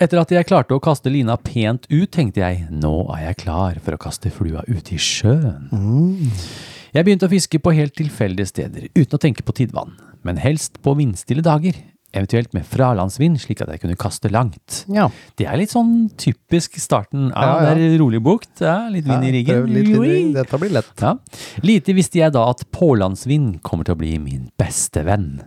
Etter 0.00 0.18
at 0.18 0.30
jeg 0.34 0.46
klarte 0.48 0.74
å 0.74 0.80
kaste 0.82 1.06
lina 1.12 1.36
pent 1.36 1.84
ut, 1.92 2.10
tenkte 2.10 2.40
jeg 2.40 2.64
nå 2.70 3.06
er 3.14 3.28
jeg 3.28 3.36
klar 3.44 3.76
for 3.78 3.94
å 3.94 3.98
kaste 4.00 4.30
flua 4.34 4.64
ut 4.66 4.90
i 4.90 4.96
sjøen. 4.98 5.68
Jeg 6.92 7.04
begynte 7.06 7.28
å 7.28 7.30
fiske 7.30 7.60
på 7.62 7.72
helt 7.76 7.94
tilfeldige 7.94 8.48
steder, 8.50 8.88
uten 8.96 9.14
å 9.16 9.20
tenke 9.22 9.44
på 9.46 9.54
tidvann, 9.54 9.92
men 10.26 10.36
helst 10.42 10.80
på 10.82 10.96
vindstille 10.98 11.44
dager, 11.46 11.78
eventuelt 12.12 12.52
med 12.56 12.66
fralandsvind 12.68 13.40
slik 13.40 13.62
at 13.64 13.70
jeg 13.72 13.80
kunne 13.82 13.96
kaste 13.96 14.28
langt. 14.32 14.82
ja. 14.92 15.08
Det 15.38 15.46
er 15.48 15.56
litt 15.56 15.72
sånn 15.72 16.10
typisk 16.20 16.76
starten. 16.82 17.30
Ja, 17.32 17.62
Ja, 17.64 17.74
det 17.74 17.86
er 17.88 17.98
rolig 18.02 18.20
bukt, 18.22 18.60
ja, 18.60 18.88
litt 18.92 19.06
vind 19.08 19.24
i 19.24 19.32
riggen. 19.32 19.66
Det 19.72 19.84
litt. 19.86 20.34
Dette 20.34 20.58
blir 20.60 20.70
lett. 20.76 20.92
Ja. 21.00 21.14
Lite 21.62 21.94
visste 21.96 22.18
jeg 22.20 22.32
da 22.36 22.44
at 22.50 22.64
pålandsvind 22.70 23.62
kommer 23.62 23.84
til 23.88 23.94
å 23.96 24.00
bli 24.02 24.18
min 24.20 24.50
beste 24.60 25.04
venn. 25.08 25.40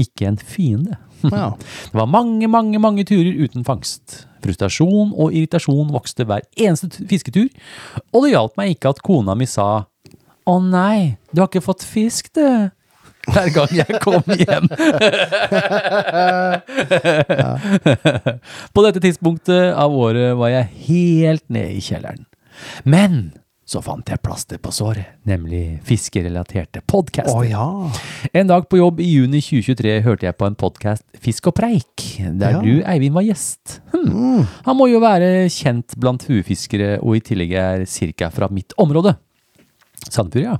Ikke 0.00 0.28
en 0.32 0.36
fiende. 0.36 0.98
Ja. 1.22 1.52
Det 1.54 1.94
var 1.94 2.08
mange, 2.10 2.48
mange, 2.50 2.80
mange 2.82 3.04
turer 3.06 3.30
uten 3.44 3.62
fangst. 3.62 4.24
Frustrasjon 4.42 5.12
og 5.14 5.30
irritasjon 5.30 5.92
vokste 5.94 6.24
hver 6.26 6.42
eneste 6.58 6.90
fisketur, 7.06 7.46
og 8.10 8.24
det 8.24 8.32
hjalp 8.32 8.56
meg 8.58 8.72
ikke 8.74 8.90
at 8.90 9.02
kona 9.06 9.36
mi 9.38 9.46
sa 9.46 9.84
Å 10.50 10.56
nei, 10.58 11.16
du 11.30 11.38
har 11.44 11.46
ikke 11.46 11.62
fått 11.62 11.84
fisk, 11.86 12.32
du. 12.34 12.42
Hver 13.30 13.50
gang 13.54 13.70
jeg 13.76 14.00
kom 14.02 14.22
hjem. 14.34 14.66
På 18.74 18.82
dette 18.86 19.02
tidspunktet 19.04 19.70
av 19.78 19.94
året 19.94 20.34
var 20.38 20.50
jeg 20.52 20.66
helt 20.88 21.46
nede 21.52 21.76
i 21.76 21.84
kjelleren. 21.84 22.24
Men 22.84 23.32
så 23.72 23.80
fant 23.80 24.10
jeg 24.10 24.20
plaster 24.20 24.58
på 24.60 24.72
såret, 24.74 25.06
nemlig 25.24 25.78
fiskerelaterte 25.86 26.82
podkaster. 26.84 27.32
podcaster. 27.32 27.52
ja. 27.54 28.28
En 28.36 28.50
dag 28.50 28.66
på 28.68 28.76
jobb 28.82 29.00
i 29.00 29.06
juni 29.14 29.40
2023 29.40 29.94
hørte 30.04 30.26
jeg 30.26 30.36
på 30.36 30.48
en 30.50 30.56
podkast 30.58 31.04
Fisk 31.22 31.46
og 31.48 31.54
preik, 31.56 32.04
der 32.18 32.58
Ja. 32.58 32.60
du, 32.60 32.82
Eivind, 32.84 33.14
var 33.14 33.22
gjest. 33.24 33.78
Hm. 33.94 34.44
Han 34.66 34.76
må 34.76 34.90
jo 34.90 35.00
være 35.00 35.46
kjent 35.48 35.94
blant 35.96 36.26
huefiskere, 36.28 36.98
og 37.00 37.16
i 37.16 37.20
tillegg 37.24 37.52
er 37.54 37.84
cirka 37.86 38.28
fra 38.34 38.48
mitt 38.50 38.74
område. 38.76 39.14
Sandefjord, 40.08 40.44
ja. 40.44 40.56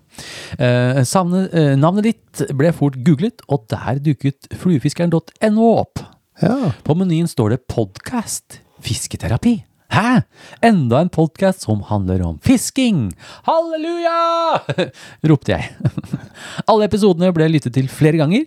Eh, 0.59 1.03
savne, 1.09 1.49
eh, 1.51 1.75
navnet 1.79 2.07
ditt 2.11 2.45
ble 2.57 2.71
fort 2.77 2.99
googlet, 3.05 3.43
og 3.49 3.67
der 3.73 3.99
dukket 4.05 4.49
fluefiskeren.no 4.61 5.69
opp. 5.75 6.03
Ja. 6.43 6.73
På 6.87 6.97
menyen 6.99 7.29
står 7.31 7.57
det 7.57 7.67
podkast 7.71 8.61
fisketerapi. 8.83 9.63
Hæ? 9.93 10.23
Enda 10.65 11.03
en 11.05 11.11
podkast 11.13 11.67
som 11.67 11.83
handler 11.85 12.23
om 12.25 12.39
fisking! 12.41 13.11
Halleluja! 13.45 14.63
ropte 15.29 15.53
jeg. 15.53 15.69
Alle 16.71 16.89
episodene 16.89 17.29
ble 17.37 17.51
lyttet 17.53 17.77
til 17.77 17.91
flere 17.93 18.23
ganger, 18.23 18.47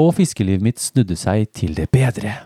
og 0.00 0.14
fiskelivet 0.16 0.64
mitt 0.64 0.80
snudde 0.80 1.18
seg 1.20 1.50
til 1.52 1.76
det 1.76 1.90
bedre. 1.92 2.38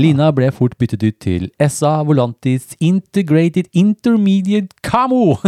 Lina 0.00 0.30
ble 0.32 0.48
fort 0.54 0.76
byttet 0.80 1.02
ut 1.04 1.16
til 1.20 1.48
SA 1.68 1.98
Volantis 2.08 2.70
Integrated 2.80 3.68
Intermediate 3.76 4.72
Camo. 4.84 5.36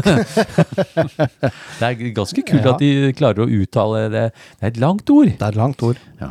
det 1.80 1.86
er 1.88 1.96
ganske 2.16 2.44
kult 2.44 2.64
Ja. 2.64 2.74
at 2.74 2.82
de 2.82 3.12
klarer 3.16 3.44
å 3.46 3.48
uttale 3.48 4.04
det. 4.12 4.26
Det 4.60 4.66
er 4.68 4.72
et 4.74 4.80
langt 4.82 5.10
ord. 5.10 5.32
Det 5.32 5.40
er 5.40 5.54
et 5.54 5.60
langt 5.60 5.82
ord. 5.86 6.00
Ja. 6.20 6.30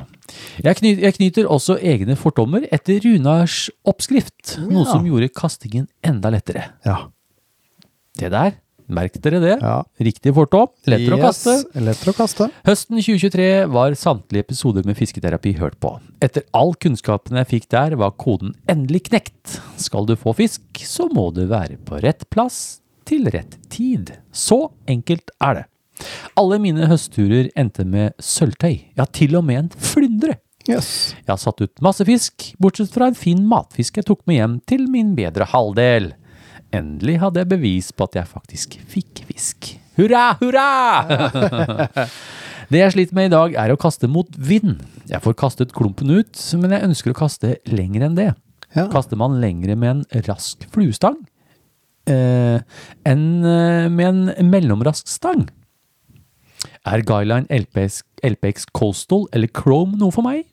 Jeg, 0.64 0.76
knyter, 0.78 1.02
jeg 1.08 1.18
knyter 1.18 1.50
også 1.50 1.80
egne 1.82 2.16
fortommer 2.20 2.68
etter 2.72 3.02
Runars 3.08 3.70
oppskrift, 3.90 4.60
noe 4.70 4.86
som 4.86 5.06
gjorde 5.08 5.32
kastingen 5.34 5.88
enda 6.06 6.30
lettere. 6.34 6.68
Ja. 6.86 7.08
Det 8.20 8.30
der, 8.34 8.58
merk 8.94 9.16
dere 9.24 9.40
det. 9.44 9.56
Ja. 9.62 9.78
Riktig 10.02 10.34
fortom, 10.38 10.72
lettere 10.90 11.18
å 11.18 11.22
kaste. 11.22 11.56
Lettere 11.78 12.14
å 12.14 12.18
kaste. 12.18 12.50
Høsten 12.68 13.00
2023 13.00 13.48
var 13.72 13.96
samtlige 14.00 14.48
episoder 14.48 14.88
med 14.88 14.98
fisketerapi 15.00 15.56
hørt 15.62 15.80
på. 15.84 15.96
Etter 16.26 16.46
all 16.58 16.76
kunnskapen 16.80 17.40
jeg 17.42 17.52
fikk 17.54 17.70
der, 17.74 17.98
var 18.00 18.18
koden 18.20 18.56
endelig 18.72 19.08
knekt. 19.10 19.60
Skal 19.80 20.10
du 20.10 20.16
få 20.20 20.36
fisk, 20.38 20.66
så 20.84 21.10
må 21.14 21.30
du 21.36 21.46
være 21.50 21.80
på 21.86 22.02
rett 22.04 22.28
plass 22.34 22.80
til 23.10 23.30
rett 23.34 23.58
tid. 23.74 24.14
Så 24.32 24.68
enkelt 24.90 25.34
er 25.42 25.62
det. 25.62 25.66
Alle 26.40 26.60
mine 26.62 26.88
høstturer 26.88 27.50
endte 27.60 27.84
med 27.88 28.16
sølvtøy, 28.24 28.94
ja 28.96 29.08
til 29.12 29.36
og 29.40 29.44
med 29.48 29.66
en 29.66 29.74
flyndre. 29.76 30.38
Yes. 30.70 31.16
Jeg 31.24 31.32
har 31.32 31.40
satt 31.42 31.62
ut 31.64 31.82
masse 31.84 32.06
fisk, 32.06 32.52
bortsett 32.62 32.92
fra 32.94 33.10
en 33.10 33.18
fin 33.18 33.40
matfisk 33.48 33.98
jeg 33.98 34.06
tok 34.10 34.22
med 34.30 34.38
hjem 34.38 34.58
til 34.70 34.86
min 34.92 35.16
bedre 35.18 35.48
halvdel. 35.50 36.12
Endelig 36.76 37.18
hadde 37.24 37.42
jeg 37.42 37.50
bevis 37.50 37.90
på 37.96 38.06
at 38.10 38.20
jeg 38.20 38.30
faktisk 38.30 38.76
fikk 38.92 39.24
fisk. 39.30 39.72
Hurra, 39.98 40.34
hurra! 40.42 40.68
Det 42.70 42.84
jeg 42.84 42.94
sliter 42.94 43.18
med 43.18 43.32
i 43.32 43.34
dag, 43.34 43.56
er 43.58 43.72
å 43.74 43.80
kaste 43.82 44.06
mot 44.12 44.30
vind. 44.38 44.76
Jeg 45.10 45.24
får 45.26 45.34
kastet 45.42 45.72
klumpen 45.74 46.12
ut, 46.14 46.38
men 46.62 46.76
jeg 46.76 46.86
ønsker 46.86 47.16
å 47.16 47.18
kaste 47.18 47.56
lenger 47.66 48.06
enn 48.06 48.18
det. 48.20 48.28
Ja. 48.78 48.86
Kaster 48.94 49.18
man 49.18 49.40
lengre 49.42 49.74
med 49.74 49.90
en 49.90 50.26
rask 50.28 50.62
fluestang 50.70 51.18
eh, 52.06 52.62
enn 53.10 53.24
eh, 53.42 53.88
med 53.90 54.06
en 54.38 54.52
mellomrask 54.52 55.10
stang? 55.10 55.48
Er 56.86 57.02
Guideline 57.02 57.50
LPX, 57.50 58.04
LPX 58.22 58.70
Coastal 58.76 59.26
eller 59.34 59.50
Chrome 59.50 59.98
noe 59.98 60.14
for 60.14 60.26
meg? 60.28 60.46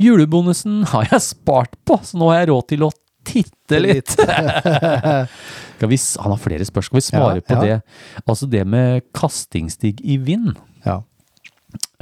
Julebonusen 0.00 0.82
har 0.92 1.08
jeg 1.08 1.24
spart 1.24 1.74
på, 1.88 1.98
så 2.04 2.20
nå 2.20 2.28
har 2.32 2.42
jeg 2.42 2.50
råd 2.52 2.68
til 2.72 2.84
å 2.86 2.92
titte 3.28 3.80
litt. 3.82 4.14
Vi, 5.78 5.98
han 6.18 6.32
har 6.34 6.40
flere 6.42 6.66
spørsmål. 6.66 6.98
Vi 6.98 7.06
svare 7.06 7.38
Ja, 7.38 7.44
på 7.44 7.58
ja. 7.58 7.60
det? 7.62 8.24
Altså 8.24 8.48
det 8.50 8.64
med 8.66 9.04
kastingstig 9.14 9.98
i 10.02 10.16
vind. 10.18 10.56
Ja. 10.86 11.02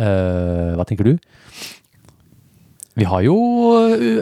Uh, 0.01 0.77
hva 0.79 0.87
tenker 0.89 1.11
du? 1.11 1.18
Vi 2.97 3.05
har 3.05 3.27
jo 3.27 3.35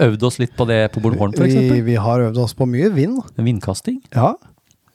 øvd 0.02 0.24
oss 0.26 0.40
litt 0.42 0.56
på 0.58 0.66
det 0.66 0.80
på 0.94 1.02
Bornholm, 1.04 1.36
for 1.36 1.46
Vi, 1.46 1.78
vi 1.86 1.94
har 2.00 2.24
øvd 2.26 2.40
oss 2.42 2.56
på 2.58 2.66
mye 2.66 2.90
vind. 2.90 3.20
Vindkasting. 3.38 4.00
Ja. 4.16 4.32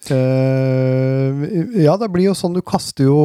Uh, 0.10 1.47
ja, 1.80 1.95
det 1.99 2.07
blir 2.12 2.30
jo 2.30 2.36
sånn 2.38 2.55
du 2.55 2.62
kaster 2.64 3.03
jo 3.10 3.18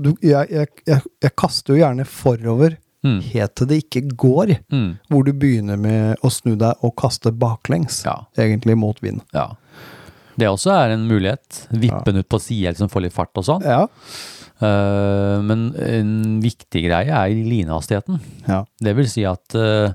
du, 0.00 0.14
jeg, 0.24 0.48
jeg, 0.48 0.70
jeg, 0.88 1.04
jeg 1.20 1.32
kaster 1.36 1.74
jo 1.74 1.82
gjerne 1.82 2.06
forover 2.08 2.78
Mm. 3.04 3.20
helt 3.32 3.54
til 3.58 3.66
det 3.66 3.78
ikke 3.84 4.02
går. 4.16 4.52
Mm. 4.70 4.98
Hvor 5.10 5.24
du 5.26 5.32
begynner 5.32 5.76
med 5.78 6.16
å 6.22 6.30
snu 6.30 6.54
deg 6.56 6.74
og 6.86 6.94
kaste 6.96 7.32
baklengs, 7.34 8.04
Ja. 8.04 8.26
egentlig 8.38 8.76
mot 8.78 9.00
vind. 9.02 9.22
Ja. 9.34 9.48
Det 10.38 10.46
også 10.48 10.70
er 10.72 10.90
en 10.94 11.08
mulighet. 11.08 11.66
Vippe 11.72 12.04
den 12.06 12.22
ut 12.22 12.28
på 12.28 12.38
sida, 12.40 12.70
liksom 12.70 12.88
få 12.88 13.02
litt 13.02 13.12
fart 13.12 13.34
og 13.36 13.44
sånn. 13.44 13.62
Ja. 13.66 13.88
Eh, 14.62 15.42
men 15.42 15.72
en 15.76 16.40
viktig 16.42 16.84
greie 16.86 17.10
er 17.10 17.34
linehastigheten. 17.34 18.20
ja. 18.48 18.64
Det 18.80 18.94
vil 18.96 19.08
si 19.10 19.24
at 19.28 19.54
eh, 19.58 19.92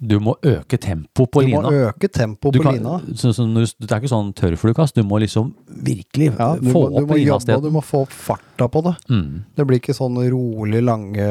du 0.00 0.20
må 0.22 0.36
øke 0.46 0.78
tempoet 0.78 1.30
på 1.34 1.40
Du 1.42 1.46
lina. 1.48 1.62
må 1.62 1.72
øke 1.88 2.06
tempoet 2.08 2.54
på 2.54 2.62
kan, 2.62 2.76
lina. 2.76 3.00
så, 3.18 3.32
så 3.34 3.42
det 3.50 3.90
er 3.90 3.98
ikke 3.98 4.10
sånn 4.12 4.32
tørrflukast. 4.32 4.94
du 4.94 5.02
må 5.02 5.18
liksom 5.18 5.54
virkelig 5.66 6.28
Ja, 6.38 6.54
du, 6.54 6.70
få 6.70 6.84
må, 6.90 7.00
du 7.06 7.30
opp 7.32 7.48
og 7.56 7.62
du 7.64 7.70
må 7.74 7.82
få 7.82 8.02
opp 8.06 8.12
farta 8.14 8.68
på 8.70 8.82
det. 8.86 8.94
Mm. 9.10 9.44
Det 9.56 9.66
blir 9.66 9.80
ikke 9.80 9.96
sånn 9.98 10.14
rolig 10.30 10.84
lange 10.86 11.26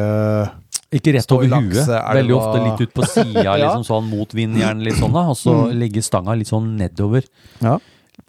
Ikke 0.91 1.11
rett 1.13 1.31
over 1.35 1.47
huet. 1.51 1.87
Veldig 2.15 2.35
ofte 2.37 2.59
litt 2.63 2.81
ut 2.87 2.93
på 2.95 3.03
sida, 3.11 3.43
Ja. 3.47 3.55
liksom 3.59 3.83
sånn 3.83 4.09
mot 4.09 4.31
vindjernet, 4.31 4.83
litt 4.87 4.95
sånn 5.01 5.11
da. 5.13 5.25
Og 5.29 5.35
så 5.35 5.51
Mm. 5.67 5.77
legge 5.81 6.01
stanga 6.03 6.35
litt 6.37 6.47
sånn 6.47 6.77
nedover. 6.79 7.25
Ja. 7.61 7.77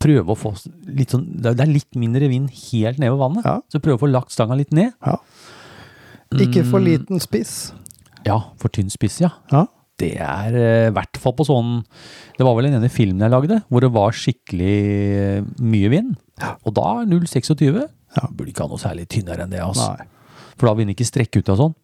Prøve 0.01 0.27
å 0.35 0.37
få 0.39 0.53
litt 0.87 1.11
sånn 1.11 1.41
Det 1.43 1.59
er- 1.61 1.67
litt 1.67 1.95
mindre 1.95 2.29
vind 2.29 2.51
helt 2.51 2.99
ned 2.99 3.11
ved 3.11 3.19
vannet. 3.19 3.45
Ja. 3.45 3.61
Så 3.71 3.79
prøve 3.81 3.99
å 3.99 4.03
få 4.07 4.11
lagt 4.11 4.31
stanga 4.35 4.57
litt 4.57 4.73
ned. 4.73 4.93
ja. 5.07 5.17
Ikke 6.33 6.65
for 6.69 6.81
Mm. 6.81 6.85
liten 6.85 7.21
spiss. 7.21 7.73
Ja, 8.27 8.41
for 8.59 8.69
tynn 8.69 8.91
spiss, 8.91 9.21
ja. 9.21 9.31
Ja. 9.51 9.67
Det 9.99 10.17
er 10.21 10.55
eh, 10.55 10.87
i 10.89 10.91
hvert 10.95 11.17
fall 11.17 11.33
på 11.33 11.45
sånn 11.47 11.85
Det 12.37 12.45
var 12.45 12.55
vel 12.55 12.71
den 12.71 12.75
ene 12.83 12.89
filmen 12.91 13.19
jeg 13.19 13.31
lagde, 13.33 13.65
hvor 13.69 13.81
det 13.81 13.91
var 13.93 14.11
skikkelig 14.13 15.39
eh, 15.39 15.41
mye 15.61 15.89
vind. 15.91 16.17
Og 16.65 16.75
da 16.75 17.05
0,26. 17.05 17.89
Ja. 18.17 18.29
Burde 18.31 18.51
ikke 18.53 18.63
ha 18.63 18.69
noe 18.69 18.79
særlig 18.79 19.09
tynnere 19.09 19.41
enn 19.43 19.51
det. 19.51 19.61
Altså. 19.61 19.97
Nei. 19.99 20.07
For 20.57 20.67
da 20.67 20.75
vil 20.75 20.87
den 20.87 20.95
ikke 20.95 21.07
strekke 21.11 21.39
ut 21.39 21.49
og 21.49 21.59
sånn. 21.59 21.75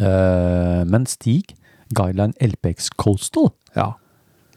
Eh, 0.00 0.82
men 0.88 1.04
Stig, 1.06 1.54
Guideline 1.94 2.32
LPX 2.40 2.88
Coastal 2.96 3.50
Ja. 3.76 3.90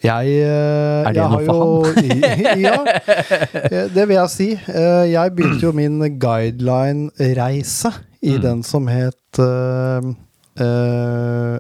Jeg 0.02 0.28
uh, 0.48 1.04
Er 1.04 1.12
det 1.12 1.26
noe 1.28 1.44
for 1.44 1.90
jo, 2.00 2.06
ja, 2.64 2.78
eh, 3.68 3.90
det 3.92 4.06
vil 4.08 4.16
jeg 4.16 4.30
si. 4.32 4.48
Uh, 4.70 5.04
Jeg 5.12 5.34
begynte 5.36 5.66
jo 5.68 5.74
min 5.76 6.00
guideline-reise 6.20 7.92
i 8.24 8.38
Mm. 8.38 8.42
den 8.44 8.64
som 8.64 8.88
het 8.88 9.40
eh, 9.40 10.08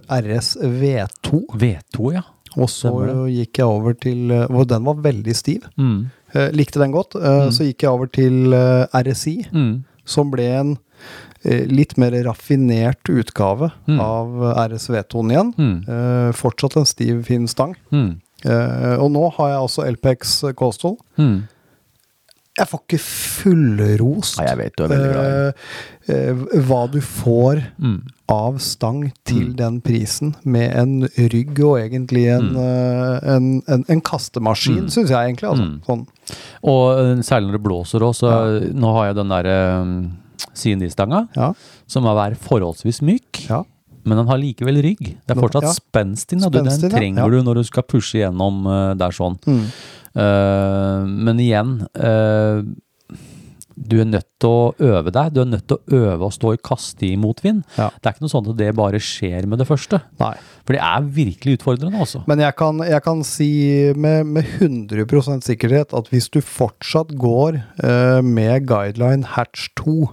RSV2. 0.09 1.43
V2, 1.55 2.11
ja. 2.15 2.23
Og 2.57 2.67
så 2.71 2.89
gikk 3.29 3.59
jeg 3.61 3.65
over 3.69 3.93
til 3.93 4.31
Hvor 4.49 4.65
den 4.67 4.83
var 4.87 4.97
veldig 5.05 5.35
stiv. 5.37 5.67
Mm. 5.77 6.07
Likte 6.55 6.79
den 6.81 6.91
godt. 6.95 7.15
Mm. 7.15 7.51
Så 7.53 7.63
gikk 7.67 7.83
jeg 7.85 7.91
over 7.91 8.05
til 8.07 8.53
RSI, 8.93 9.35
Mm. 9.53 9.83
som 10.05 10.31
ble 10.31 10.47
en 10.59 10.77
litt 11.43 11.97
mer 11.97 12.11
raffinert 12.23 13.09
utgave 13.09 13.71
Mm. 13.87 13.99
av 13.99 14.27
RSV2-en 14.69 15.31
igjen. 15.31 15.53
Mm. 15.57 15.77
Eh, 15.87 16.31
Fortsatt 16.33 16.75
en 16.77 16.85
stiv, 16.85 17.23
fin 17.25 17.47
stang. 17.47 17.75
Mm. 17.91 18.19
Eh, 18.45 18.95
og 18.99 19.11
nå 19.11 19.29
har 19.37 19.49
jeg 19.49 19.63
også 19.67 19.87
LPX 19.91 20.53
Coastal. 20.55 20.97
Mm. 21.17 21.47
Jeg 22.59 22.67
får 22.67 22.79
ikke 22.83 22.99
fullrost 22.99 24.39
Ja, 24.43 24.55
vet 24.59 24.73
du 24.75 24.83
er 24.83 24.89
veldig 24.91 25.11
glad 25.13 25.27
i 25.29 26.11
eh, 26.11 26.29
eh, 26.29 26.61
hva 26.67 26.79
du 26.91 26.97
får 26.99 27.61
mm. 27.79 27.99
av 28.35 28.57
stang 28.59 29.11
til 29.23 29.45
Mm. 29.49 29.55
den 29.55 29.77
prisen, 29.81 30.35
med 30.43 30.73
en 30.75 31.07
rygg 31.31 31.59
og 31.63 31.77
egentlig 31.79 32.25
en, 32.33 32.49
eh, 32.57 33.19
en, 33.35 33.61
en, 33.67 33.85
en 33.87 34.01
kastemaskin, 34.01 34.81
Mm. 34.83 34.89
syns 34.91 35.09
jeg 35.09 35.29
egentlig. 35.29 35.49
Altså. 35.49 35.69
Sånn. 35.87 36.03
Og 36.63 36.99
eh, 36.99 37.21
særlig 37.23 37.47
når 37.47 37.57
det 37.59 37.63
blåser 37.63 37.99
òg, 38.03 38.13
så 38.15 38.33
nå 38.73 38.93
har 38.97 39.05
jeg 39.07 39.15
den 39.21 39.29
derre 39.29 39.59
CND-stanga, 40.53 41.27
Ja. 41.35 41.53
som 41.87 42.03
må 42.07 42.15
være 42.17 42.39
forholdsvis 42.39 43.01
myk. 43.05 43.45
Ja. 43.49 43.63
Men 44.07 44.21
den 44.21 44.29
har 44.31 44.41
likevel 44.41 44.81
rygg. 44.83 45.01
Det 45.27 45.35
er 45.35 45.39
fortsatt 45.39 45.67
ja. 45.67 45.75
spenst 45.75 46.33
i 46.33 46.39
den. 46.39 46.51
Den 46.53 46.91
trenger 46.91 47.31
du 47.31 47.41
når 47.45 47.61
du 47.61 47.63
skal 47.67 47.85
pushe 47.87 48.21
gjennom 48.21 48.63
uh, 48.67 48.91
der 48.97 49.15
sånn. 49.15 49.37
Mm. 49.45 49.65
Uh, 50.09 51.05
men 51.05 51.37
igjen 51.37 51.73
uh, 52.01 52.63
Du 53.77 53.99
er 54.01 54.07
nødt 54.09 54.25
til 54.41 54.49
å 54.49 54.71
øve 54.81 55.13
deg. 55.13 55.35
Du 55.35 55.43
er 55.43 55.51
nødt 55.51 55.67
til 55.69 55.77
å 55.77 55.99
øve 56.09 56.27
å 56.27 56.33
stå 56.33 56.55
i 56.55 56.61
kaste 56.63 57.05
i 57.07 57.13
motvind. 57.19 57.61
Ja. 57.77 57.89
Det 57.95 58.09
er 58.09 58.15
ikke 58.15 58.25
noe 58.25 58.33
sånn 58.33 58.49
at 58.51 58.59
det 58.59 58.71
bare 58.79 59.01
skjer 59.03 59.47
med 59.51 59.61
det 59.61 59.67
første. 59.69 60.01
Nei. 60.19 60.33
For 60.65 60.75
det 60.75 60.81
er 60.83 61.07
virkelig 61.19 61.59
utfordrende, 61.59 62.01
altså. 62.01 62.23
Men 62.29 62.43
jeg 62.43 62.57
kan, 62.59 62.81
jeg 62.87 63.03
kan 63.05 63.23
si 63.27 63.51
med, 63.95 64.31
med 64.35 64.55
100% 64.59 65.47
sikkerhet 65.47 65.95
at 65.95 66.11
hvis 66.11 66.31
du 66.33 66.41
fortsatt 66.43 67.13
går 67.19 67.61
uh, 67.83 68.19
med 68.25 68.67
guideline 68.69 69.35
hatch 69.37 69.69
2 69.79 70.09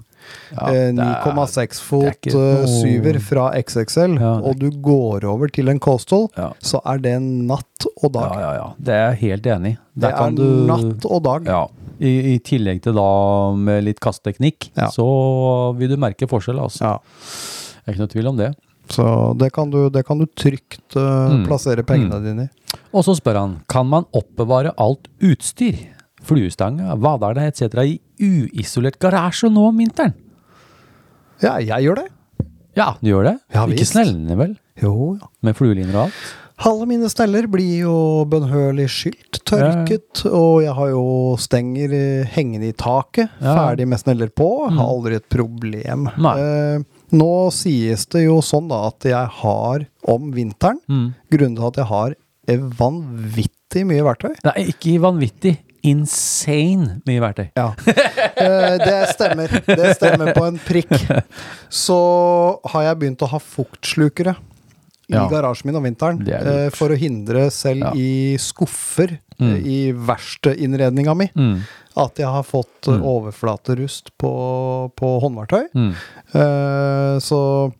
Ja, 0.53 0.67
eh, 0.69 0.93
det 0.93 0.99
er- 0.99 1.23
9,6 1.25 1.81
fot 1.81 2.05
er 2.05 2.13
ikke 2.17 2.33
eh, 2.35 2.65
noe- 2.65 2.67
syver 2.83 3.21
fra 3.21 3.47
XXL, 3.63 4.19
Ja, 4.21 4.33
og 4.41 4.59
du 4.59 4.71
går 4.71 5.25
over 5.25 5.49
til 5.49 5.69
en 5.69 5.81
coastal, 5.81 6.29
Ja. 6.37 6.53
så 6.63 6.81
er 6.85 6.99
det 6.99 7.21
natt 7.23 7.87
og 8.03 8.13
dag. 8.13 8.33
Ja, 8.33 8.41
ja, 8.41 8.53
ja. 8.61 8.69
Det 8.81 8.95
er 8.95 9.11
jeg 9.15 9.19
helt 9.25 9.47
enig 9.47 9.73
i. 9.75 9.79
Det 9.99 10.13
er 10.13 10.31
du- 10.31 10.67
natt 10.67 11.05
og 11.11 11.23
dag. 11.23 11.45
Ja. 11.47 11.67
I, 11.99 12.35
I 12.35 12.39
tillegg 12.45 12.83
til 12.83 12.93
da 12.93 13.53
med 13.57 13.83
litt 13.85 14.01
kasteteknikk, 14.01 14.71
Ja. 14.77 14.89
så 14.89 15.75
vil 15.79 15.89
du 15.89 15.97
merke 15.97 16.29
forskjell, 16.29 16.59
altså. 16.61 16.81
Ja. 16.83 16.99
Det 16.99 17.89
er 17.89 17.93
ikke 17.95 18.05
noe 18.05 18.13
tvil 18.15 18.29
om 18.29 18.37
det. 18.37 18.55
Så 18.89 19.37
det 19.37 19.53
kan 19.53 19.69
du, 19.71 19.89
det 19.91 20.05
kan 20.07 20.19
du 20.19 20.27
trygt 20.27 20.95
uh, 20.95 21.31
Mm. 21.33 21.47
plassere 21.49 21.83
pengene 21.83 22.21
dine 22.23 22.45
i. 22.45 22.77
Og 22.95 23.03
så 23.03 23.17
spør 23.19 23.35
han, 23.41 23.57
kan 23.69 23.87
man 23.89 24.05
oppbevare 24.15 24.73
alt 24.79 25.09
utstyr? 25.21 25.89
Fluestanga, 26.27 26.97
vaderne 27.01 27.47
etc. 27.51 27.79
i 27.87 27.99
uisolert 28.21 28.99
garasje 29.03 29.51
nå 29.53 29.69
om 29.71 29.79
vinteren? 29.83 30.15
Ja, 31.43 31.59
jeg 31.61 31.85
gjør 31.87 32.03
det. 32.03 32.09
Ja, 32.77 32.91
du 33.01 33.09
gjør 33.09 33.25
det? 33.31 33.37
Ja, 33.55 33.67
Ikke 33.73 33.87
snellene, 33.89 34.37
vel? 34.37 34.57
Jo, 34.83 35.15
ja. 35.21 35.29
Med 35.47 35.57
flueliner 35.57 35.95
og 35.97 36.03
alt? 36.09 36.27
Alle 36.67 36.87
mine 36.89 37.09
sneller 37.13 37.45
blir 37.53 37.83
jo 37.83 37.95
bønnhørlig 38.33 38.87
skylt, 38.89 39.43
tørket, 39.45 40.23
og 40.31 40.63
jeg 40.65 40.73
har 40.73 40.89
jo 40.89 41.03
stenger 41.41 41.93
eh, 41.93 42.31
hengende 42.33 42.71
i 42.71 42.77
taket, 42.77 43.29
Ja. 43.45 43.53
ferdig 43.59 43.85
med 43.89 44.01
sneller 44.01 44.29
på. 44.33 44.47
Har 44.71 44.87
aldri 44.89 45.19
et 45.21 45.29
problem. 45.29 46.09
Nei. 46.17 46.33
Eh, 46.41 46.79
nå 47.13 47.29
sies 47.53 48.07
det 48.13 48.25
jo 48.25 48.39
sånn 48.45 48.69
da 48.73 48.87
at 48.89 49.05
jeg 49.05 49.29
har 49.43 49.85
om 50.09 50.33
vinteren, 50.33 50.81
Mm. 50.89 51.11
grunnen 51.31 51.57
til 51.61 51.67
at 51.69 51.77
jeg 51.83 51.91
har 51.93 52.17
vanvittig 52.81 53.85
mye 53.89 54.05
verktøy. 54.07 54.35
Er 54.45 54.57
ikke 54.73 54.97
vanvittig. 55.03 55.57
Insane 55.87 57.01
mye 57.07 57.21
verktøy. 57.23 57.47
Ja. 57.57 57.69
Eh, 58.37 58.77
det 58.83 58.97
stemmer. 59.15 59.49
Det 59.67 59.93
stemmer 59.97 60.33
på 60.37 60.45
en 60.49 60.59
prikk. 60.61 60.93
Så 61.73 61.97
har 62.73 62.83
jeg 62.91 62.99
begynt 63.01 63.23
å 63.25 63.29
ha 63.33 63.39
fuktslukere 63.41 64.35
i 65.07 65.15
Ja. 65.15 65.29
garasjen 65.31 65.67
min 65.71 65.77
om 65.79 65.85
vinteren. 65.87 66.21
Er 66.29 66.67
eh, 66.67 66.71
For 66.75 66.91
å 66.91 66.99
hindre 66.99 67.47
selv 67.55 67.85
Ja. 67.87 67.93
i 67.95 68.37
skuffer 68.43 69.19
Mm. 69.39 69.51
eh, 69.53 69.67
i 69.69 69.79
verkstedinnredninga 69.93 71.15
mi 71.17 71.31
Mm. 71.37 71.61
at 71.97 72.17
jeg 72.19 72.27
har 72.27 72.43
fått 72.43 72.89
Mm. 72.89 73.03
overflaterust 73.05 74.11
på, 74.19 74.91
på 74.97 75.11
håndverktøy. 75.23 75.69
Mm. 75.75 75.95
Uh, 76.35 77.19
Så 77.21 77.73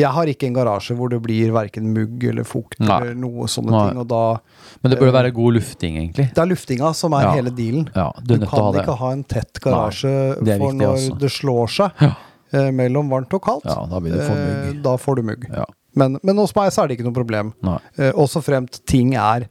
jeg 0.00 0.10
har 0.16 0.26
ikke 0.32 0.46
en 0.48 0.54
garasje 0.56 0.94
hvor 0.96 1.10
det 1.12 1.20
blir 1.22 1.52
verken 1.54 1.90
mugg 1.94 2.24
eller 2.30 2.44
fukt 2.48 2.78
Nei. 2.80 3.00
eller 3.00 3.14
noe 3.14 3.46
sånne 3.50 3.70
Nei. 3.74 3.82
ting. 3.92 4.06
Da 4.08 4.40
Men 4.82 4.90
det 4.94 4.98
burde 5.00 5.12
være 5.12 5.32
god 5.36 5.54
lufting, 5.58 5.96
egentlig. 6.00 6.28
Det 6.34 6.38
er 6.42 6.46
luftinga 6.50 6.94
som 6.94 7.12
er 7.14 7.22
Ja. 7.28 7.32
hele 7.36 7.50
dealen. 7.50 7.88
Ja, 7.94 8.10
du 8.24 8.36
Du 8.38 8.46
kan 8.46 8.58
ha 8.58 8.72
ikke 8.82 8.96
ha 8.98 9.10
en 9.12 9.24
tett 9.24 9.60
garasje 9.60 10.34
for 10.38 10.72
når 10.72 10.96
også. 10.96 11.18
det 11.18 11.30
slår 11.30 11.66
seg 11.68 11.90
Ja. 12.00 12.14
eh, 12.52 12.70
mellom 12.70 13.08
varmt 13.10 13.32
og 13.34 13.42
kaldt. 13.42 13.64
Ja, 13.66 13.86
da 13.86 14.00
blir 14.00 14.12
det 14.16 14.26
for 14.26 14.36
eh, 14.36 14.72
mugg. 14.72 14.82
Da 14.82 14.96
får 14.96 15.16
du 15.16 15.22
mugg. 15.22 15.46
Ja. 15.52 15.64
Men, 15.94 16.18
men 16.22 16.36
hos 16.36 16.54
meg 16.56 16.70
så 16.72 16.84
er 16.84 16.88
det 16.88 16.98
ikke 16.98 17.04
noe 17.04 17.12
problem. 17.12 17.52
Eh, 17.98 18.12
også 18.12 18.42
fremt 18.42 18.80
ting 18.86 19.14
er 19.14 19.48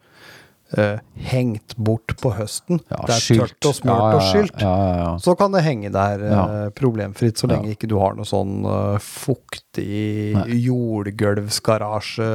eh, 0.77 0.99
hengt 1.31 1.75
bort 1.77 2.15
på 2.21 2.31
høsten. 2.35 2.81
Ja, 2.91 3.01
det 3.07 3.15
er 3.15 3.23
skylt. 3.25 3.41
tørt 3.41 3.69
og 3.69 3.75
smurt 3.77 4.01
Ja, 4.01 4.15
og 4.15 4.21
skylt. 4.29 4.65
Så 5.25 5.35
kan 5.39 5.55
det 5.55 5.63
henge 5.65 5.91
der 5.93 6.25
uh, 6.25 6.69
problemfritt, 6.77 7.41
så 7.41 7.49
lenge 7.51 7.73
ikke 7.75 7.89
du 7.91 7.97
har 8.01 8.15
noe 8.17 8.27
sånn 8.27 8.65
uh, 8.67 8.97
fuktig 9.01 10.35
jordgulvsgarasje 10.65 12.29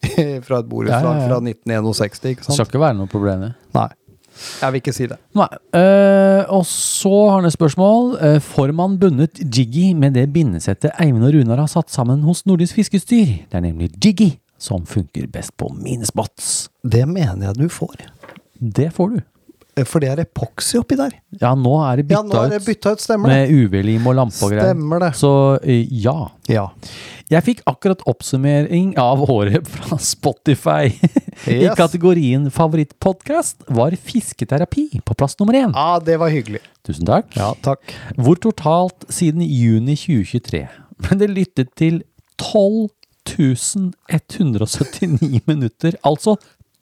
fra 0.46 0.60
et 0.62 0.68
borettslag 0.70 1.24
fra 1.26 1.40
1961, 1.44 2.20
ikke 2.34 2.46
Det 2.46 2.54
skal 2.56 2.70
ikke 2.70 2.84
være 2.86 3.00
noe 3.02 3.10
problem, 3.10 3.48
det. 3.48 3.54
Nei. 3.76 3.90
Jeg 4.60 4.72
vil 4.72 4.80
ikke 4.80 4.94
si 4.94 5.06
det. 5.10 5.18
Nei. 5.36 5.48
Uh, 5.74 6.42
og 6.54 6.62
så 6.68 7.10
har 7.28 7.40
han 7.40 7.48
et 7.48 7.56
spørsmål. 7.56 8.14
Uh, 8.20 8.36
får 8.40 8.72
man 8.76 8.96
bundet 9.00 9.42
Jiggy 9.42 9.90
med 9.98 10.16
det 10.16 10.30
bindesettet 10.32 10.94
Eivind 11.02 11.26
og 11.26 11.34
Runar 11.34 11.60
har 11.60 11.68
satt 11.70 11.92
sammen 11.92 12.22
hos 12.24 12.46
Nordisk 12.48 12.78
Fiskestyr? 12.78 13.34
Det 13.50 13.58
er 13.58 13.66
nemlig 13.66 13.90
Jiggy 13.98 14.32
som 14.60 14.84
funker 14.86 15.26
best 15.32 15.56
på 15.60 15.70
min 15.74 16.04
spots. 16.06 16.68
Det 16.84 17.06
mener 17.08 17.50
jeg 17.50 17.60
du 17.64 17.68
får. 17.72 18.06
Det 18.60 18.90
får 18.92 19.14
du. 19.16 19.20
Eh, 19.78 19.84
For 19.86 20.02
det 20.02 20.08
er 20.10 20.20
epoksy 20.24 20.76
oppi 20.80 20.96
der. 20.98 21.12
Ja, 21.40 21.54
nå 21.56 21.76
er 21.86 22.00
det 22.02 22.10
Ja, 22.10 22.20
bytta 22.20 22.28
nå 22.28 22.40
er 22.42 22.50
det 22.50 22.58
ut 22.60 22.66
bytta 22.66 22.92
ut, 22.92 23.00
stemmer 23.04 23.30
det. 23.30 23.36
med 23.38 23.54
UV-lim 23.70 24.08
og 24.10 24.16
lampe 24.18 24.42
og 24.44 24.50
greier. 24.52 24.66
Stemmer 24.74 25.00
det. 25.04 25.10
Så 25.16 25.30
eh, 25.62 25.86
ja. 26.04 26.16
Ja. 26.50 26.66
Jeg 27.30 27.44
fikk 27.46 27.60
akkurat 27.70 28.02
oppsummering 28.10 28.96
av 28.98 29.22
året 29.30 29.68
fra 29.76 29.96
Spotify. 30.02 30.90
I 31.48 31.70
kategorien 31.78 32.50
favorittpodkast 32.52 33.62
var 33.72 33.94
Fisketerapi 33.96 34.88
på 35.06 35.14
plass 35.16 35.38
nummer 35.40 35.54
én. 35.54 35.72
ja, 35.72 36.00
det 36.04 36.18
var 36.20 36.28
hyggelig. 36.34 36.60
Tusen 36.84 37.06
takk. 37.08 37.30
Ja, 37.38 37.54
takk. 37.64 37.94
Hvor 38.18 38.36
totalt 38.42 39.06
siden 39.08 39.40
juni 39.46 39.94
2023 39.96 40.66
ble 41.00 41.16
det 41.22 41.30
lyttet 41.32 41.70
til 41.80 42.02
12 42.42 42.90
179 43.38 45.40
minutter, 45.46 45.94
altså 46.02 46.36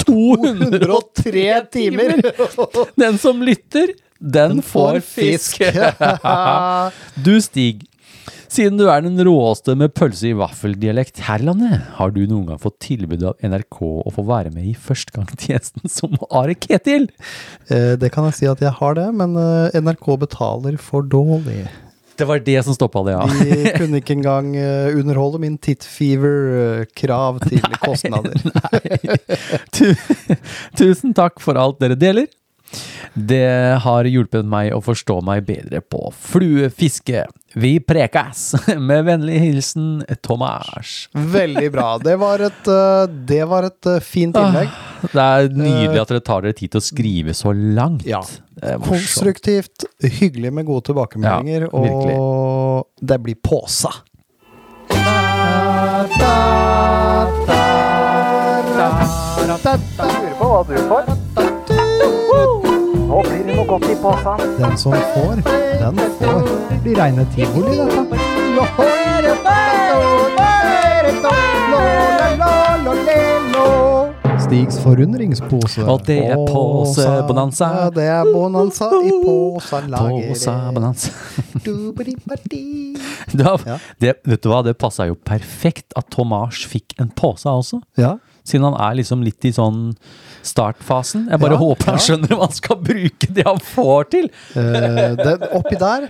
203 0.04 1.64
timer! 1.72 2.22
Den 3.02 3.18
som 3.18 3.42
lytter, 3.44 3.88
den 4.18 4.62
får 4.66 5.00
fisk. 5.06 5.62
Du, 7.24 7.40
Stig. 7.42 7.84
Siden 8.48 8.78
du 8.80 8.86
er 8.88 9.02
den 9.04 9.20
råeste 9.28 9.74
med 9.76 9.92
pølse 9.92 10.30
i 10.30 10.36
vaffeldialekt 10.36 11.20
her 11.26 11.42
i 11.42 11.44
landet, 11.50 11.82
har 11.98 12.08
du 12.14 12.22
noen 12.24 12.46
gang 12.48 12.60
fått 12.62 12.78
tilbud 12.86 13.20
av 13.28 13.36
NRK 13.44 13.76
å 13.84 14.12
få 14.14 14.22
være 14.24 14.48
med 14.54 14.70
i 14.70 14.72
førstegangstjenesten 14.72 15.84
som 15.92 16.16
Are 16.32 16.54
Ketil? 16.56 17.10
Eh, 17.68 17.92
det 18.00 18.08
kan 18.14 18.24
jeg 18.30 18.38
si 18.38 18.46
at 18.48 18.62
jeg 18.64 18.72
har 18.80 18.96
det, 18.96 19.04
men 19.20 19.36
eh, 19.36 19.76
NRK 19.76 20.06
betaler 20.24 20.80
for 20.80 21.04
dårlig. 21.04 21.66
Det 22.18 22.26
var 22.26 22.40
det 22.42 22.56
som 22.66 22.74
stoppa 22.74 23.02
det, 23.06 23.12
ja. 23.14 23.26
De 23.30 23.72
kunne 23.78 24.00
ikke 24.02 24.16
engang 24.16 24.48
eh, 24.58 24.88
underholde 24.98 25.38
min 25.42 25.54
tittfever-krav 25.62 27.38
til 27.46 27.62
kostnader. 27.84 28.34
Tu- 29.74 29.94
Tusen 30.78 31.14
takk 31.16 31.38
for 31.42 31.58
alt 31.60 31.78
dere 31.82 31.94
deler. 31.98 32.26
Det 33.14 33.78
har 33.84 34.04
hjulpet 34.10 34.44
meg 34.44 34.74
å 34.76 34.82
forstå 34.84 35.20
meg 35.24 35.46
bedre 35.48 35.80
på 35.80 36.10
fluefiske. 36.12 37.22
Vi 37.54 37.80
prekas! 37.80 38.54
Med 38.78 39.04
vennlig 39.04 39.38
hilsen 39.40 40.04
Tomas. 40.22 41.08
Veldig 41.12 41.72
bra. 41.72 41.98
Det 41.98 42.16
var 42.20 42.42
et, 42.44 42.68
eh, 42.68 43.06
det 43.28 43.44
var 43.48 43.68
et 43.70 43.86
eh, 43.88 44.00
fint 44.04 44.36
innlegg. 44.36 44.68
Det 45.12 45.24
er 45.24 45.48
nydelig 45.54 46.02
at 46.02 46.12
dere 46.12 46.24
tar 46.26 46.44
dere 46.44 46.56
tid 46.58 46.74
til 46.74 46.82
å 46.82 46.84
skrive 46.84 47.34
så 47.36 47.54
langt. 47.56 48.04
Ja. 48.08 48.20
Er. 48.60 48.76
Konstruktivt, 48.82 49.86
hyggelig 50.02 50.52
med 50.52 50.66
gode 50.66 50.88
tilbakemeldinger, 50.90 51.68
Ja, 51.68 51.72
og 51.72 52.88
det 53.00 53.20
blir 53.22 53.38
påsa. 53.40 53.94
Lurer 59.48 60.34
på 60.38 60.50
hva 60.50 60.60
du 60.66 60.76
får. 60.90 61.17
Nå 63.08 63.22
blir 63.24 63.44
det 63.46 63.54
noe 63.56 63.64
godt 63.70 63.86
i 63.88 63.96
posen. 64.02 64.42
Den 64.58 64.76
som 64.82 64.92
får, 65.14 65.42
den 65.80 66.02
får. 66.20 66.42
Det 66.70 66.80
blir 66.84 67.00
reine 67.00 67.24
tivoli, 67.34 67.78
dette. 67.80 69.28
Stigs 74.38 74.78
forundringspose. 74.80 75.82
Og 75.90 76.04
det 76.06 76.18
er 76.30 76.38
påsebonanza. 76.48 77.68
Ja, 77.74 77.88
det 77.92 78.04
er 78.08 78.28
bonanza 78.32 78.88
i 79.04 79.10
posalageret. 79.24 80.30
Påsa 80.30 80.54
bonanza. 80.72 81.10
Dubidi-badi. 81.64 82.96
Du 83.34 83.42
har- 83.44 83.60
Ja. 83.68 83.78
Det, 84.00 84.14
vet 84.24 84.42
du 84.42 84.48
hva, 84.48 84.62
det 84.64 84.76
passa 84.78 85.06
jo 85.10 85.14
perfekt 85.16 85.92
at 85.96 86.08
Tomas 86.14 86.62
fikk 86.70 86.94
en 87.02 87.10
pose 87.10 87.44
også. 87.50 87.80
Ja. 87.98 88.16
Siden 88.44 88.64
han 88.64 88.78
er 88.80 88.94
liksom 88.96 89.22
litt 89.26 89.44
i 89.44 89.52
sånn 89.52 89.92
startfasen. 90.46 91.28
Jeg 91.30 91.40
bare 91.42 91.56
Ja, 91.58 91.62
håper 91.62 91.92
han 91.92 91.98
ja. 91.98 92.04
skjønner 92.06 92.34
hva 92.36 92.46
han 92.48 92.56
skal 92.58 92.78
bruke 92.84 93.32
det 93.34 93.46
han 93.46 93.60
får 93.72 94.08
til. 94.14 94.30
Uh, 94.54 95.16
det, 95.18 95.34
oppi 95.58 95.78
der 95.80 96.08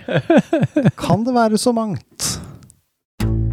kan 0.99 1.25
det 1.27 1.35
være 1.35 1.59
så 1.59 1.73
mangt. 1.77 2.35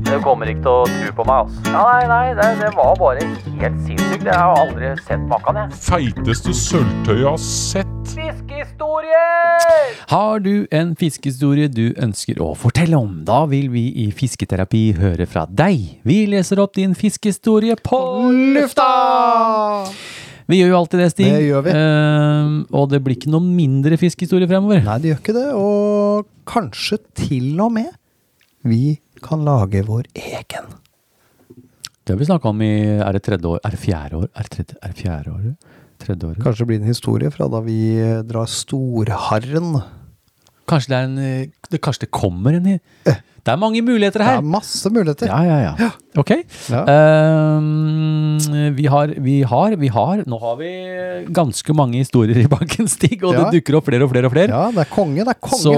Du 0.05 0.11
kommer 0.21 0.45
ikke 0.51 0.61
til 0.61 0.69
å 0.69 0.83
tro 0.85 1.13
på 1.17 1.23
meg, 1.25 1.47
altså. 1.47 1.71
Nei, 1.73 2.01
nei, 2.07 2.25
det, 2.37 2.49
det 2.61 2.69
var 2.77 2.93
bare 2.99 3.25
helt 3.25 3.79
sinnssykt. 3.87 4.27
Jeg 4.29 4.37
har 4.37 4.53
aldri 4.61 4.91
sett 5.01 5.23
maken, 5.31 5.57
jeg. 5.63 5.79
Feiteste 5.87 6.53
sølvtøyet 6.55 7.23
jeg 7.23 7.27
har 7.31 7.41
sett. 7.41 7.91
Fiskehistorier! 8.05 9.95
Har 10.11 10.39
du 10.45 10.67
en 10.71 10.93
fiskehistorie 10.95 11.67
du 11.73 11.89
ønsker 11.97 12.37
å 12.45 12.51
fortelle 12.55 12.95
om? 13.01 13.23
Da 13.27 13.41
vil 13.49 13.71
vi 13.73 13.87
i 14.05 14.11
Fisketerapi 14.15 14.83
høre 14.99 15.25
fra 15.27 15.47
deg. 15.49 15.97
Vi 16.05 16.19
leser 16.29 16.61
opp 16.61 16.77
din 16.77 16.93
fiskehistorie 16.95 17.75
på 17.81 17.99
lufta! 18.55 18.85
Vi 20.45 20.59
gjør 20.59 20.71
jo 20.73 20.79
alltid 20.79 21.01
det, 21.01 21.09
Stig. 21.13 21.27
Det 21.33 21.45
gjør 21.47 21.63
vi. 21.65 21.73
Eh, 21.73 22.55
og 22.77 22.89
det 22.91 23.01
blir 23.05 23.17
ikke 23.17 23.31
noe 23.33 23.43
mindre 23.45 23.97
fiskehistorie 23.97 24.49
fremover. 24.49 24.83
Nei, 24.85 24.97
det 25.01 25.11
gjør 25.11 25.21
ikke 25.23 25.37
det. 25.37 25.45
Og 25.57 26.27
kanskje 26.49 26.99
til 27.17 27.55
og 27.65 27.73
med 27.77 27.93
vi 28.65 28.97
kan 29.25 29.45
lage 29.45 29.83
vår 29.85 30.09
egen. 30.17 30.69
Det 32.05 32.13
har 32.13 32.19
vi 32.21 32.27
snakka 32.29 32.49
om 32.51 32.61
i 32.61 32.73
Er 33.01 33.17
det 33.17 33.23
tredje 33.25 33.49
år? 33.49 33.59
Er 33.65 33.73
det 33.73 33.81
fjerde 33.81 34.21
år? 34.21 34.29
Er 34.33 34.45
det, 34.45 34.51
tredje, 34.53 34.77
er 34.81 34.93
det 34.93 35.01
fjerde 35.01 35.33
året? 35.33 35.69
Tredje 36.01 36.29
året? 36.29 36.41
Kanskje 36.43 36.61
det 36.61 36.69
blir 36.69 36.81
en 36.81 36.89
historie 36.89 37.31
fra 37.33 37.47
da 37.49 37.61
vi 37.65 37.77
drar 38.29 38.49
storharren. 38.49 39.79
Kanskje 40.69 40.91
det 40.91 40.97
er 40.97 41.09
en, 41.09 41.17
eh, 41.17 41.64
det, 41.71 41.81
kanskje 41.85 42.05
det 42.05 42.11
kommer 42.11 42.53
en 42.59 42.67
Det 43.45 43.53
er 43.53 43.59
mange 43.61 43.81
muligheter 43.85 44.23
her! 44.25 44.39
Det 44.39 44.45
er 44.45 44.49
masse 44.55 44.89
muligheter. 44.89 45.27
Ja, 45.29 45.41
ja, 45.45 45.75
ja. 45.77 45.89
Ok. 46.17 46.31
Ja. 46.71 46.79
Ehm, 46.89 48.37
vi, 48.75 48.85
har, 48.89 49.11
vi 49.21 49.35
har, 49.43 49.75
vi 49.77 49.89
har 49.91 50.23
Nå 50.29 50.37
har 50.41 50.55
vi 50.59 50.69
ganske 51.35 51.75
mange 51.77 51.99
historier 52.01 52.39
i 52.41 52.47
banken, 52.49 52.87
Stig, 52.89 53.19
og 53.23 53.35
Ja. 53.35 53.43
det 53.49 53.59
dukker 53.59 53.77
opp 53.79 53.85
flere 53.89 54.05
og 54.07 54.11
flere 54.13 54.29
og 54.29 54.33
flere. 54.33 54.49
Ja, 54.49 54.71
det 54.73 54.81
er 54.85 54.89
konge, 54.91 55.23
det 55.27 55.33
er 55.35 55.39
konge. 55.41 55.61
Så 55.61 55.75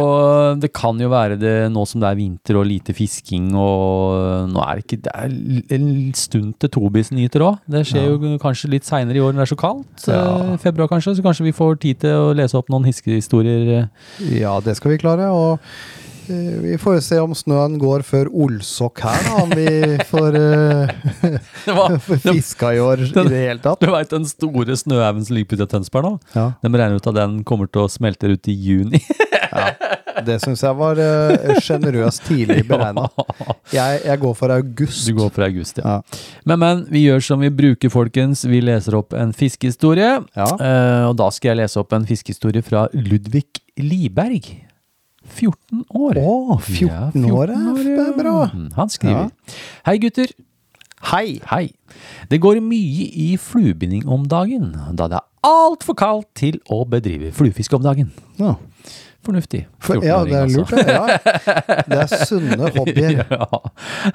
det 0.62 0.72
kan 0.78 1.00
jo 1.02 1.10
være 1.12 1.38
det 1.42 1.56
nå 1.74 1.84
som 1.90 2.02
det 2.04 2.10
er 2.12 2.20
vinter 2.20 2.60
og 2.62 2.68
lite 2.70 2.94
fisking, 2.96 3.50
og 3.58 4.48
nå 4.54 4.64
er 4.64 4.80
det 4.80 4.86
ikke 4.86 5.02
Det 5.08 5.14
er 5.18 5.78
en 5.78 6.14
stund 6.18 6.56
til 6.62 6.70
Tobis 6.74 7.12
nyter 7.12 7.44
òg. 7.50 7.60
Det 7.68 7.84
skjer 7.90 8.08
jo 8.12 8.38
kanskje 8.42 8.72
litt 8.72 8.88
seinere 8.88 9.18
i 9.20 9.24
år 9.24 9.34
når 9.36 9.44
det 9.44 9.48
er 9.50 9.54
så 9.56 9.60
kaldt. 9.60 10.08
Ja. 10.08 10.22
eh, 10.54 10.58
Februar 10.64 10.88
kanskje, 10.92 11.18
så 11.20 11.26
kanskje 11.26 11.50
vi 11.50 11.56
får 11.58 11.80
tid 11.84 12.00
til 12.06 12.16
å 12.16 12.34
lese 12.38 12.58
opp 12.58 12.70
noen 12.74 12.88
hiskehistorier. 12.88 13.68
eh. 13.82 14.40
Ja, 14.40 14.60
det 14.64 14.78
skal 14.78 14.92
vi 14.96 15.02
klare. 15.02 15.28
Og 15.34 15.60
vi 16.62 16.78
får 16.82 16.98
jo 16.98 17.04
se 17.04 17.20
om 17.24 17.34
snøen 17.38 17.78
går 17.80 18.04
før 18.08 18.30
Olsok 18.34 19.02
her, 19.06 19.20
da. 19.26 19.44
Om 19.44 19.54
vi 19.56 19.98
får 20.10 20.38
uh, 21.72 22.10
fiska 22.24 22.74
i 22.76 22.82
år 22.84 23.06
i 23.06 23.12
det 23.16 23.28
hele 23.32 23.62
tatt. 23.64 23.80
du 23.84 23.92
veit 23.94 24.12
den 24.12 24.28
store 24.28 24.76
snøhaugen 24.80 25.24
som 25.28 25.38
ligger 25.38 25.58
ute 25.58 25.68
i 25.68 25.72
Tønsberg 25.76 26.08
nå? 26.08 26.14
Ja, 26.36 26.50
De 26.62 26.72
regner 26.74 27.00
ut 27.00 27.10
at 27.10 27.18
den 27.18 27.40
kommer 27.48 27.72
til 27.72 27.86
å 27.86 27.92
smelte 27.92 28.30
ut 28.32 28.52
i 28.52 28.56
juni. 28.56 29.02
det 30.28 30.40
syns 30.44 30.64
jeg 30.66 30.78
var 30.78 31.00
uh, 31.00 32.20
tidlig 32.28 32.64
beregna. 32.68 33.08
Jeg, 33.74 34.04
jeg 34.06 34.22
går 34.24 34.38
for 34.38 34.56
august. 34.58 35.08
Du 35.08 35.16
går 35.18 35.34
for 35.34 35.48
august, 35.48 35.80
ja. 35.80 35.98
Ja. 35.98 36.22
Men, 36.44 36.60
men, 36.64 36.86
vi 36.92 37.06
gjør 37.08 37.24
som 37.24 37.44
vi 37.44 37.54
bruker, 37.54 37.94
folkens. 37.94 38.44
Vi 38.48 38.62
leser 38.64 39.00
opp 39.00 39.16
en 39.18 39.32
fiskehistorie. 39.36 40.18
Ja. 40.36 40.52
Uh, 40.60 41.04
og 41.12 41.18
da 41.22 41.32
skal 41.34 41.54
jeg 41.54 41.64
lese 41.64 41.80
opp 41.82 41.96
en 41.96 42.08
fiskehistorie 42.10 42.66
fra 42.66 42.88
Ludvig 42.94 43.48
Liberg. 43.80 44.67
14 45.36 45.84
år. 45.90 46.20
Å, 46.22 46.58
14 46.64 47.26
år, 47.32 47.54
ja. 47.54 47.74
Det 47.78 47.98
er 48.08 48.14
bra. 48.18 48.36
Han 48.78 48.90
skriver. 48.94 49.32
Hei, 49.88 49.98
gutter. 50.02 50.32
Hei! 51.12 51.40
Hei. 51.52 51.66
Det 52.32 52.40
går 52.42 52.58
mye 52.66 53.06
i 53.14 53.28
fluebinding 53.42 54.08
om 54.10 54.26
dagen, 54.30 54.72
da 54.98 55.06
det 55.12 55.20
er 55.20 55.28
altfor 55.48 55.96
kaldt 55.98 56.32
til 56.40 56.58
å 56.74 56.82
bedrive 56.90 57.30
fluefiske 57.36 57.78
om 57.78 57.86
dagen. 57.86 58.10
Ja. 58.42 58.56
Fornuftig. 59.28 59.66
For, 59.84 60.00
ja, 60.06 60.22
det 60.24 60.38
er 60.40 60.48
14-åring, 60.48 60.56
lurt, 60.56 60.72
det. 60.72 60.94
Ja. 60.96 61.06
Det 61.92 61.98
er 62.00 62.28
sunne 62.30 62.70
hobbyer. 62.78 63.18
Ja. 63.38 63.60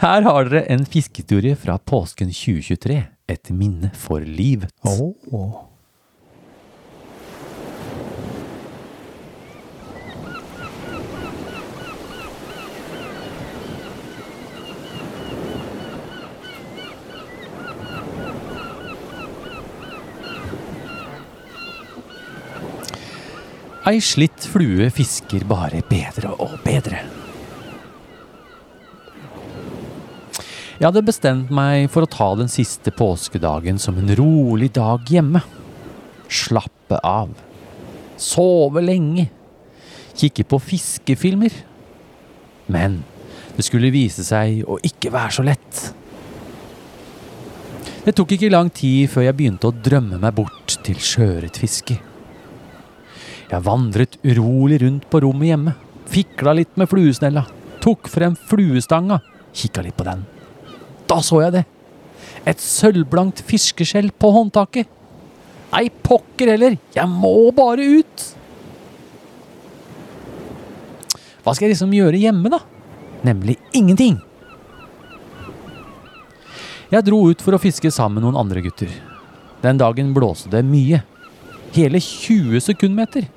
Her 0.01 0.25
har 0.25 0.49
dere 0.49 0.63
en 0.73 0.87
fiskehistorie 0.89 1.59
fra 1.61 1.77
påsken 1.79 2.33
2023. 2.33 2.97
Et 3.33 3.53
minne 3.55 3.93
for 3.99 4.25
livet. 4.25 4.73
Åh. 4.89 5.53
Ei 23.93 23.99
slitt 24.01 24.47
flue 24.49 24.87
fisker 24.95 25.43
bare 25.45 25.83
bedre 25.85 26.31
og 26.41 26.55
bedre. 26.65 27.03
Jeg 30.79 30.87
hadde 30.87 31.03
bestemt 31.05 31.51
meg 31.53 31.91
for 31.93 32.07
å 32.07 32.09
ta 32.09 32.31
den 32.39 32.49
siste 32.49 32.89
påskedagen 32.97 33.77
som 33.83 33.99
en 34.01 34.15
rolig 34.17 34.71
dag 34.79 35.05
hjemme. 35.13 35.43
Slappe 36.33 37.01
av. 37.05 37.35
Sove 38.17 38.81
lenge. 38.81 39.27
Kikke 40.17 40.47
på 40.49 40.61
fiskefilmer. 40.71 41.53
Men 42.73 43.03
det 43.59 43.67
skulle 43.67 43.93
vise 43.93 44.25
seg 44.25 44.63
å 44.65 44.79
ikke 44.81 45.13
være 45.13 45.37
så 45.37 45.45
lett. 45.45 45.83
Det 48.07 48.17
tok 48.17 48.39
ikke 48.39 48.55
lang 48.55 48.73
tid 48.73 49.13
før 49.13 49.29
jeg 49.29 49.37
begynte 49.37 49.69
å 49.69 49.77
drømme 49.85 50.23
meg 50.23 50.33
bort 50.41 50.79
til 50.87 50.97
sjøørretfiske. 50.97 51.99
Jeg 53.53 53.65
vandret 53.67 54.15
urolig 54.25 54.79
rundt 54.81 55.05
på 55.13 55.21
rommet 55.21 55.51
hjemme, 55.51 55.75
fikla 56.09 56.55
litt 56.57 56.73
med 56.81 56.89
fluesnella, 56.89 57.43
tok 57.85 58.09
frem 58.09 58.33
fluestanga, 58.49 59.19
kikka 59.53 59.85
litt 59.85 59.97
på 59.99 60.07
den. 60.07 60.23
Da 61.11 61.19
så 61.21 61.43
jeg 61.43 61.59
det. 61.59 61.65
Et 62.49 62.63
sølvblankt 62.65 63.43
fiskeskjell 63.45 64.09
på 64.17 64.31
håndtaket. 64.33 64.89
Nei, 65.73 65.91
pokker 66.05 66.55
heller, 66.55 66.79
jeg 66.97 67.11
må 67.13 67.51
bare 67.57 67.85
ut. 68.01 68.25
Hva 71.43 71.53
skal 71.53 71.67
jeg 71.67 71.75
liksom 71.75 71.93
gjøre 71.93 72.23
hjemme, 72.23 72.49
da? 72.53 72.63
Nemlig 73.27 73.59
ingenting. 73.77 74.17
Jeg 76.93 77.05
dro 77.05 77.21
ut 77.29 77.45
for 77.45 77.57
å 77.57 77.61
fiske 77.61 77.93
sammen 77.93 78.21
med 78.21 78.31
noen 78.31 78.41
andre 78.41 78.65
gutter. 78.65 78.89
Den 79.61 79.79
dagen 79.81 80.17
blåste 80.17 80.49
det 80.53 80.65
mye. 80.65 81.05
Hele 81.77 82.01
20 82.01 82.65
sekundmeter. 82.65 83.29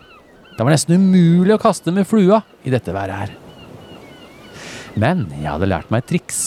Det 0.56 0.64
var 0.64 0.72
nesten 0.72 0.95
umulig 0.95 1.58
å 1.58 1.60
kaste 1.60 1.91
med 1.91 2.08
flua 2.08 2.39
i 2.64 2.72
dette 2.72 2.93
været 2.95 3.20
her. 3.20 3.34
Men 4.95 5.26
jeg 5.36 5.49
hadde 5.51 5.68
lært 5.68 5.89
meg 5.91 6.06
et 6.06 6.12
triks. 6.14 6.39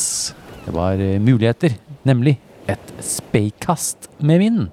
Det 0.65 0.73
var 0.73 0.97
eh, 0.97 1.19
muligheter, 1.21 1.75
nemlig 2.09 2.39
et 2.69 2.93
speikast 3.05 4.09
med 4.25 4.41
vinden. 4.41 4.71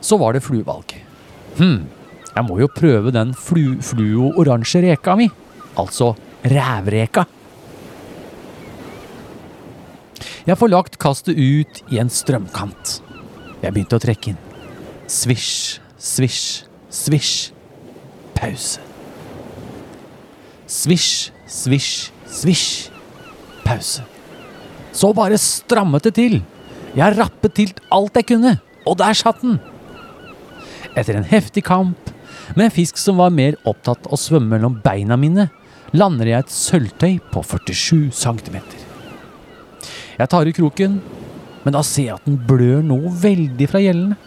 Så 0.00 0.16
var 0.20 0.32
det 0.32 0.44
fluevalg. 0.46 0.94
Hm, 1.58 1.82
jeg 2.32 2.46
må 2.48 2.56
jo 2.62 2.70
prøve 2.72 3.12
den 3.12 3.34
flu, 3.36 3.76
fluo-oransje 3.84 4.80
reka 4.86 5.16
mi. 5.20 5.28
Altså 5.76 6.14
rævreka. 6.48 7.26
Jeg 10.48 10.56
får 10.56 10.72
lagt 10.72 10.96
kastet 10.96 11.36
ut 11.36 11.82
i 11.92 12.00
en 12.00 12.08
strømkant. 12.08 13.02
Jeg 13.60 13.74
begynte 13.74 13.98
å 13.98 14.00
trekke 14.00 14.32
inn. 14.32 14.40
Svisj, 15.12 15.82
svisj, 16.00 16.67
svisj. 16.98 17.50
Pause. 18.38 18.82
Svisj, 20.68 21.30
svisj, 21.48 22.10
svisj. 22.28 22.68
Pause. 23.64 24.04
Så 24.92 25.12
bare 25.16 25.38
strammet 25.40 26.08
det 26.08 26.14
til. 26.18 26.40
Jeg 26.96 27.18
rappet 27.18 27.54
til 27.54 27.74
alt 27.94 28.16
jeg 28.18 28.26
kunne, 28.32 28.56
og 28.88 28.98
der 28.98 29.16
satt 29.16 29.42
den. 29.44 29.58
Etter 30.96 31.18
en 31.18 31.28
heftig 31.28 31.62
kamp 31.68 32.10
med 32.56 32.68
en 32.68 32.74
fisk 32.74 32.98
som 32.98 33.20
var 33.20 33.34
mer 33.34 33.58
opptatt 33.68 34.08
av 34.08 34.16
å 34.16 34.20
svømme 34.20 34.56
mellom 34.56 34.78
beina 34.82 35.18
mine, 35.20 35.48
lander 35.92 36.30
jeg 36.30 36.44
et 36.44 36.54
sølvtøy 36.54 37.18
på 37.32 37.44
47 37.44 38.08
cm. 38.16 38.58
Jeg 40.18 40.30
tar 40.32 40.48
i 40.48 40.56
kroken, 40.56 40.98
men 41.62 41.76
da 41.76 41.84
ser 41.86 42.08
jeg 42.08 42.18
at 42.18 42.26
den 42.26 42.40
blør 42.48 42.82
noe 42.84 43.12
veldig 43.22 43.68
fra 43.70 43.82
gjellene. 43.84 44.18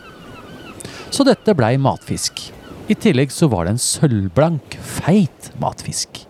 Så 1.11 1.25
dette 1.27 1.55
blei 1.57 1.75
matfisk. 1.81 2.45
I 2.91 2.95
tillegg 2.99 3.31
så 3.31 3.47
var 3.47 3.65
det 3.65 3.75
en 3.75 3.81
sølvblank, 3.81 4.75
feit 4.83 5.51
matfisk. 5.61 6.25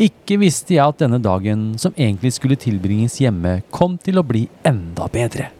Ikke 0.00 0.38
visste 0.40 0.78
jeg 0.78 0.84
at 0.86 1.02
denne 1.02 1.18
dagen, 1.20 1.72
som 1.78 1.92
egentlig 1.98 2.32
skulle 2.38 2.56
tilbringes 2.56 3.18
hjemme, 3.20 3.58
kom 3.74 3.98
til 4.00 4.20
å 4.20 4.24
bli 4.24 4.46
enda 4.66 5.10
bedre. 5.12 5.50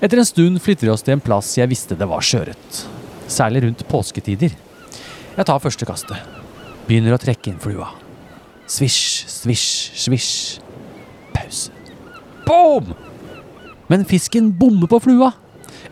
Etter 0.00 0.20
en 0.20 0.28
stund 0.28 0.62
flytter 0.64 0.88
vi 0.88 0.94
oss 0.94 1.04
til 1.04 1.16
en 1.16 1.24
plass 1.24 1.54
jeg 1.58 1.68
visste 1.70 1.96
det 1.98 2.08
var 2.08 2.24
sjøørret. 2.24 2.82
Særlig 3.28 3.66
rundt 3.66 3.84
påsketider. 3.90 4.56
Jeg 5.36 5.48
tar 5.48 5.60
første 5.60 5.88
kastet. 5.88 6.20
Begynner 6.88 7.16
å 7.16 7.20
trekke 7.20 7.52
inn 7.52 7.60
flua. 7.60 7.90
Svisj, 8.70 9.26
svisj, 9.28 9.72
svisj. 10.06 10.30
Pause. 11.34 11.72
Boom! 12.46 12.94
Men 13.90 14.06
fisken 14.08 14.54
bommer 14.56 14.88
på 14.90 15.04
flua. 15.04 15.34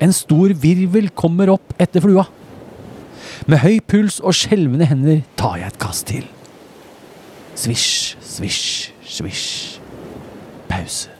En 0.03 0.15
stor 0.15 0.55
virvel 0.59 1.11
kommer 1.15 1.53
opp 1.55 1.75
etter 1.81 2.03
flua. 2.05 2.27
Med 3.51 3.61
høy 3.61 3.79
puls 3.85 4.21
og 4.25 4.37
skjelvende 4.37 4.89
hender 4.89 5.23
tar 5.39 5.59
jeg 5.61 5.73
et 5.73 5.81
kast 5.83 6.07
til. 6.11 6.25
Svisj, 7.59 8.17
svisj, 8.25 8.93
svisj. 9.07 9.81
Pause. 10.71 11.13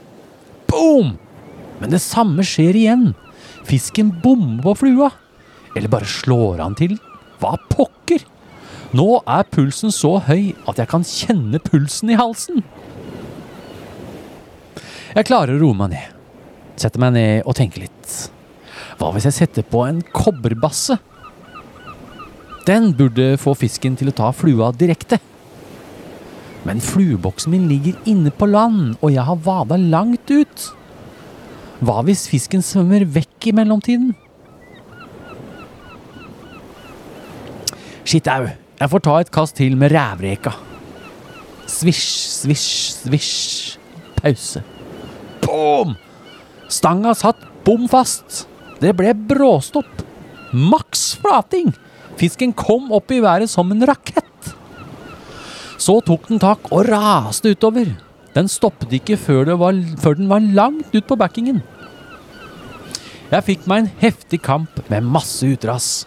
Boom! 0.71 1.15
Men 1.81 1.93
det 1.93 2.03
samme 2.03 2.45
skjer 2.47 2.79
igjen. 2.79 3.11
Fisken 3.67 4.11
bommer 4.23 4.63
på 4.65 4.75
flua. 4.83 5.11
Eller 5.75 5.91
bare 5.91 6.09
slår 6.09 6.63
han 6.63 6.77
til. 6.79 6.97
Hva 7.43 7.57
pokker? 7.71 8.25
Nå 8.95 9.09
er 9.27 9.47
pulsen 9.51 9.91
så 9.95 10.17
høy 10.23 10.53
at 10.71 10.79
jeg 10.79 10.91
kan 10.91 11.07
kjenne 11.07 11.61
pulsen 11.63 12.13
i 12.15 12.19
halsen. 12.19 12.63
Jeg 15.15 15.27
klarer 15.29 15.57
å 15.57 15.63
roe 15.63 15.79
meg 15.79 15.95
ned. 15.95 16.15
Setter 16.79 17.03
meg 17.03 17.15
ned 17.15 17.47
og 17.47 17.55
tenker 17.59 17.85
litt. 17.85 18.15
Hva 18.99 19.11
hvis 19.15 19.27
jeg 19.29 19.39
setter 19.39 19.67
på 19.67 19.83
en 19.87 20.01
kobberbasse? 20.15 20.99
Den 22.65 22.95
burde 22.97 23.35
få 23.41 23.53
fisken 23.59 23.97
til 24.01 24.09
å 24.09 24.17
ta 24.17 24.31
flua 24.33 24.71
direkte. 24.73 25.19
Men 26.65 26.81
flueboksen 26.81 27.53
min 27.53 27.67
ligger 27.69 27.99
inne 28.09 28.33
på 28.33 28.49
land, 28.49 28.95
og 29.03 29.13
jeg 29.13 29.25
har 29.27 29.43
vada 29.45 29.77
langt 29.77 30.31
ut. 30.33 30.69
Hva 31.85 32.01
hvis 32.07 32.25
fisken 32.31 32.65
svømmer 32.65 33.05
vekk 33.05 33.51
i 33.51 33.57
mellomtiden? 33.59 34.15
Shit 38.05 38.29
au. 38.33 38.49
Jeg 38.81 38.91
får 38.91 39.05
ta 39.05 39.19
et 39.21 39.31
kast 39.33 39.57
til 39.61 39.77
med 39.81 39.93
rævreka. 39.93 40.55
Svisj, 41.71 42.09
svisj, 42.41 42.73
svisj. 43.05 43.77
Pause. 44.19 44.65
Boom! 45.45 45.95
Stanga 46.73 47.13
satt 47.17 47.45
bom 47.65 47.87
fast. 47.89 48.45
Det 48.81 48.95
ble 48.97 49.15
bråstopp. 49.29 50.03
Maks 50.55 51.15
flating. 51.23 51.73
Fisken 52.19 52.55
kom 52.55 52.93
opp 52.95 53.11
i 53.11 53.21
været 53.23 53.51
som 53.51 53.71
en 53.75 53.87
rakett. 53.87 54.55
Så 55.79 55.99
tok 56.07 56.29
den 56.31 56.41
tak 56.43 56.71
og 56.73 56.87
raste 56.89 57.55
utover. 57.55 57.91
Den 58.35 58.49
stoppet 58.51 58.93
ikke 58.97 59.19
før, 59.21 59.53
var, 59.59 59.77
før 60.01 60.19
den 60.19 60.31
var 60.31 60.43
langt 60.43 60.95
ut 60.95 61.07
på 61.07 61.19
backingen. 61.19 61.63
Jeg 63.31 63.47
fikk 63.47 63.69
meg 63.71 63.83
en 63.83 63.93
heftig 64.03 64.41
kamp 64.45 64.83
med 64.91 65.07
masse 65.07 65.47
utras. 65.47 66.05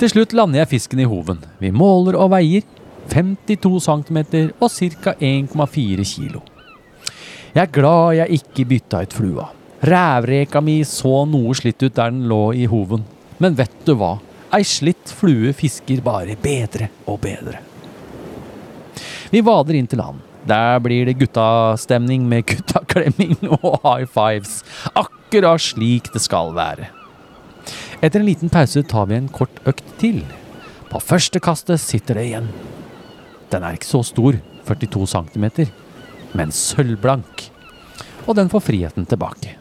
Til 0.00 0.08
slutt 0.08 0.32
lander 0.36 0.62
jeg 0.62 0.70
fisken 0.70 1.02
i 1.02 1.08
hoven. 1.08 1.42
Vi 1.60 1.72
måler 1.76 2.16
og 2.16 2.30
veier 2.32 2.64
52 3.12 3.80
cm 3.84 4.20
og 4.60 4.70
ca. 4.70 5.16
1,4 5.20 6.06
kilo. 6.08 6.40
Jeg 7.52 7.64
er 7.66 7.72
glad 7.74 8.14
jeg 8.20 8.40
ikke 8.40 8.68
bytta 8.70 9.02
ut 9.04 9.16
flua. 9.16 9.48
Rævreka 9.80 10.60
mi 10.60 10.82
så 10.84 11.22
noe 11.24 11.54
slitt 11.56 11.80
ut 11.80 11.94
der 11.96 12.12
den 12.12 12.26
lå 12.28 12.50
i 12.52 12.66
hoven. 12.68 13.04
Men 13.40 13.54
vet 13.56 13.78
du 13.86 13.94
hva? 13.96 14.18
Ei 14.52 14.64
slitt 14.66 15.12
flue 15.16 15.54
fisker 15.56 16.02
bare 16.04 16.34
bedre 16.36 16.90
og 17.08 17.20
bedre. 17.22 17.62
Vi 19.30 19.40
vader 19.46 19.78
inn 19.78 19.88
til 19.88 20.02
land. 20.02 20.18
Der 20.44 20.80
blir 20.82 21.06
det 21.06 21.18
guttastemning 21.20 22.24
med 22.28 22.44
guttaklemming 22.48 23.36
og 23.60 23.78
high 23.84 24.08
fives. 24.08 24.60
Akkurat 24.92 25.62
slik 25.62 26.10
det 26.12 26.22
skal 26.24 26.52
være. 26.56 26.90
Etter 28.00 28.20
en 28.20 28.26
liten 28.28 28.52
pause 28.52 28.82
tar 28.88 29.08
vi 29.08 29.16
en 29.16 29.30
kort 29.32 29.62
økt 29.68 29.86
til. 30.00 30.24
På 30.90 31.00
første 31.00 31.40
kastet 31.40 31.80
sitter 31.80 32.18
det 32.18 32.26
igjen. 32.30 32.50
Den 33.52 33.64
er 33.64 33.78
ikke 33.78 33.88
så 33.88 34.02
stor, 34.06 34.36
42 34.68 35.06
cm, 35.14 35.46
men 36.36 36.52
sølvblank. 36.52 37.46
Og 38.26 38.36
den 38.36 38.50
får 38.52 38.66
friheten 38.66 39.08
tilbake. 39.08 39.59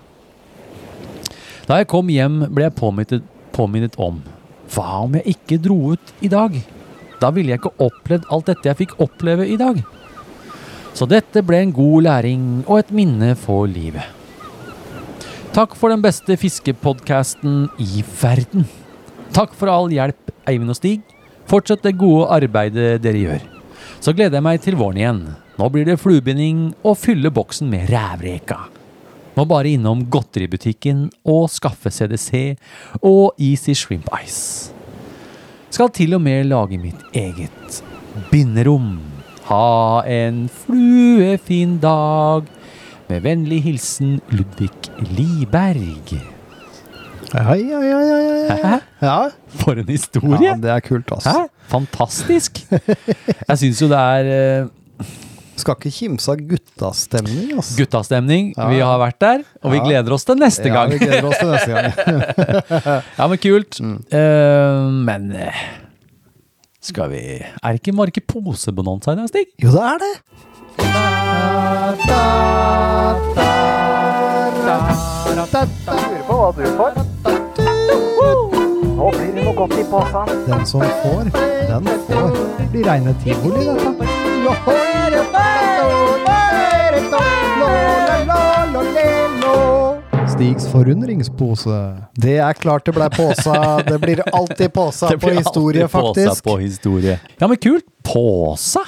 Da 1.69 1.77
jeg 1.77 1.89
kom 1.91 2.07
hjem, 2.09 2.47
ble 2.49 2.65
jeg 2.65 2.73
påminnet, 2.79 3.25
påminnet 3.53 3.97
om 4.01 4.17
hva 4.73 5.03
om 5.03 5.15
jeg 5.17 5.35
ikke 5.35 5.57
dro 5.61 5.93
ut 5.93 6.11
i 6.25 6.29
dag? 6.29 6.53
Da 7.21 7.29
ville 7.33 7.53
jeg 7.53 7.61
ikke 7.61 7.85
opplevd 7.85 8.27
alt 8.33 8.49
dette 8.49 8.69
jeg 8.69 8.79
fikk 8.83 8.95
oppleve 9.01 9.45
i 9.49 9.57
dag. 9.59 9.81
Så 10.97 11.05
dette 11.09 11.43
ble 11.45 11.61
en 11.63 11.73
god 11.75 12.05
læring 12.07 12.47
og 12.65 12.79
et 12.79 12.93
minne 12.95 13.35
for 13.37 13.69
livet. 13.69 14.05
Takk 15.53 15.75
for 15.77 15.93
den 15.93 16.01
beste 16.01 16.37
fiskepodkasten 16.37 17.67
i 17.81 18.03
verden. 18.21 18.65
Takk 19.33 19.53
for 19.57 19.69
all 19.73 19.89
hjelp, 19.93 20.33
Eivind 20.49 20.73
og 20.73 20.77
Stig. 20.77 21.05
Fortsett 21.49 21.85
det 21.85 21.97
gode 22.01 22.29
arbeidet 22.33 22.97
dere 23.03 23.23
gjør. 23.25 23.45
Så 23.99 24.13
gleder 24.13 24.37
jeg 24.37 24.45
meg 24.45 24.61
til 24.65 24.77
våren 24.79 25.01
igjen. 25.01 25.23
Nå 25.59 25.69
blir 25.73 25.85
det 25.89 25.99
fluebinding 26.01 26.69
og 26.81 26.97
fylle 27.01 27.33
boksen 27.33 27.69
med 27.69 27.89
rævreka. 27.93 28.78
Må 29.39 29.45
bare 29.47 29.69
innom 29.71 30.01
godteributikken 30.11 31.05
og 31.31 31.45
skaffe 31.47 31.87
CDC 31.95 32.57
og 32.99 33.37
Easy 33.39 33.71
Shrimp 33.71 34.09
Ice. 34.19 34.73
Skal 35.71 35.93
til 35.95 36.17
og 36.17 36.19
med 36.25 36.49
lage 36.49 36.75
mitt 36.81 37.05
eget 37.15 37.77
binderom. 38.33 38.97
Ha 39.47 40.01
en 40.11 40.41
fluefin 40.51 41.77
dag. 41.79 42.49
Med 43.07 43.23
vennlig 43.23 43.61
hilsen 43.63 44.17
Ludvig 44.33 44.75
Liberg. 45.15 46.11
Hei, 47.31 47.61
hei, 47.63 47.93
hei, 47.93 48.59
hei? 48.59 48.77
Ja. 48.99 49.17
For 49.61 49.79
en 49.79 49.87
historie! 49.87 50.49
ja, 50.49 50.57
det 50.59 50.73
er 50.73 50.83
kult, 50.83 51.13
altså. 51.15 51.31
Hæ? 51.31 51.47
Fantastisk! 51.71 52.59
Jeg 53.47 53.57
syns 53.61 53.81
jo 53.85 53.87
det 53.87 54.03
er 54.03 54.33
eh, 54.35 54.69
Skal 55.59 55.75
ikke 55.75 55.91
kimse 55.91 56.31
av 56.31 56.39
guttastemning, 56.49 57.51
altså. 57.57 57.75
guttastemning. 57.79 58.53
Ja. 58.55 58.69
Vi 58.71 58.79
har 58.79 58.99
vært 59.01 59.19
der, 59.23 59.43
og 59.63 59.73
vi 59.73 59.77
Ja. 59.77 59.83
gleder 59.89 60.15
oss 60.15 60.25
til 60.25 60.35
neste 60.39 60.69
gang. 60.71 60.91
Ja, 60.91 60.97
vi 60.97 60.99
gleder 61.05 61.27
oss 61.27 61.37
til 61.37 61.49
neste 61.51 61.71
gang. 61.75 63.03
Ja, 63.19 63.27
men 63.27 63.37
kult. 63.37 63.79
Mm. 63.83 63.97
Uh, 64.13 64.89
men 65.05 65.31
eh, 65.35 65.59
skal 66.81 67.09
vi 67.11 67.21
Er 67.43 67.73
det 67.73 67.81
ikke 67.81 67.95
Marke 67.95 68.21
posebonanza 68.23 69.11
i 69.13 69.19
dag, 69.19 69.27
Stig? 69.29 69.47
Jo, 69.59 69.71
det 69.75 69.83
er 69.83 69.97
det. 70.05 70.13
Lurer 75.49 76.23
på 76.27 76.35
hva 76.39 76.49
du 76.55 76.63
får. 76.77 76.91
Nå 78.99 79.11
blir 79.15 79.29
det 79.35 79.43
noe 79.45 79.55
godt 79.55 79.77
i 79.79 79.85
posen. 79.91 80.33
Den 80.47 80.65
som 80.67 80.83
får, 81.03 81.31
den 81.69 81.91
får. 82.09 82.41
Blir 82.73 82.89
reine 82.91 83.15
tivoli, 83.23 83.69
dette. 83.69 84.28
Stigs 90.29 90.67
forundringspose. 90.71 91.75
Det 92.21 92.37
er 92.39 92.53
klart 92.59 92.85
det 92.87 92.93
ble 92.95 93.09
påsa. 93.11 93.55
Det 93.83 93.97
blir 94.01 94.21
alltid 94.31 94.71
påsa 94.73 95.09
Det 95.11 95.17
på 95.19 95.33
historie, 95.35 95.83
alltid 95.91 96.27
påsa. 96.29 96.43
På 96.43 96.57
historie. 96.61 97.19
Ja, 97.39 97.47
men 97.47 97.57
kult. 97.57 97.83
Påsa? 98.03 98.79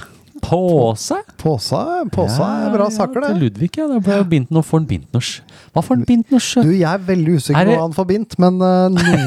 Påse? 0.42 1.16
Påsa, 1.38 1.82
påsa 2.12 2.46
er 2.66 2.72
bra 2.74 2.88
saker, 2.90 3.22
Til 3.22 3.36
det. 3.36 3.42
Ludvig, 3.44 3.70
ja. 3.78 3.86
Det 3.92 4.00
ble 4.08 4.16
bindt 4.32 4.50
noe 4.56 4.66
for 4.66 4.82
en 4.82 4.88
bintnors. 4.90 5.30
Hva 5.76 5.84
for 5.86 6.00
en 6.00 6.06
bintnors? 6.08 6.48
Du, 6.58 6.72
jeg 6.74 6.88
er 6.90 7.04
veldig 7.12 7.36
Er 7.36 7.44
usikker 7.44 7.62
på 7.62 7.70
det- 7.70 7.78
hva 7.78 7.86
han 7.86 7.94
får 8.00 8.10
bindt, 8.10 8.38
men 8.42 8.58
uh, 8.58 8.90
noe 8.96 9.22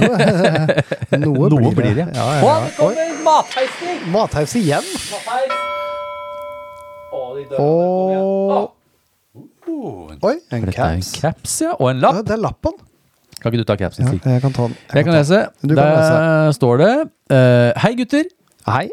Noe, 1.26 1.52
Noe 1.54 1.70
blir 1.70 1.78
blir 1.78 1.94
det. 2.02 2.08
Ja, 2.18 2.26
Ja, 2.26 2.34
ja, 2.34 2.42
ja. 2.42 2.58
det 2.66 2.74
kommer 2.74 3.24
matheisting! 3.30 4.02
Oi, 4.02 4.12
mathaus 4.16 4.56
igjen? 4.58 4.92
Matheis! 5.12 5.82
Og 7.58 8.70
Oi, 10.24 10.34
en 10.34 10.50
er 10.50 10.56
en 10.56 10.72
caps. 10.72 11.12
caps, 11.20 11.60
ja. 11.64 11.70
Og 11.80 11.90
en 11.90 11.96
Ja, 12.00 12.06
lapp. 12.12 12.24
det 12.26 12.32
er 12.36 12.42
lappen. 12.42 12.72
Kan 13.42 13.52
ikke 13.52 13.58
du 13.60 13.64
ta 13.68 13.76
capsen, 13.76 14.06
Ja, 14.06 14.10
jeg 14.30 14.40
kan 14.40 14.52
ta 14.52 14.62
den. 14.62 14.76
Jeg 14.94 15.04
kan 15.04 15.12
ta 15.12 15.18
lese. 15.20 15.46
Du 15.62 15.74
kan 15.74 15.84
lese. 15.84 16.52
står 16.56 16.76
det 16.76 17.00
uh, 17.30 17.72
Hei, 17.82 17.94
gutter. 17.98 18.24
Hei. 18.66 18.88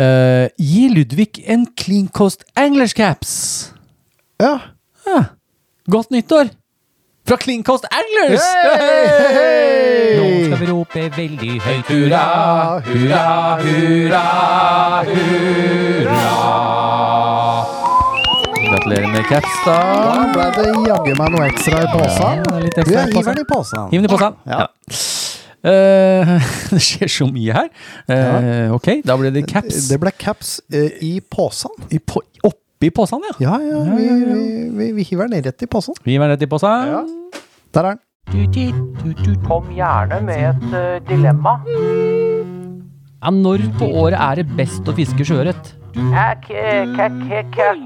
Uh, 0.00 0.46
gi 0.58 0.88
Ludvig 0.94 1.28
en 1.46 1.66
clean 1.76 2.08
coast 2.08 2.44
Anglers 2.56 2.92
caps. 2.94 3.72
Ja. 4.40 4.58
Ja. 5.06 5.22
Godt 5.90 6.10
nyttår! 6.10 6.44
Fra 7.28 7.36
Clean 7.36 7.62
Coast 7.62 7.84
Anglers! 7.92 8.40
Hey! 9.30 10.16
Nå 10.16 10.44
skal 10.46 10.58
vi 10.60 10.66
rope 10.72 11.10
veldig 11.16 11.60
høyt 11.62 11.84
hurra, 11.92 12.24
hurra, 12.86 13.56
hurra, 13.60 14.24
hurra. 15.04 17.09
Gratulerer 18.90 19.12
med 19.12 19.26
caps, 19.30 19.58
da. 19.62 19.74
Da 20.02 20.22
ble 20.34 20.44
det 20.56 20.70
jaggu 20.88 21.12
meg 21.14 21.28
noe 21.30 21.44
ekstra 21.46 21.82
i 21.84 21.90
posen. 21.92 22.40
Ja, 22.40 22.54
litt 22.58 22.78
ekstra 22.80 23.04
hiver 23.06 23.28
den 23.28 23.44
i 23.44 23.46
posen. 23.46 23.84
Hiv 23.92 24.00
den 24.00 24.08
i 24.08 24.10
posen. 24.10 24.38
Ja. 24.50 24.58
Ja. 24.58 25.70
Eh, 25.70 26.32
det 26.72 26.80
skjer 26.82 27.12
så 27.14 27.28
mye 27.30 27.54
her. 27.54 27.70
Eh, 28.10 28.74
ok, 28.74 28.90
da 29.06 29.14
ble 29.20 29.30
det 29.34 29.44
caps 29.46 29.86
Det 29.92 30.00
ble 30.02 30.10
caps 30.16 30.56
uh, 30.74 30.90
i 31.06 31.12
posen. 31.22 31.70
i 31.94 32.02
po 32.02 32.24
oppi 32.48 32.90
posen, 32.96 33.22
ja. 33.30 33.36
Ja, 33.44 33.62
ja, 33.62 33.86
vi, 33.94 34.10
vi, 34.10 34.42
vi, 34.80 34.92
vi 34.98 35.06
hiver 35.12 35.30
den 35.30 35.46
rett 35.46 35.62
i 35.62 35.70
posen. 35.70 35.94
Vi 36.02 36.16
hiver 36.16 36.26
den 36.26 36.34
rett 36.34 36.46
i 36.48 36.50
posen. 36.50 36.90
Ja. 36.90 37.40
Der 37.76 37.92
er 37.92 38.00
den. 38.00 39.38
Kom 39.46 39.70
gjerne 39.76 40.18
med 40.26 40.66
et 40.74 41.06
dilemma. 41.06 41.60
Ja, 43.20 43.30
når 43.30 43.70
på 43.78 43.86
året 44.02 44.18
er 44.18 44.42
det 44.42 44.50
best 44.58 44.88
å 44.90 44.96
fiske 44.98 45.28
sjøørret? 45.28 45.76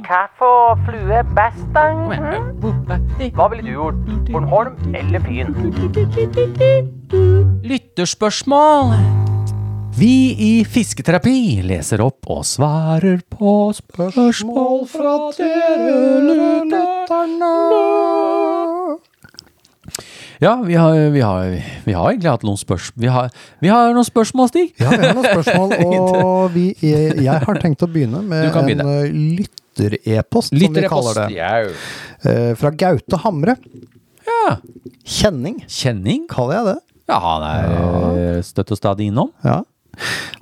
Hva 0.05 0.23
for 0.39 0.79
flue 0.85 1.23
best, 1.37 1.65
da? 1.73 1.89
Hva 3.35 3.49
ville 3.49 3.65
du 3.65 3.73
gjort? 3.73 3.95
Bornholm 4.31 4.77
eller 4.95 5.21
Fyn? 5.25 5.55
Lytterspørsmål. 7.65 8.95
Vi 9.95 10.35
i 10.43 10.65
Fisketerapi 10.67 11.63
leser 11.63 12.03
opp 12.03 12.27
og 12.35 12.43
svarer 12.49 13.21
på 13.31 13.71
spørsmål 13.79 14.81
fra 14.91 15.13
dere 15.39 16.19
lytterne. 16.27 17.53
Ja, 20.43 20.55
vi 20.67 20.75
har, 20.75 20.97
vi 21.15 21.21
har, 21.21 21.51
vi 21.85 21.93
har 21.95 22.11
egentlig 22.11 22.31
hatt 22.31 22.45
noen 22.47 22.59
spørsmål 22.59 23.05
Vi 23.05 23.11
har, 23.13 23.29
vi 23.63 23.71
har 23.71 23.93
noen 23.95 24.07
spørsmål, 24.07 24.49
Stig. 24.51 24.73
Ja, 24.81 24.91
vi 24.91 25.07
har 25.07 25.15
noen 25.15 25.29
spørsmål, 25.29 25.75
og 26.25 26.55
vi, 26.55 26.65
jeg, 26.83 27.37
har 27.47 27.61
tenkt 27.63 27.85
å 27.87 27.91
begynne 27.91 28.23
med 28.27 28.49
begynne. 28.55 28.87
en 29.05 29.21
lytterepost, 29.39 30.55
eh, 30.55 30.59
lytter-e-post, 30.59 30.59
som 30.59 30.79
vi 30.79 30.89
kaller 30.91 31.21
det. 31.21 31.29
Jau. 31.39 31.77
Eh, 32.31 32.51
Fra 32.59 32.73
Gaute 32.85 33.21
Hamre. 33.25 33.57
Ja. 34.25 34.57
Kjenning, 35.05 35.63
Kjenning? 35.69 36.27
kaller 36.31 36.59
jeg 36.59 36.69
det. 36.73 36.79
Ja, 37.13 37.19
han 37.21 37.47
er 37.49 37.73
eh, 38.39 38.43
støtt 38.47 38.73
og 38.73 38.81
stadig 38.81 39.11
innom. 39.13 39.33
Ja. 39.45 39.61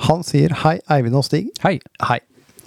Han 0.08 0.22
sier 0.26 0.54
hei, 0.62 0.78
Eivind 0.92 1.18
og 1.18 1.26
Stig. 1.26 1.50
Hei. 1.64 1.76
Hei. 2.06 2.20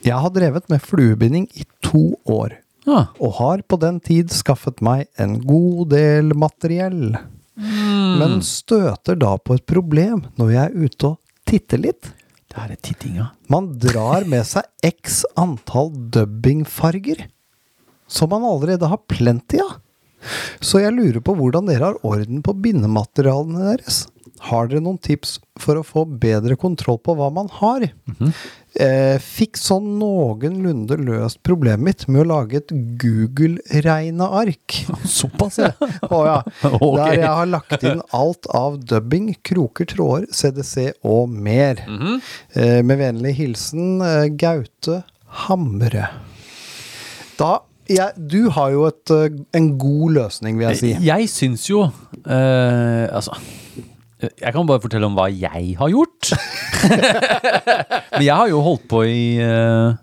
Jeg 0.06 0.22
har 0.22 0.30
drevet 0.36 0.68
med 0.70 0.84
fluebinding 0.86 1.48
i 1.58 1.66
to 1.82 2.12
år, 2.30 2.60
Ah. 2.86 3.08
og 3.18 3.38
har 3.40 3.64
på 3.66 3.80
den 3.82 3.98
tid 4.04 4.30
skaffet 4.34 4.82
meg 4.86 5.08
en 5.18 5.40
god 5.42 5.90
del 5.96 6.36
materiell. 6.38 7.16
Men 7.56 8.42
støter 8.46 9.18
da 9.18 9.36
på 9.42 9.58
et 9.58 9.66
problem 9.66 10.26
når 10.40 10.52
jeg 10.54 10.64
er 10.66 10.86
ute 10.86 11.10
og 11.14 11.50
titter 11.50 11.82
litt. 11.82 12.12
Det 12.52 12.62
er 12.62 12.76
tittinga. 12.78 13.30
Man 13.52 13.74
drar 13.82 14.28
med 14.30 14.46
seg 14.48 14.68
x 14.86 15.24
antall 15.40 15.90
dubbingfarger, 16.14 17.26
som 18.08 18.32
man 18.32 18.46
allerede 18.48 18.88
har 18.92 19.02
plenty 19.12 19.60
av. 19.64 19.80
Så 20.64 20.82
jeg 20.82 20.96
lurer 20.96 21.22
på 21.22 21.36
hvordan 21.38 21.68
dere 21.70 21.92
har 21.92 22.06
orden 22.08 22.42
på 22.46 22.56
bindematerialene 22.64 23.74
deres. 23.74 24.06
Har 24.48 24.70
dere 24.70 24.84
noen 24.84 24.98
tips 25.02 25.38
for 25.62 25.80
å 25.80 25.86
få 25.86 26.06
bedre 26.06 26.58
kontroll 26.60 26.98
på 27.04 27.16
hva 27.18 27.30
man 27.34 27.50
har? 27.60 27.88
Eh, 28.82 29.16
fikk 29.22 29.58
sånn 29.60 29.96
noenlunde 30.00 30.98
løst 31.02 31.42
problemet 31.46 31.86
mitt 31.86 32.06
med 32.08 32.24
å 32.24 32.28
lage 32.30 32.60
et 32.62 32.74
Google-regneark. 33.02 34.78
Såpass, 35.18 35.60
ja. 35.64 35.72
Å 36.10 36.22
ja. 36.28 36.38
Okay. 36.76 36.96
Der 37.00 37.20
jeg 37.22 37.34
har 37.40 37.50
lagt 37.50 37.84
inn 37.88 38.02
alt 38.16 38.48
av 38.56 38.80
dubbing, 38.88 39.32
kroker, 39.46 39.88
tråder, 39.90 40.28
CDC 40.34 40.92
og 41.06 41.30
mer. 41.30 41.82
Mhm. 41.88 42.20
eh, 42.56 42.82
med 42.86 43.00
vennlig 43.02 43.36
hilsen 43.40 44.02
eh, 44.06 44.28
Gaute 44.36 45.02
Hamre. 45.46 46.10
Da 47.40 47.58
ja, 47.92 48.10
Du 48.18 48.48
har 48.50 48.72
jo 48.74 48.88
et, 48.90 49.12
eh, 49.14 49.30
en 49.54 49.68
god 49.78 50.16
løsning, 50.18 50.58
vil 50.58 50.72
jeg 50.72 50.80
si. 50.80 50.94
Jeg 51.06 51.30
syns 51.30 51.68
jo 51.70 51.84
eh, 52.26 53.06
Altså 53.14 53.36
Jeg 54.24 54.54
kan 54.56 54.68
bare 54.68 54.80
fortelle 54.80 55.08
om 55.10 55.16
hva 55.18 55.26
jeg 55.28 55.74
har 55.80 55.90
gjort. 55.92 56.30
Men 58.16 58.24
jeg 58.24 58.36
har 58.36 58.48
jo 58.52 58.62
holdt 58.64 58.86
på 58.92 59.02
i 59.10 59.26
eh, 59.44 59.98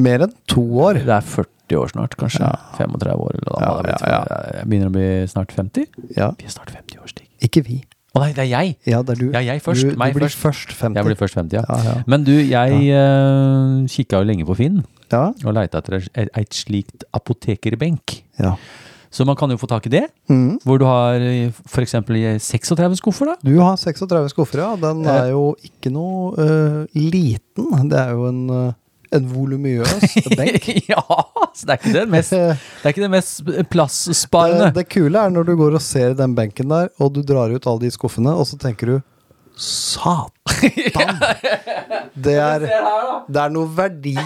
Mer 0.00 0.26
enn 0.26 0.34
to 0.50 0.62
år. 0.84 1.00
Det 1.06 1.14
er 1.16 1.24
40 1.24 1.78
år 1.80 1.94
snart, 1.94 2.16
kanskje. 2.20 2.50
35 2.76 3.24
år. 3.24 3.38
Eller 3.38 3.48
da, 3.48 3.62
Ja, 3.62 3.70
må 3.78 3.94
ja, 4.12 4.20
Jeg 4.58 4.68
begynner 4.68 4.90
å 4.90 4.94
bli 4.94 5.08
snart 5.32 5.54
50. 5.56 5.88
Ja. 6.18 6.28
Vi 6.38 6.46
er 6.46 6.52
snart 6.52 6.74
50 6.74 7.00
år, 7.00 7.08
Stig. 7.10 7.26
Ikke 7.48 7.64
vi. 7.66 7.80
Å 8.10 8.24
nei, 8.24 8.30
det 8.34 8.42
er 8.42 8.50
jeg! 8.50 8.76
Ja, 8.90 9.00
det 9.06 9.14
er 9.14 9.20
du. 9.22 9.26
Ja, 9.30 9.42
jeg 9.46 9.62
først. 9.62 9.86
Du, 9.86 9.94
du 9.94 9.98
blir 10.02 10.26
først. 10.26 10.40
først 10.42 10.76
50. 10.76 10.98
Jeg 10.98 11.06
blir 11.08 11.18
først 11.18 11.40
50, 11.40 11.56
ja. 11.56 11.64
Ja, 11.70 11.80
ja. 11.86 11.96
Men 12.10 12.26
du, 12.26 12.32
jeg 12.36 12.80
ja. 12.88 13.02
kikka 13.96 14.20
jo 14.20 14.26
lenge 14.28 14.46
på 14.48 14.58
Finn 14.58 14.80
Ja, 15.12 15.28
og 15.30 15.54
leita 15.56 15.78
etter 15.78 16.00
et, 16.02 16.30
et 16.36 16.58
slikt 16.58 17.06
apotekerbenk. 17.16 18.20
ja. 18.42 18.56
Så 19.10 19.24
man 19.26 19.34
kan 19.36 19.50
jo 19.50 19.56
få 19.58 19.66
tak 19.66 19.86
i 19.86 19.90
det, 19.90 20.04
Mm. 20.30 20.58
hvor 20.62 20.78
du 20.78 20.84
har 20.86 21.18
f.eks. 21.66 21.96
36 22.46 22.96
skuffer, 23.00 23.26
da. 23.32 23.34
Du 23.42 23.56
har 23.58 23.74
36 23.76 24.30
skuffer, 24.30 24.58
ja. 24.62 24.76
Den 24.78 25.04
Eh. 25.04 25.10
er 25.24 25.30
jo 25.32 25.56
ikke 25.66 25.90
noe 25.90 26.30
uh, 26.38 26.86
liten. 26.94 27.88
Det 27.90 27.98
er 27.98 28.12
jo 28.14 28.28
en, 28.28 28.44
uh 28.50 28.72
en 29.12 29.24
volumiøs 29.26 30.04
benk. 30.38 30.68
ja, 30.86 31.02
så 31.50 31.66
det 31.66 31.72
er 31.74 31.78
ikke 31.80 31.92
det 31.96 32.04
mest, 32.12 32.30
det 32.30 32.84
er 32.86 32.92
ikke 32.92 33.02
det 33.02 33.10
mest 33.10 33.40
Det, 33.42 34.74
det 34.76 34.84
kule 34.88 35.18
er 35.18 35.30
når 35.34 35.48
du 35.48 35.56
går 35.58 35.74
og 35.74 35.82
ser 35.82 36.14
den 36.14 36.36
benken 36.38 36.68
der, 36.70 36.92
og 37.02 37.10
du 37.16 37.20
drar 37.26 37.50
ut 37.50 37.66
alle 37.66 37.80
de 37.82 37.90
skuffene, 37.90 38.30
og 38.30 38.46
så 38.46 38.54
tenker 38.62 38.86
du 38.86 39.00
Satan! 39.58 40.30
Det 42.14 42.36
er, 42.38 42.60
det 43.26 43.40
er 43.42 43.50
noen 43.50 43.74
verdier. 43.76 44.22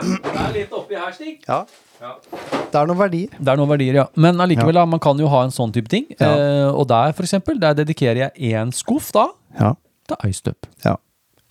Det 0.00 0.32
er 0.32 0.52
litt 0.56 0.72
oppi 0.80 0.96
her, 0.96 1.12
Stig. 1.12 1.42
Ja. 1.48 1.64
Det 2.02 2.80
er 2.80 2.88
noen 2.88 2.98
verdier. 2.98 3.32
Det 3.38 3.52
er 3.52 3.58
noen 3.60 3.70
verdier, 3.70 3.96
ja. 4.00 4.06
Men 4.18 4.40
allikevel, 4.42 4.74
da, 4.74 4.84
man 4.88 5.00
kan 5.02 5.18
jo 5.20 5.28
ha 5.30 5.44
en 5.46 5.52
sånn 5.54 5.72
type 5.74 5.90
ting. 5.92 6.08
Ja. 6.18 6.32
Eh, 6.32 6.68
og 6.72 6.86
der, 6.90 7.12
for 7.16 7.26
eksempel, 7.26 7.60
der 7.62 7.76
dedikerer 7.78 8.24
jeg 8.26 8.52
én 8.54 8.72
skuff 8.74 9.12
da 9.14 9.28
Ja. 9.60 9.74
til 10.08 10.30
iStup. 10.30 10.66
ja. 10.84 10.96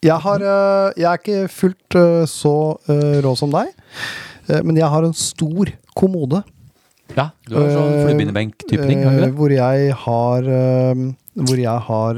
Jeg, 0.01 0.17
har, 0.17 0.41
øh, 0.41 0.93
jeg 0.97 1.05
er 1.05 1.19
ikke 1.19 1.47
fullt 1.53 1.95
øh, 1.95 2.25
så 2.25 2.53
øh, 2.89 3.21
rå 3.21 3.35
som 3.37 3.51
deg, 3.53 3.67
men 4.65 4.75
jeg 4.75 4.89
har 4.89 5.05
en 5.05 5.13
stor 5.13 5.69
kommode. 5.95 6.41
Ja, 7.15 7.27
du 7.45 7.53
har 7.59 7.69
sånn 7.69 7.99
fluebindebenk-type 8.07 8.87
ting. 8.87 9.03
har 9.03 9.13
du 9.13 9.21
det? 9.21 9.29
hvor 9.35 9.51
jeg 9.53 9.93
har 9.93 10.41
Hvor 11.35 11.59
jeg 11.61 11.79
har 11.85 12.15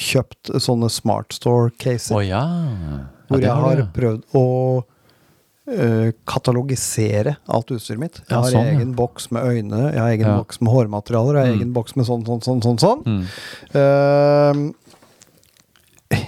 kjøpt 0.00 0.50
sånne 0.58 0.88
Smart 0.90 1.36
Store-caser. 1.36 2.16
Oh, 2.16 2.24
ja. 2.24 2.40
ja. 2.40 2.98
Hvor 3.28 3.44
jeg 3.44 3.52
har 3.52 3.76
har 3.76 3.84
prøvd 3.94 4.24
å 4.34 4.44
katalogisere 6.28 7.36
alt 7.48 7.70
utstyret 7.72 7.98
mitt. 8.02 8.18
Jeg 8.20 8.30
Ja, 8.30 8.40
har 8.42 8.50
egen 8.52 8.66
ja. 8.66 8.78
egen 8.78 8.94
boks 8.94 9.30
med 9.32 9.42
øyne, 9.48 9.92
jeg 9.94 10.00
har 10.00 10.10
egen 10.12 10.26
Ja. 10.28 10.36
boks 10.42 10.60
med 10.60 10.72
hårmaterialer, 10.74 11.34
jeg 11.34 11.46
har 11.46 11.52
Mm. 11.54 11.60
egen 11.60 11.72
boks 11.72 11.96
med 11.96 12.06
sånn, 12.06 12.24
sånn, 12.26 12.42
sånn, 12.44 12.60
sånn. 12.62 12.78
sånn. 12.78 13.02
Mm. 13.04 13.24
Uh, 13.74 14.72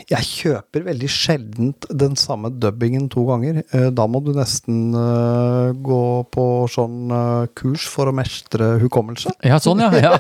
jeg 0.09 0.25
kjøper 0.25 0.83
veldig 0.87 1.09
sjeldent 1.13 1.87
den 1.95 2.17
samme 2.17 2.49
dubbingen 2.59 3.09
to 3.13 3.25
ganger. 3.29 3.63
Uh, 3.75 3.91
da 3.91 4.07
må 4.09 4.25
du 4.25 4.33
nesten 4.33 4.95
uh, 4.97 5.73
gå 5.75 6.27
på 6.33 6.47
sånn 6.73 7.11
eh, 7.13 7.47
kurs 7.55 7.87
for 7.87 8.07
å 8.11 8.15
mestre 8.17 8.81
hukommelse. 8.81 9.31
Ja, 9.45 9.59
sånn, 9.59 9.79
ja. 9.85 9.91
ja. 10.01 10.17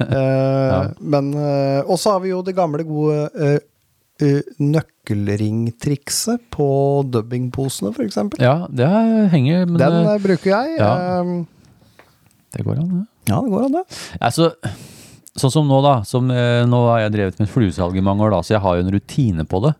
Eh, 0.00 0.92
Men 1.00 1.32
eh, 1.34 1.82
Og 1.86 1.98
så 1.98 2.12
har 2.14 2.20
vi 2.20 2.30
jo 2.30 2.42
det 2.42 2.54
gamle, 2.56 2.84
gode 2.86 3.30
eh, 3.34 3.54
eh, 3.56 3.58
nøkkelringtrikset 4.62 6.46
på 6.54 6.68
dubbingposene, 7.12 7.92
f.eks. 7.94 8.18
ja 8.40 8.56
det 8.72 8.88
henger, 9.32 9.66
men 9.68 9.78
Den 9.80 9.96
eh, 10.02 10.12
eh, 10.14 10.20
bruker 10.24 10.50
jeg. 10.52 10.76
ja. 10.80 11.20
Um, 11.20 11.46
det 12.56 12.64
går 12.64 12.78
an, 12.80 12.88
det. 12.88 13.06
ja, 13.28 13.40
det 13.44 13.50
går 13.52 13.64
an, 13.66 13.74
det. 13.76 13.82
Altså, 14.24 14.50
sånn 15.36 15.52
som 15.52 15.66
nå, 15.68 15.80
da. 15.84 15.98
Som, 16.08 16.30
uh, 16.32 16.62
nå 16.68 16.78
har 16.88 17.02
jeg 17.04 17.12
drevet 17.18 17.42
med 17.42 17.50
fluesalg 17.52 17.98
i 17.98 18.04
mange 18.04 18.24
år, 18.24 18.32
da, 18.32 18.38
så 18.46 18.54
jeg 18.56 18.62
har 18.64 18.78
jo 18.78 18.86
en 18.86 18.94
rutine 18.94 19.44
på 19.44 19.60
det. 19.66 19.74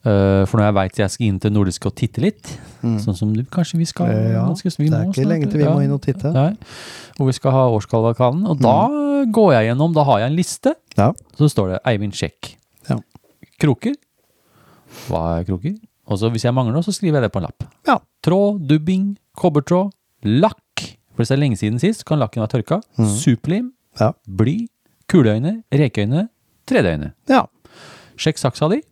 Uh, 0.00 0.46
for 0.48 0.56
når 0.56 0.68
jeg 0.68 0.76
veit 0.78 1.00
jeg 1.02 1.12
skal 1.12 1.26
inn 1.26 1.40
til 1.42 1.52
Nordisk 1.52 1.90
og 1.90 1.96
titte 1.98 2.22
litt, 2.22 2.54
sånn 2.80 3.16
som 3.18 3.34
du, 3.36 3.42
kanskje 3.52 3.80
vi 3.82 3.88
skal 3.90 4.06
Mm. 4.08 4.14
Eh, 4.16 4.30
ja, 4.32 4.44
ganske- 4.46 4.70
vi 4.78 4.88
det 4.88 4.94
er 4.96 5.04
ikke 5.10 5.18
snart, 5.18 5.28
lenge 5.28 5.50
til 5.50 5.58
vi 5.60 5.66
ja. 5.66 5.74
må 5.74 5.82
inn 5.84 5.92
og 5.92 6.00
titte. 6.00 6.30
Nei, 6.32 6.54
hvor 7.18 7.26
vi 7.26 7.32
skal 7.36 7.52
ha 7.52 7.66
årskalvakanen. 7.74 8.46
Og 8.48 8.62
da 8.62 8.76
går 9.28 9.52
jeg 9.58 9.66
gjennom, 9.68 9.92
da 9.92 10.04
har 10.04 10.20
jeg 10.20 10.30
en 10.30 10.38
liste. 10.38 10.74
Ja. 10.96 11.12
Så 11.36 11.50
står 11.52 11.74
det 11.74 11.80
Eivind 11.84 12.14
Sjekk. 12.16 12.54
Ja. 13.60 13.66
Kroker. 13.68 13.94
Hva 15.08 15.22
er 15.38 15.44
kroker? 15.46 15.76
Og 16.10 16.18
så 16.18 16.30
hvis 16.32 16.42
jeg 16.46 16.54
mangler 16.56 16.74
noe, 16.74 16.82
så 16.82 16.92
skriver 16.96 17.20
jeg 17.20 17.28
det 17.28 17.32
på 17.34 17.38
en 17.42 17.46
lapp. 17.46 17.64
Ja. 17.86 17.98
Tråd, 18.24 18.64
dubbing, 18.66 19.16
kobbertråd, 19.38 19.92
lakk. 20.24 20.86
For 21.14 21.22
det 21.24 21.30
er 21.36 21.40
lenge 21.42 21.58
siden 21.60 21.78
sist, 21.82 22.04
kan 22.08 22.18
lakken 22.18 22.42
være 22.42 22.54
tørka. 22.56 22.80
Superlim, 23.20 23.72
Ja. 24.00 24.12
bly, 24.26 24.66
kuleøyne, 25.08 25.62
rekeøyne, 25.72 26.28
tredøyne. 26.66 27.12
ja. 27.28 27.44
Sjekk 28.20 28.36
saksa 28.38 28.68
di. 28.68 28.82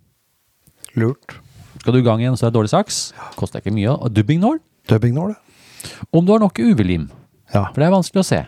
Lurt. 0.96 1.36
Skal 1.80 1.92
du 1.92 1.98
i 1.98 2.02
gang 2.02 2.20
igjen, 2.20 2.36
så 2.36 2.46
er 2.46 2.50
det 2.50 2.56
dårlig 2.58 2.70
saks. 2.72 3.12
Koster 3.36 3.60
ikke 3.60 3.74
mye. 3.74 3.90
Og 3.92 4.10
dubbingnål. 4.14 4.58
Dubbingnål, 4.88 5.34
det. 5.34 5.98
Om 6.12 6.24
du 6.26 6.32
har 6.32 6.40
nok 6.40 6.58
UV-lim. 6.58 7.10
Ja. 7.52 7.66
For 7.72 7.80
det 7.80 7.86
er 7.86 7.92
vanskelig 7.92 8.22
å 8.22 8.24
se. 8.24 8.40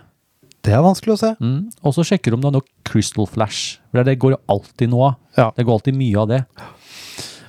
Det 0.66 0.74
er 0.76 0.82
vanskelig 0.84 1.14
å 1.14 1.20
se. 1.22 1.30
Mm. 1.40 1.70
Og 1.86 1.94
så 1.96 2.04
sjekker 2.04 2.32
du 2.32 2.36
om 2.36 2.42
det 2.44 2.50
er 2.50 2.56
nok 2.58 2.66
Crystal 2.84 3.26
Flash. 3.30 3.78
For 3.90 4.04
det 4.04 4.18
går 4.20 4.34
jo 4.34 4.40
alltid 4.52 4.90
noe 4.92 5.06
av. 5.12 5.14
Ja. 5.38 5.46
Det 5.56 5.64
går 5.64 5.78
alltid 5.78 5.96
mye 5.96 6.20
av 6.20 6.28
det. 6.28 6.40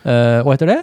Uh, 0.05 0.39
og 0.45 0.53
etter 0.55 0.69
det 0.71 0.79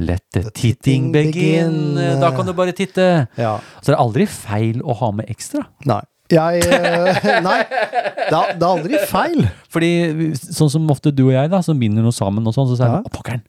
Let 0.00 0.22
the 0.32 0.42
titting 0.56 1.10
begin. 1.12 1.94
Da 2.22 2.30
kan 2.32 2.46
du 2.48 2.54
bare 2.56 2.72
titte. 2.72 3.04
Ja. 3.36 3.58
Så 3.82 3.90
det 3.90 3.96
er 3.96 4.00
aldri 4.00 4.24
feil 4.30 4.80
å 4.82 4.94
ha 4.96 5.10
med 5.12 5.28
ekstra. 5.32 5.66
Nei. 5.90 6.00
Jeg 6.30 6.62
eh, 6.62 7.26
Nei. 7.48 7.56
Det 7.66 8.36
er, 8.38 8.52
det 8.54 8.62
er 8.62 8.68
aldri 8.70 9.00
feil. 9.10 9.42
Fordi 9.74 9.90
sånn 10.38 10.70
som 10.72 10.86
ofte 10.94 11.10
du 11.12 11.24
og 11.26 11.32
jeg, 11.34 11.50
da, 11.52 11.60
som 11.66 11.76
binder 11.80 12.06
noe 12.06 12.14
sammen 12.16 12.46
og 12.48 12.54
sånn, 12.56 12.70
så 12.70 12.78
sier 12.78 12.86
Ja. 12.86 13.00
jeg 13.02 13.10
å, 13.10 13.12
pokkeren, 13.18 13.42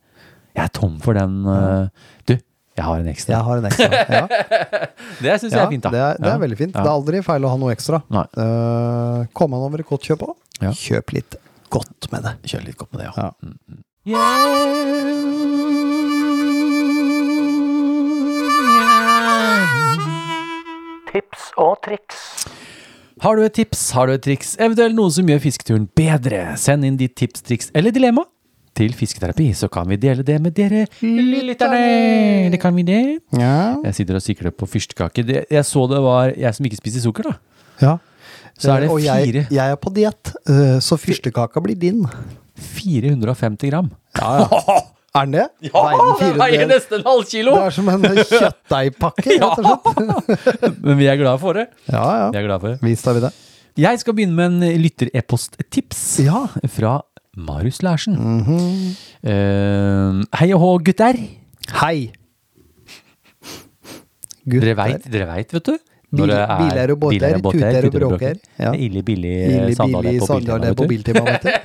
jeg 0.58 0.64
er 0.66 0.74
tom 0.76 0.98
for 1.06 1.16
den. 1.16 1.38
eh, 1.46 2.10
Du, 2.28 2.34
jeg 2.78 2.86
har 2.88 3.00
en 3.04 3.08
ekstra. 3.12 3.34
Jeg 3.36 3.44
har 3.48 3.58
en 3.62 3.66
ekstra. 3.68 3.90
Ja, 4.16 4.28
Det 5.24 5.34
syns 5.42 5.52
jeg 5.52 5.60
ja 5.60 5.66
er 5.66 5.72
fint, 5.74 5.84
da. 5.84 5.92
det, 5.94 6.02
er, 6.06 6.20
det 6.22 6.30
Ja. 6.30 6.34
er 6.36 6.44
veldig 6.46 6.58
fint. 6.62 6.74
Ja. 6.76 6.82
Det 6.86 6.90
er 6.92 6.96
aldri 6.96 7.22
feil 7.26 7.46
å 7.48 7.52
ha 7.52 7.58
noe 7.62 7.74
ekstra. 7.76 8.00
Nei. 8.16 8.26
Uh, 8.38 9.26
kom 9.38 9.54
an 9.58 9.66
over 9.68 9.84
et 9.84 9.90
godt 9.92 10.08
kjøp 10.08 10.24
òg. 10.30 10.36
Ja. 10.64 10.72
Kjøp 10.72 11.12
litt 11.18 11.36
godt 11.74 12.12
med 12.14 12.24
det. 12.28 12.36
Kjør 12.54 12.68
litt 12.70 12.78
godt 12.80 12.94
med 12.96 13.04
det, 13.04 13.12
Ja. 13.18 13.32
Mm, 13.44 13.58
mm. 13.68 14.92
Tips 21.12 21.50
og 21.60 21.76
triks. 21.84 22.20
Har 23.22 23.36
du 23.38 23.44
et 23.46 23.54
tips, 23.54 23.82
har 23.94 24.08
du 24.10 24.14
et 24.16 24.24
triks, 24.26 24.54
eventuelt 24.64 24.96
noe 24.98 25.12
som 25.14 25.28
gjør 25.30 25.42
fisketuren 25.44 25.84
bedre, 25.98 26.40
send 26.58 26.88
inn 26.88 26.96
ditt 26.98 27.14
tips, 27.20 27.44
triks 27.46 27.68
eller 27.78 27.94
dilemma 27.94 28.24
til 28.82 28.94
Fisketerapi, 28.98 29.52
så 29.58 29.70
kan 29.72 29.86
vi 29.90 30.00
dele 30.02 30.26
det 30.26 30.40
med 30.42 30.56
dere 30.58 30.88
lytterne. 31.06 31.82
Det 32.54 32.60
kan 32.62 32.74
vi 32.76 32.84
det. 32.88 33.02
Ja. 33.38 33.78
Jeg 33.86 33.94
sitter 34.02 34.18
og 34.18 34.24
sikler 34.26 34.52
på 34.56 34.66
fyrstekake. 34.70 35.24
Jeg 35.54 35.66
så 35.70 35.86
det 35.92 36.02
var 36.02 36.34
jeg 36.34 36.58
som 36.58 36.66
ikke 36.70 36.82
spiser 36.82 37.06
sukker, 37.06 37.30
da. 37.30 37.38
ja. 37.86 37.98
Så 38.62 38.70
er 38.76 38.84
det 38.84 38.90
Og 38.94 39.00
jeg, 39.02 39.26
fire, 39.26 39.42
jeg 39.50 39.74
er 39.74 39.78
på 39.82 39.90
diett, 39.96 40.32
eh, 40.46 40.76
så 40.86 40.94
fyrstekaka 41.00 41.62
blir 41.66 41.78
din. 41.82 42.04
450 42.62 43.70
gram. 43.72 43.88
Ja, 44.20 44.34
ja. 44.44 44.80
Er 45.12 45.26
den 45.28 45.34
det? 45.36 45.46
Veier 45.74 46.20
den 46.22 46.38
veier 46.40 46.62
nesten 46.70 47.02
en 47.02 47.08
halv 47.10 47.26
kilo! 47.28 47.52
Det 47.58 47.64
er 47.68 47.74
som 47.76 47.90
en 47.92 48.06
kjøttdeigpakke, 48.30 49.34
rett 49.42 49.60
og 49.60 49.66
slett. 49.66 50.78
Men 50.86 50.96
vi 51.02 51.10
er 51.12 51.18
glade 51.20 51.42
for 51.42 51.58
det. 51.60 51.66
Ja, 51.92 52.04
ja. 52.22 52.28
Vi 52.32 52.40
er 52.40 52.46
glad 52.46 52.62
for 52.64 52.72
det. 52.72 52.78
Visst 52.86 53.10
har 53.10 53.18
vi 53.18 53.24
det. 53.26 53.32
Jeg 53.82 54.00
skal 54.00 54.16
begynne 54.16 54.38
med 54.38 54.56
en 54.70 54.80
lytter-e-post-tips 54.86 56.06
Ja. 56.24 56.46
fra 56.78 56.94
Marius 57.38 57.82
Larsen. 57.82 58.16
Mm 58.16 58.42
-hmm. 58.44 58.96
uh, 59.24 60.24
hei 60.40 60.54
og 60.54 60.60
hå, 60.60 60.78
gutter. 60.78 61.16
Hei! 61.82 62.12
Gutter. 64.46 64.66
Dere 64.66 64.76
veit, 64.76 65.12
dere 65.12 65.26
vet, 65.36 65.54
vet 65.54 65.66
du? 65.66 65.78
Bil, 66.12 66.28
det 66.28 66.38
er 66.44 66.58
biler 66.60 66.92
og 66.92 67.00
båter, 67.00 67.38
tuter 67.40 67.86
og 67.86 67.94
bråker. 67.94 68.36
Ja. 68.60 68.74
Ille 68.76 69.02
billig 69.02 69.76
Sandal 69.78 70.20
sandaler 70.28 70.74
på 70.76 70.88
Biltema, 70.90 71.24
vet 71.24 71.44
du. 71.44 71.52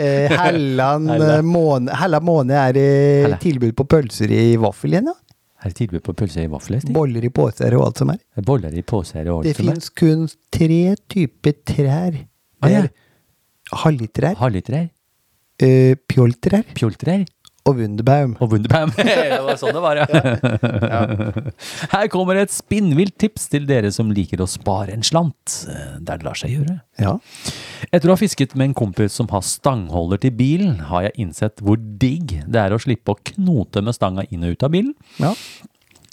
Eh, 0.00 0.30
Hella. 0.30 0.94
eh, 0.96 1.42
måne, 1.44 1.94
Hella 2.00 2.18
måne 2.20 2.56
er 2.56 2.72
det 2.72 3.38
tilbud 3.40 3.74
på 3.76 3.84
pølser 3.84 4.32
i 4.32 4.56
vaffel 4.56 4.96
igjen, 4.96 5.12
ja. 5.12 5.14
Er 5.62 5.68
det 5.68 5.76
tilbud 5.76 6.00
på 6.00 6.14
pølser 6.16 6.46
i 6.46 6.50
vaffel? 6.50 6.80
Boller 6.90 7.24
i 7.24 7.28
poser 7.28 7.76
og 7.76 7.86
alt 7.86 7.98
som 7.98 8.10
er. 8.10 8.18
Boller 8.42 8.74
i 8.74 8.82
poser 8.82 9.28
og 9.28 9.44
Det 9.44 9.52
alt 9.52 9.60
som 9.60 9.68
er. 9.68 9.72
fins 9.74 9.90
kun 9.90 10.26
tre 10.50 10.96
typer 11.12 11.52
trær. 11.68 12.16
Ah, 12.62 12.72
ja. 12.72 12.82
Er 13.72 13.82
halvliterær, 13.84 14.38
Halvliterær, 14.40 14.88
uh, 15.62 15.92
Pjolterer. 16.10 16.64
Pjolterer. 16.74 17.26
og 17.68 17.76
wunderbaum. 17.76 18.36
og 18.40 18.54
wunderbaum. 18.54 18.90
det 18.96 19.40
var 19.44 19.58
sånn 19.60 19.74
det 19.76 19.82
var, 19.84 19.98
ja. 20.00 20.06
Her 21.92 22.08
kommer 22.10 22.40
et 22.40 22.50
spinnvilt 22.50 23.18
tips 23.20 23.50
til 23.52 23.66
dere 23.68 23.92
som 23.92 24.10
liker 24.16 24.40
å 24.40 24.48
spare 24.48 24.94
en 24.96 25.04
slant, 25.06 25.58
eh, 25.68 25.98
der 26.00 26.18
det 26.22 26.26
lar 26.26 26.40
seg 26.40 26.54
gjøre. 26.56 26.78
Ja. 26.98 27.18
Etter 27.92 28.08
å 28.08 28.16
ha 28.16 28.20
fisket 28.20 28.56
med 28.56 28.70
en 28.70 28.78
kompis 28.80 29.12
som 29.20 29.28
har 29.30 29.44
stangholder 29.46 30.22
til 30.24 30.32
bilen, 30.34 30.78
har 30.88 31.10
jeg 31.10 31.18
innsett 31.26 31.60
hvor 31.60 31.76
digg 31.76 32.40
det 32.48 32.64
er 32.64 32.74
å 32.74 32.80
slippe 32.80 33.12
å 33.12 33.20
knote 33.34 33.84
med 33.84 33.94
stanga 33.94 34.24
inn 34.32 34.48
og 34.48 34.56
ut 34.56 34.66
av 34.66 34.72
bilen. 34.74 34.96
ja. 35.20 35.34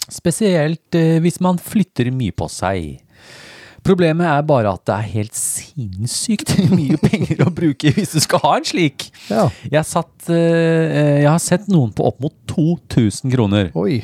Spesielt 0.08 0.96
eh, 0.96 1.18
hvis 1.20 1.36
man 1.44 1.58
flytter 1.60 2.08
mye 2.16 2.32
på 2.32 2.46
seg. 2.48 3.02
Problemet 3.86 4.26
er 4.26 4.42
bare 4.48 4.72
at 4.74 4.82
det 4.88 4.94
er 4.96 5.10
helt 5.14 5.36
sinnssykt 5.38 6.54
mye 6.78 6.98
penger 7.02 7.44
å 7.46 7.50
bruke 7.54 7.92
hvis 7.96 8.16
du 8.16 8.20
skal 8.24 8.42
ha 8.44 8.56
en 8.58 8.66
slik. 8.68 9.08
ja. 9.30 9.46
Jeg, 9.70 9.84
satt, 9.88 10.28
eh, 10.32 11.20
jeg 11.22 11.28
har 11.30 11.38
sett 11.42 11.68
noen 11.72 11.92
på 11.96 12.06
opp 12.10 12.18
mot 12.24 12.34
2000 12.50 13.32
kroner. 13.32 13.70
Oi. 13.78 14.00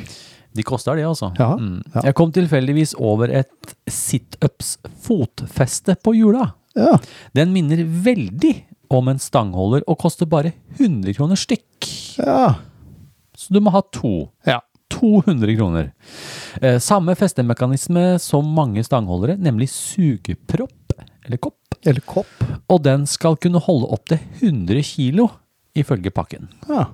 De 0.55 0.63
koster 0.63 0.95
det, 1.01 1.07
altså. 1.09 1.33
Ja, 1.39 1.57
Mm. 1.59 1.81
Jeg 2.05 2.15
kom 2.15 2.31
tilfeldigvis 2.33 2.93
over 3.03 3.33
et 3.35 3.75
situps 3.91 4.77
fotfeste 5.03 5.97
på 6.05 6.15
hjula. 6.15 6.53
Ja. 6.79 6.93
Den 7.35 7.51
minner 7.55 7.83
veldig 7.83 8.55
om 8.95 9.09
en 9.11 9.19
stangholder 9.19 9.83
og 9.91 9.99
koster 9.99 10.29
bare 10.31 10.53
100 10.79 11.15
kroner 11.19 11.39
stykk. 11.39 11.89
Ja. 12.23 12.55
Så 13.35 13.51
du 13.55 13.59
må 13.65 13.73
ha 13.75 13.83
to. 13.95 14.29
ja. 14.47 14.61
200 14.95 15.57
kroner. 15.59 15.93
Eh, 16.63 16.79
samme 16.83 17.15
festemekanisme 17.19 18.15
som 18.23 18.49
mange 18.57 18.85
stangholdere, 18.87 19.37
nemlig 19.41 19.71
sugepropp, 19.73 20.99
eller 21.25 21.41
kopp. 21.43 21.79
Eller 21.85 22.05
kopp. 22.09 22.45
Og 22.73 22.83
den 22.85 23.07
skal 23.11 23.37
kunne 23.41 23.63
holde 23.63 23.91
opp 23.93 24.07
til 24.09 24.21
100 24.41 24.85
kilo, 24.89 25.29
ifølge 25.77 26.13
pakken. 26.15 26.49
Ja. 26.71 26.89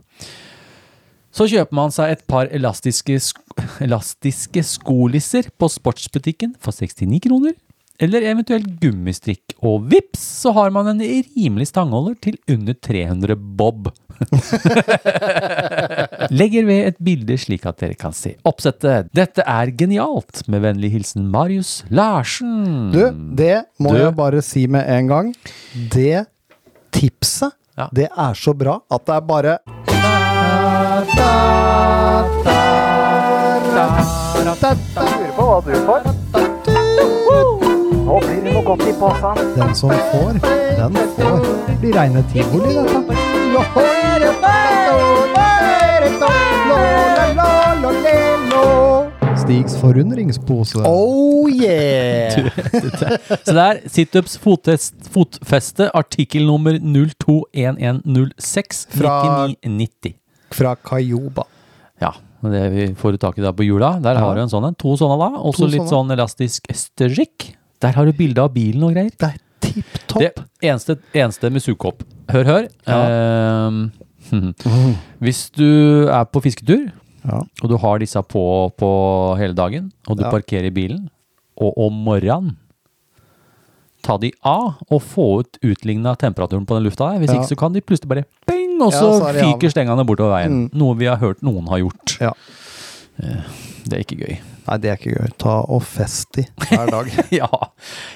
Så 1.30 1.46
kjøper 1.46 1.76
man 1.78 1.92
seg 1.94 2.16
et 2.16 2.22
par 2.30 2.50
elastiske, 2.50 3.20
sk 3.22 3.38
elastiske 3.84 4.62
skolisser 4.66 5.50
på 5.60 5.68
sportsbutikken 5.70 6.56
for 6.62 6.74
69 6.74 7.20
kroner. 7.28 7.54
Eller 8.00 8.24
eventuelt 8.30 8.66
gummistrikk. 8.80 9.54
Og 9.66 9.82
vips, 9.92 10.22
så 10.42 10.52
har 10.56 10.70
man 10.72 10.88
en 10.94 11.00
rimelig 11.04 11.66
stangholder 11.68 12.14
til 12.24 12.38
under 12.48 12.74
300 12.80 13.36
bob. 13.58 13.90
Legger 16.30 16.64
ved 16.68 16.86
et 16.90 16.98
bilde 17.04 17.36
slik 17.40 17.64
at 17.68 17.78
dere 17.80 17.96
kan 18.00 18.12
se 18.16 18.34
oppsettet. 18.48 19.08
Dette 19.16 19.44
er 19.44 19.72
genialt! 19.76 20.42
Med 20.50 20.64
vennlig 20.64 20.90
hilsen 20.94 21.28
Marius 21.32 21.80
Larsen. 21.92 22.90
Du, 22.94 23.02
det 23.36 23.62
må 23.80 23.92
Du. 23.94 24.00
jeg 24.02 24.16
bare 24.18 24.42
si 24.44 24.66
med 24.70 24.88
en 24.88 25.10
gang. 25.12 25.32
Det 25.92 26.24
tipset, 26.96 27.52
Ja. 27.78 27.88
det 27.96 28.08
er 28.12 28.34
så 28.36 28.52
bra 28.56 28.80
at 28.92 29.06
det 29.06 29.14
er 29.14 29.20
bare 29.24 29.58
Lurer 34.40 35.32
på 35.36 35.46
hva 35.46 35.60
du 35.64 35.74
får. 35.86 36.19
Nå 38.10 38.16
blir 38.24 38.40
det 38.42 38.52
noe 38.56 38.64
godt 38.66 38.82
i 38.90 38.94
posen. 38.98 39.42
Den 39.54 39.70
som 39.78 39.92
får, 40.10 40.40
den 40.80 40.96
får. 41.18 41.44
Det 41.68 41.76
blir 41.84 41.94
reine 41.94 42.24
tivoli, 42.32 42.72
dette. 42.74 44.20
Stigs 49.40 49.74
forundringspose. 49.80 50.82
Oh 50.86 51.48
yeah! 51.50 52.50
Så 53.44 53.52
det 53.54 53.64
er 53.64 53.80
situps 53.90 54.36
fottest- 54.42 55.08
fotfeste, 55.14 55.88
artikkel 55.96 56.44
nummer 56.46 56.72
021106 56.82 58.86
Fra- 58.94 59.46
9990. 59.56 60.14
Fra 60.54 60.74
Kayoba. 60.76 61.44
Ja, 62.02 62.12
det 62.42 62.64
vi 62.74 62.88
får 62.98 63.16
tak 63.22 63.38
i 63.38 63.42
da 63.44 63.52
på 63.52 63.62
jula. 63.66 63.94
Der 64.02 64.14
Ja. 64.14 64.20
har 64.24 64.34
du 64.34 64.40
en 64.42 64.48
sånn 64.52 64.66
en. 64.68 64.74
To 64.74 64.96
sånne 64.96 65.18
da. 65.18 65.28
Og 65.38 65.54
så 65.54 65.66
litt 65.70 65.88
sånn 65.88 66.10
elastisk 66.10 66.66
strikk. 66.74 67.54
Der 67.80 67.92
har 67.96 68.04
du 68.04 68.12
bilde 68.12 68.42
av 68.42 68.52
bilen 68.54 68.82
og 68.84 68.92
greier. 68.94 69.10
Det 69.16 69.28
er 69.30 69.38
tipp 69.60 69.98
topp. 70.10 70.20
Det 70.60 70.68
eneste, 70.70 70.98
eneste 71.14 71.50
med 71.52 71.62
sugekopp. 71.64 72.02
Hør, 72.30 72.44
hør. 72.44 72.68
Ehm, 72.86 73.90
hvis 75.24 75.46
du 75.56 76.08
er 76.08 76.24
på 76.30 76.42
fisketur, 76.44 76.90
Ja. 77.24 77.42
og 77.62 77.68
du 77.68 77.76
har 77.76 77.98
disse 78.00 78.16
på, 78.24 78.42
på 78.80 78.90
hele 79.36 79.52
dagen, 79.54 79.90
og 80.08 80.16
du 80.16 80.24
Ja. 80.24 80.30
parkerer 80.32 80.70
bilen, 80.72 81.10
og 81.60 81.76
om 81.76 81.92
morgenen 81.92 82.56
ta 84.02 84.16
de 84.16 84.30
av 84.42 84.78
og 84.90 85.02
få 85.04 85.26
ut 85.40 85.58
utligna 85.62 86.14
temperaturen 86.16 86.64
på 86.66 86.74
den 86.78 86.84
lufta 86.88 87.10
der. 87.12 87.18
Hvis 87.20 87.34
Ja. 87.34 87.40
ikke 87.42 87.50
så 87.52 87.58
kan 87.58 87.72
de 87.74 87.80
plutselig 87.82 88.08
bare 88.08 88.24
bing, 88.46 88.80
og 88.80 88.92
Ja, 88.92 89.00
så 89.00 89.20
så 89.20 89.28
er 89.28 89.42
fyker 89.44 89.68
stengene 89.70 90.06
bortover 90.06 90.32
veien. 90.38 90.52
Mm. 90.68 90.70
Noe 90.72 90.96
vi 90.96 91.04
har 91.06 91.16
hørt 91.20 91.42
noen 91.42 91.68
har 91.68 91.78
gjort. 91.82 92.16
Ja. 92.20 92.32
Det 93.20 93.92
er 93.92 93.98
ikke 94.04 94.16
gøy. 94.24 94.38
Nei, 94.70 94.78
det 94.78 94.90
er 94.92 94.98
ikke 95.00 95.16
gøy. 95.18 95.30
Ta 95.42 95.54
og 95.66 95.82
fest 95.82 96.38
i 96.38 96.44
hver 96.62 96.90
dag. 96.92 97.08
ja. 97.40 97.48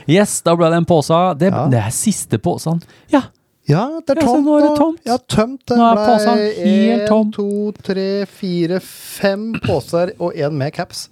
Yes, 0.07 0.37
da 0.47 0.55
ble 0.59 0.69
det 0.71 0.79
en 0.85 0.87
pose. 0.87 1.17
Det, 1.41 1.51
Ja. 1.51 1.65
det 1.73 1.81
er 1.83 1.91
siste 1.95 2.39
posen. 2.39 2.83
Ja. 3.11 3.25
Ja, 3.67 3.87
det 4.05 4.13
er 4.19 4.21
Ja, 4.21 4.27
tomt 4.29 4.45
nå 4.45 4.55
er 4.59 4.63
det 4.67 4.73
tomt. 4.77 4.99
Ja, 5.09 5.15
tømt. 5.17 5.73
Nå 5.73 5.85
er 5.89 6.01
posen 6.05 6.41
helt 6.61 7.07
tom. 7.09 7.27
En, 7.27 7.33
to, 7.33 7.47
tre, 7.83 8.05
fire, 8.29 8.79
fem 8.85 9.55
poser 9.65 10.13
og 10.21 10.35
én 10.37 10.53
med 10.53 10.75
caps. 10.77 11.07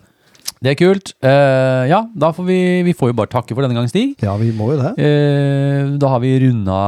Det 0.62 0.72
er 0.72 0.76
kult. 0.78 1.10
Uh, 1.24 1.82
ja, 1.90 1.98
da 2.14 2.28
får 2.34 2.46
vi 2.46 2.58
Vi 2.86 2.94
får 2.94 3.10
jo 3.10 3.16
bare 3.18 3.30
takke 3.32 3.54
for 3.54 3.64
denne 3.64 3.74
gang, 3.74 3.88
Stig. 3.90 4.14
Ja, 4.22 4.36
vi 4.38 4.52
må 4.54 4.68
jo 4.70 4.78
det. 4.78 4.92
Uh, 4.94 5.96
da 5.98 6.12
har 6.12 6.22
vi 6.22 6.30
runda 6.44 6.78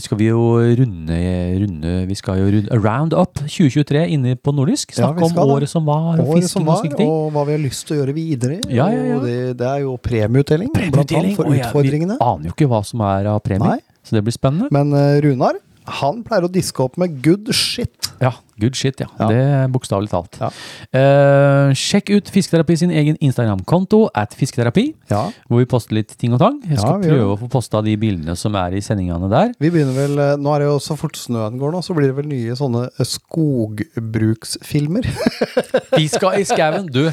Skal 0.00 0.20
vi 0.20 0.30
jo 0.30 0.46
runde, 0.56 1.18
runde 1.60 1.92
Vi 2.08 2.16
skal 2.18 2.40
jo 2.40 2.48
runde 2.56 2.80
Round 2.80 3.12
Up 3.12 3.42
2023 3.44 4.06
inne 4.16 4.34
på 4.40 4.54
Nordisk. 4.56 4.96
Ja, 4.96 5.10
Snakke 5.10 5.28
skal 5.28 5.44
om 5.44 5.52
det. 5.52 5.58
året 5.58 5.72
som 5.74 5.84
var, 5.88 6.08
og 6.16 6.32
Året 6.32 6.48
som 6.48 6.64
var, 6.64 6.80
og 6.80 6.86
slike 6.86 6.98
ting. 7.02 7.12
og 7.12 7.30
hva 7.36 7.44
vi 7.48 7.56
har 7.58 7.62
lyst 7.62 7.86
til 7.88 7.98
å 7.98 8.00
gjøre 8.00 8.16
videre. 8.16 8.58
Ja, 8.72 8.88
ja, 8.94 9.04
ja. 9.12 9.20
Det, 9.22 9.36
det 9.60 9.68
er 9.68 9.84
jo 9.84 9.96
premieutdeling, 10.02 10.72
blant 10.72 11.12
annet, 11.12 11.36
for 11.36 11.48
og 11.48 11.56
utfordringene. 11.58 12.16
Vi 12.18 12.28
aner 12.32 12.50
jo 12.50 12.56
ikke 12.56 12.68
hva 12.70 12.80
som 12.86 13.04
er 13.04 13.28
av 13.34 13.40
premie, 13.44 13.78
Nei. 13.78 14.00
så 14.06 14.16
det 14.16 14.24
blir 14.26 14.36
spennende. 14.36 14.70
Men 14.74 14.94
uh, 14.96 15.18
Runar, 15.24 15.60
han 16.00 16.22
pleier 16.26 16.46
å 16.46 16.50
diske 16.52 16.82
opp 16.84 16.98
med 17.00 17.18
good 17.24 17.48
shit. 17.54 18.10
Ja, 18.22 18.32
good 18.60 18.76
shit, 18.78 19.00
ja. 19.00 19.06
Ja. 19.18 19.28
Det 19.30 19.38
er 19.38 19.68
bokstavelig 19.72 20.10
talt. 20.10 20.38
Ja. 20.40 20.48
Uh, 20.90 21.74
sjekk 21.78 22.10
ut 22.16 22.30
Fisketerapi 22.34 22.76
sin 22.80 22.92
egen 22.94 23.16
Instagram-konto, 23.24 24.04
at 24.16 24.34
fisketerapi, 24.38 24.86
Ja, 25.10 25.24
hvor 25.48 25.62
vi 25.62 25.68
poster 25.70 25.94
litt 25.98 26.14
ting 26.18 26.34
og 26.36 26.40
tang. 26.42 26.58
Jeg 26.66 26.80
skal 26.80 27.02
prøve 27.02 27.34
å 27.34 27.38
få 27.40 27.48
posta 27.52 27.82
de 27.86 27.94
bildene 28.00 28.34
som 28.38 28.56
er 28.58 28.76
i 28.78 28.82
sendingene 28.84 29.30
der. 29.30 29.52
vi 29.58 29.70
begynner 29.70 29.94
vel 29.96 30.18
eh, 30.18 30.36
Nå 30.38 30.54
er 30.54 30.64
det 30.64 30.68
jo 30.68 30.78
så 30.82 30.96
fort 30.98 31.16
snøen 31.18 31.58
går 31.60 31.72
nå, 31.74 31.82
så 31.84 31.94
blir 31.96 32.10
det 32.10 32.16
vel 32.18 32.28
nye 32.30 32.56
sånne 32.58 32.86
eh, 32.90 33.08
skogbruksfilmer. 33.08 35.06
Vi 35.98 36.08
skal 36.10 36.40
i 36.40 36.44
skauen. 36.48 36.88
Du, 36.92 37.08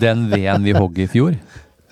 den 0.00 0.26
veden 0.30 0.64
vi 0.66 0.72
hogg 0.76 0.98
i 1.02 1.06
fjor, 1.10 1.34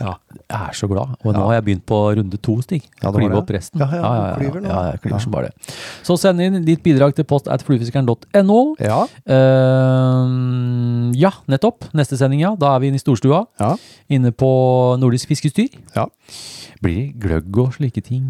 Ja. 0.01 0.15
jeg 0.49 0.61
er 0.71 0.77
så 0.79 0.89
glad. 0.89 1.13
Og 1.21 1.35
nå 1.37 1.43
har 1.45 1.59
jeg 1.59 1.65
begynt 1.67 1.85
på 1.89 1.97
runde 2.17 2.39
to, 2.41 2.55
Stig. 2.65 2.87
Ja, 3.03 3.11
Klyve 3.13 3.37
opp 3.37 3.51
resten. 3.53 3.83
Ja, 3.83 3.89
ja, 3.93 4.01
ja, 4.17 4.31
klyver 4.39 4.63
nå. 4.65 4.71
ja, 4.73 4.79
jeg 4.95 5.01
klyver 5.05 5.21
som 5.27 5.35
bare 5.35 5.51
det. 5.51 5.75
Så 6.07 6.17
send 6.19 6.41
inn 6.41 6.57
ditt 6.65 6.83
bidrag 6.83 7.13
til 7.19 7.27
post 7.29 7.51
at 7.53 7.63
fluefiskeren.no. 7.67 8.61
Ja. 8.81 9.03
Uh, 9.29 11.11
ja, 11.21 11.31
nettopp. 11.51 11.87
Neste 11.97 12.19
sending, 12.21 12.43
ja. 12.45 12.53
Da 12.59 12.75
er 12.75 12.83
vi 12.83 12.91
inne 12.91 13.01
i 13.01 13.03
storstua. 13.03 13.45
ja. 13.61 13.75
Inne 14.11 14.33
på 14.35 14.49
Nordisk 14.99 15.29
Fiskestyr. 15.31 15.77
Ja. 15.95 16.09
Blir 16.83 16.97
det 16.97 17.21
gløgg 17.23 17.59
og 17.63 17.75
slike 17.77 18.03
ting? 18.03 18.25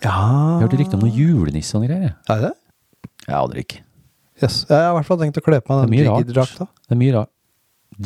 ja. 0.00 0.14
Jeg 0.56 0.62
hørte 0.64 0.78
rykte 0.80 0.96
om 0.96 1.02
noen 1.04 1.12
julenisse 1.18 1.76
og 1.76 1.84
greier. 1.84 2.14
Er 2.32 2.40
det? 2.46 2.52
Jeg 3.26 3.36
aner 3.36 3.60
ikke. 3.60 3.82
Yes. 4.42 4.62
Jeg 4.68 4.76
har 4.76 4.92
i 4.92 4.96
hvert 4.98 5.08
fall 5.08 5.18
tenkt 5.20 5.38
å 5.40 5.42
kle 5.44 5.58
på 5.64 5.76
meg 5.76 5.90
den 5.90 6.06
jiggy-drakta. 6.06 6.66
Det 6.86 6.94
er 6.96 7.00
mye 7.00 7.14
rart. 7.18 7.30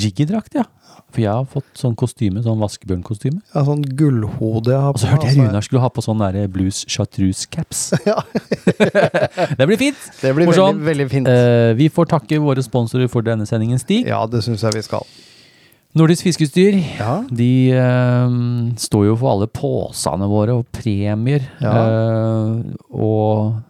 Jiggy-drakt, 0.00 0.54
ja. 0.58 0.64
For 1.10 1.22
jeg 1.24 1.32
har 1.32 1.46
fått 1.50 1.68
sånn 1.78 1.96
kostyme, 1.98 2.42
sånn 2.44 2.60
vaskebjørnkostyme. 2.62 3.40
Ja, 3.54 3.64
sånn 3.66 3.82
gullhode 3.98 4.74
jeg 4.74 4.82
har 4.84 4.94
Og 4.94 5.00
så 5.02 5.10
hørte 5.10 5.28
jeg 5.28 5.36
altså. 5.36 5.48
Runar 5.48 5.66
skulle 5.66 5.82
ha 5.84 5.90
på 5.94 6.04
sånn 6.04 6.22
der 6.22 6.50
blues 6.52 6.84
chartreuse-caps. 6.90 7.86
Ja. 8.10 8.16
det 9.58 9.66
blir 9.68 9.78
fint! 9.78 9.98
Det 10.22 10.32
blir 10.34 10.48
veldig, 10.48 10.84
veldig 10.86 11.06
fint. 11.10 11.28
Eh, 11.30 11.72
vi 11.78 11.90
får 11.92 12.08
takke 12.10 12.38
våre 12.42 12.62
sponsorer 12.64 13.10
for 13.12 13.26
denne 13.26 13.46
sendingen, 13.46 13.78
Stig. 13.78 14.08
Ja, 14.08 14.22
det 14.30 14.42
syns 14.46 14.64
jeg 14.66 14.78
vi 14.78 14.82
skal. 14.86 15.04
Nordisk 15.98 16.26
Fiskestyr. 16.26 16.78
Ja. 16.98 17.16
De 17.34 17.50
eh, 17.74 18.36
står 18.78 19.08
jo 19.10 19.16
for 19.18 19.34
alle 19.34 19.50
påsene 19.50 20.28
våre 20.30 20.60
og 20.60 20.68
premier. 20.74 21.44
Ja. 21.62 21.74
Eh, 21.74 22.78
og 22.94 23.60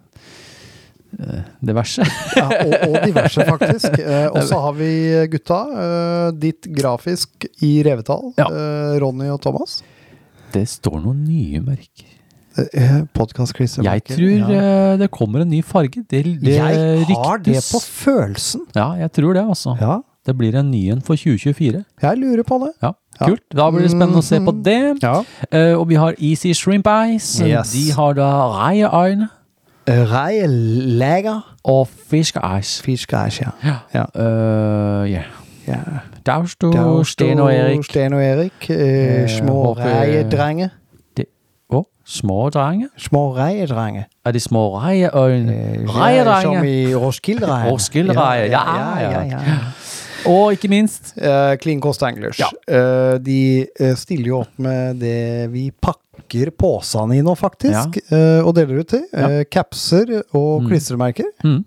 diverse. 1.65 2.05
Ja, 2.41 2.47
og, 2.49 2.75
og 2.89 2.97
diverse, 3.07 3.45
faktisk. 3.49 3.99
Eh, 4.01 4.29
og 4.35 4.43
så 4.49 4.61
har 4.65 4.77
vi 4.79 4.91
gutta. 5.33 5.61
Eh, 5.85 6.29
ditt 6.41 6.69
grafisk 6.77 7.47
i 7.67 7.83
revetall. 7.87 8.33
Ja. 8.39 8.47
Eh, 8.49 8.95
Ronny 9.03 9.29
og 9.33 9.41
Thomas. 9.45 9.81
Det 10.55 10.65
står 10.69 11.01
noen 11.05 11.25
nye 11.29 11.61
merker. 11.63 12.07
Eh. 12.75 13.01
Jeg 13.15 14.03
tror 14.11 14.33
ja. 14.35 14.49
eh, 14.51 14.95
det 14.99 15.11
kommer 15.15 15.45
en 15.45 15.51
ny 15.53 15.61
farge. 15.63 16.03
Det, 16.11 16.25
det 16.43 16.57
Jeg 16.57 17.07
har 17.15 17.39
det 17.45 17.61
på 17.71 17.81
følelsen. 17.81 18.65
Ja, 18.75 18.93
jeg 18.99 19.13
tror 19.17 19.35
det, 19.39 19.45
altså. 19.47 19.77
Ja, 19.81 20.01
Det 20.27 20.35
blir 20.37 20.55
en 20.59 20.71
ny 20.71 20.91
en 20.93 21.01
for 21.01 21.17
2024. 21.17 21.85
jeg 22.03 22.19
lurer 22.19 22.43
på 22.45 22.59
det. 22.65 22.73
Ja, 22.83 22.91
kult. 23.23 23.43
Da 23.57 23.71
blir 23.71 23.87
det 23.87 23.91
spennende 23.95 24.21
å 24.21 24.27
se 24.27 24.37
på 24.41 24.53
Mhm. 24.53 24.63
det. 24.63 25.03
Ja. 25.03 25.23
Eh, 25.51 25.75
og 25.79 25.87
vi 25.89 25.95
har 25.95 26.15
Easy 26.19 26.53
Shrimp 26.53 26.87
Eyes. 26.87 27.41
Yes. 27.41 27.73
De 27.73 27.91
har 27.93 28.15
da 28.15 28.29
reieøyne 29.91 30.11
Reieleger. 30.11 31.57
og 31.65 31.89
fiskeis. 32.11 32.83
Fiskeis, 32.83 33.41
ja. 33.41 33.51
Ja. 33.65 33.77
Ja. 33.95 34.05
Eh, 34.15 35.13
ja. 35.13 35.23
ja. 35.69 35.75
Der 36.27 36.47
Sten 37.05 37.39
og 37.41 37.55
Erik. 37.55 37.85
Sten 37.85 38.13
og 38.13 38.25
Erik. 38.25 38.71
Eh, 38.71 39.29
små 39.29 39.75
håper- 39.75 40.01
reiedrenge. 40.01 40.71
Å, 41.71 41.85
små 42.05 42.49
drenge? 42.51 42.89
Små 42.99 43.37
reiedrenge. 43.37 44.05
Er 44.25 44.33
det 44.33 44.43
små 44.43 44.79
reieøyne? 44.83 45.53
Eh, 45.55 45.87
Reiedrenge. 45.97 46.43
Som 46.43 46.65
i 46.65 46.95
Roskilde-reien. 46.95 47.71
Roskilde-reie, 47.73 48.51
ja, 48.51 48.65
ja, 49.01 49.23
ja. 49.23 49.39
Og 50.27 50.53
ikke 50.53 50.69
minst 50.69 51.15
uh, 51.17 51.57
Clean 51.57 51.81
Cost 51.81 52.03
Anglers. 52.03 52.39
Ja. 52.41 52.51
Uh, 52.69 53.19
de 53.25 53.67
stiller 53.97 54.27
jo 54.27 54.41
opp 54.41 54.59
med 54.59 55.01
det 55.01 55.53
vi 55.53 55.71
pakker 55.71 56.10
posene 56.59 57.17
i 57.19 57.23
nå, 57.23 57.35
faktisk, 57.37 57.97
eh, 58.13 58.41
og 58.45 58.55
deler 58.55 58.81
ut 58.81 58.89
til. 58.89 59.05
Eh, 59.15 59.45
capser 59.51 60.23
og 60.35 60.63
Mm. 60.63 60.69
klistremerker. 60.69 61.25
mm. 61.45 61.65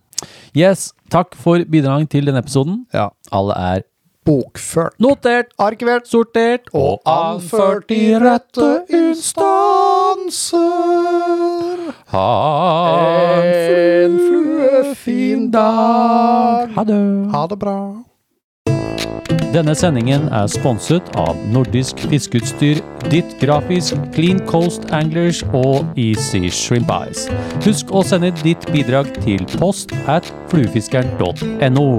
Yes, 0.56 0.94
takk 1.10 1.34
for 1.36 1.58
bidrag 1.66 2.08
til 2.10 2.26
denne 2.26 2.40
episoden. 2.40 2.86
Ja. 2.94 3.10
Alle 3.32 3.54
er 3.58 3.82
Bokført. 4.26 4.94
notert, 5.00 5.48
Arkivert. 5.60 6.08
sortert 6.08 6.62
og 6.74 7.02
anført 7.06 7.92
i 7.92 8.16
rette 8.18 8.86
instanser. 10.64 11.94
Ha 12.08 13.42
En 13.44 14.18
fluefin 14.18 15.52
dag. 15.52 16.70
Ha 16.76 16.84
det. 16.86 17.32
Ha 17.34 17.48
det 17.48 17.60
bra. 17.60 17.78
Denne 19.54 19.76
sendingen 19.78 20.24
er 20.34 20.48
sponset 20.50 21.12
av 21.20 21.38
Nordisk 21.54 22.00
Fiskeutstyr, 22.10 22.80
Ditt 23.12 23.36
Grafisk, 23.38 23.94
Clean 24.16 24.40
Coast 24.50 24.88
Anglers 24.90 25.44
og 25.54 25.94
Easy 25.94 26.50
Shrimp 26.50 26.90
Eyes. 26.90 27.28
Husk 27.62 27.94
å 27.94 28.02
sende 28.02 28.34
ditt 28.42 28.66
bidrag 28.74 29.14
til 29.22 29.46
post 29.60 29.94
at 30.10 30.26
fluefiskeren.no. 30.50 31.90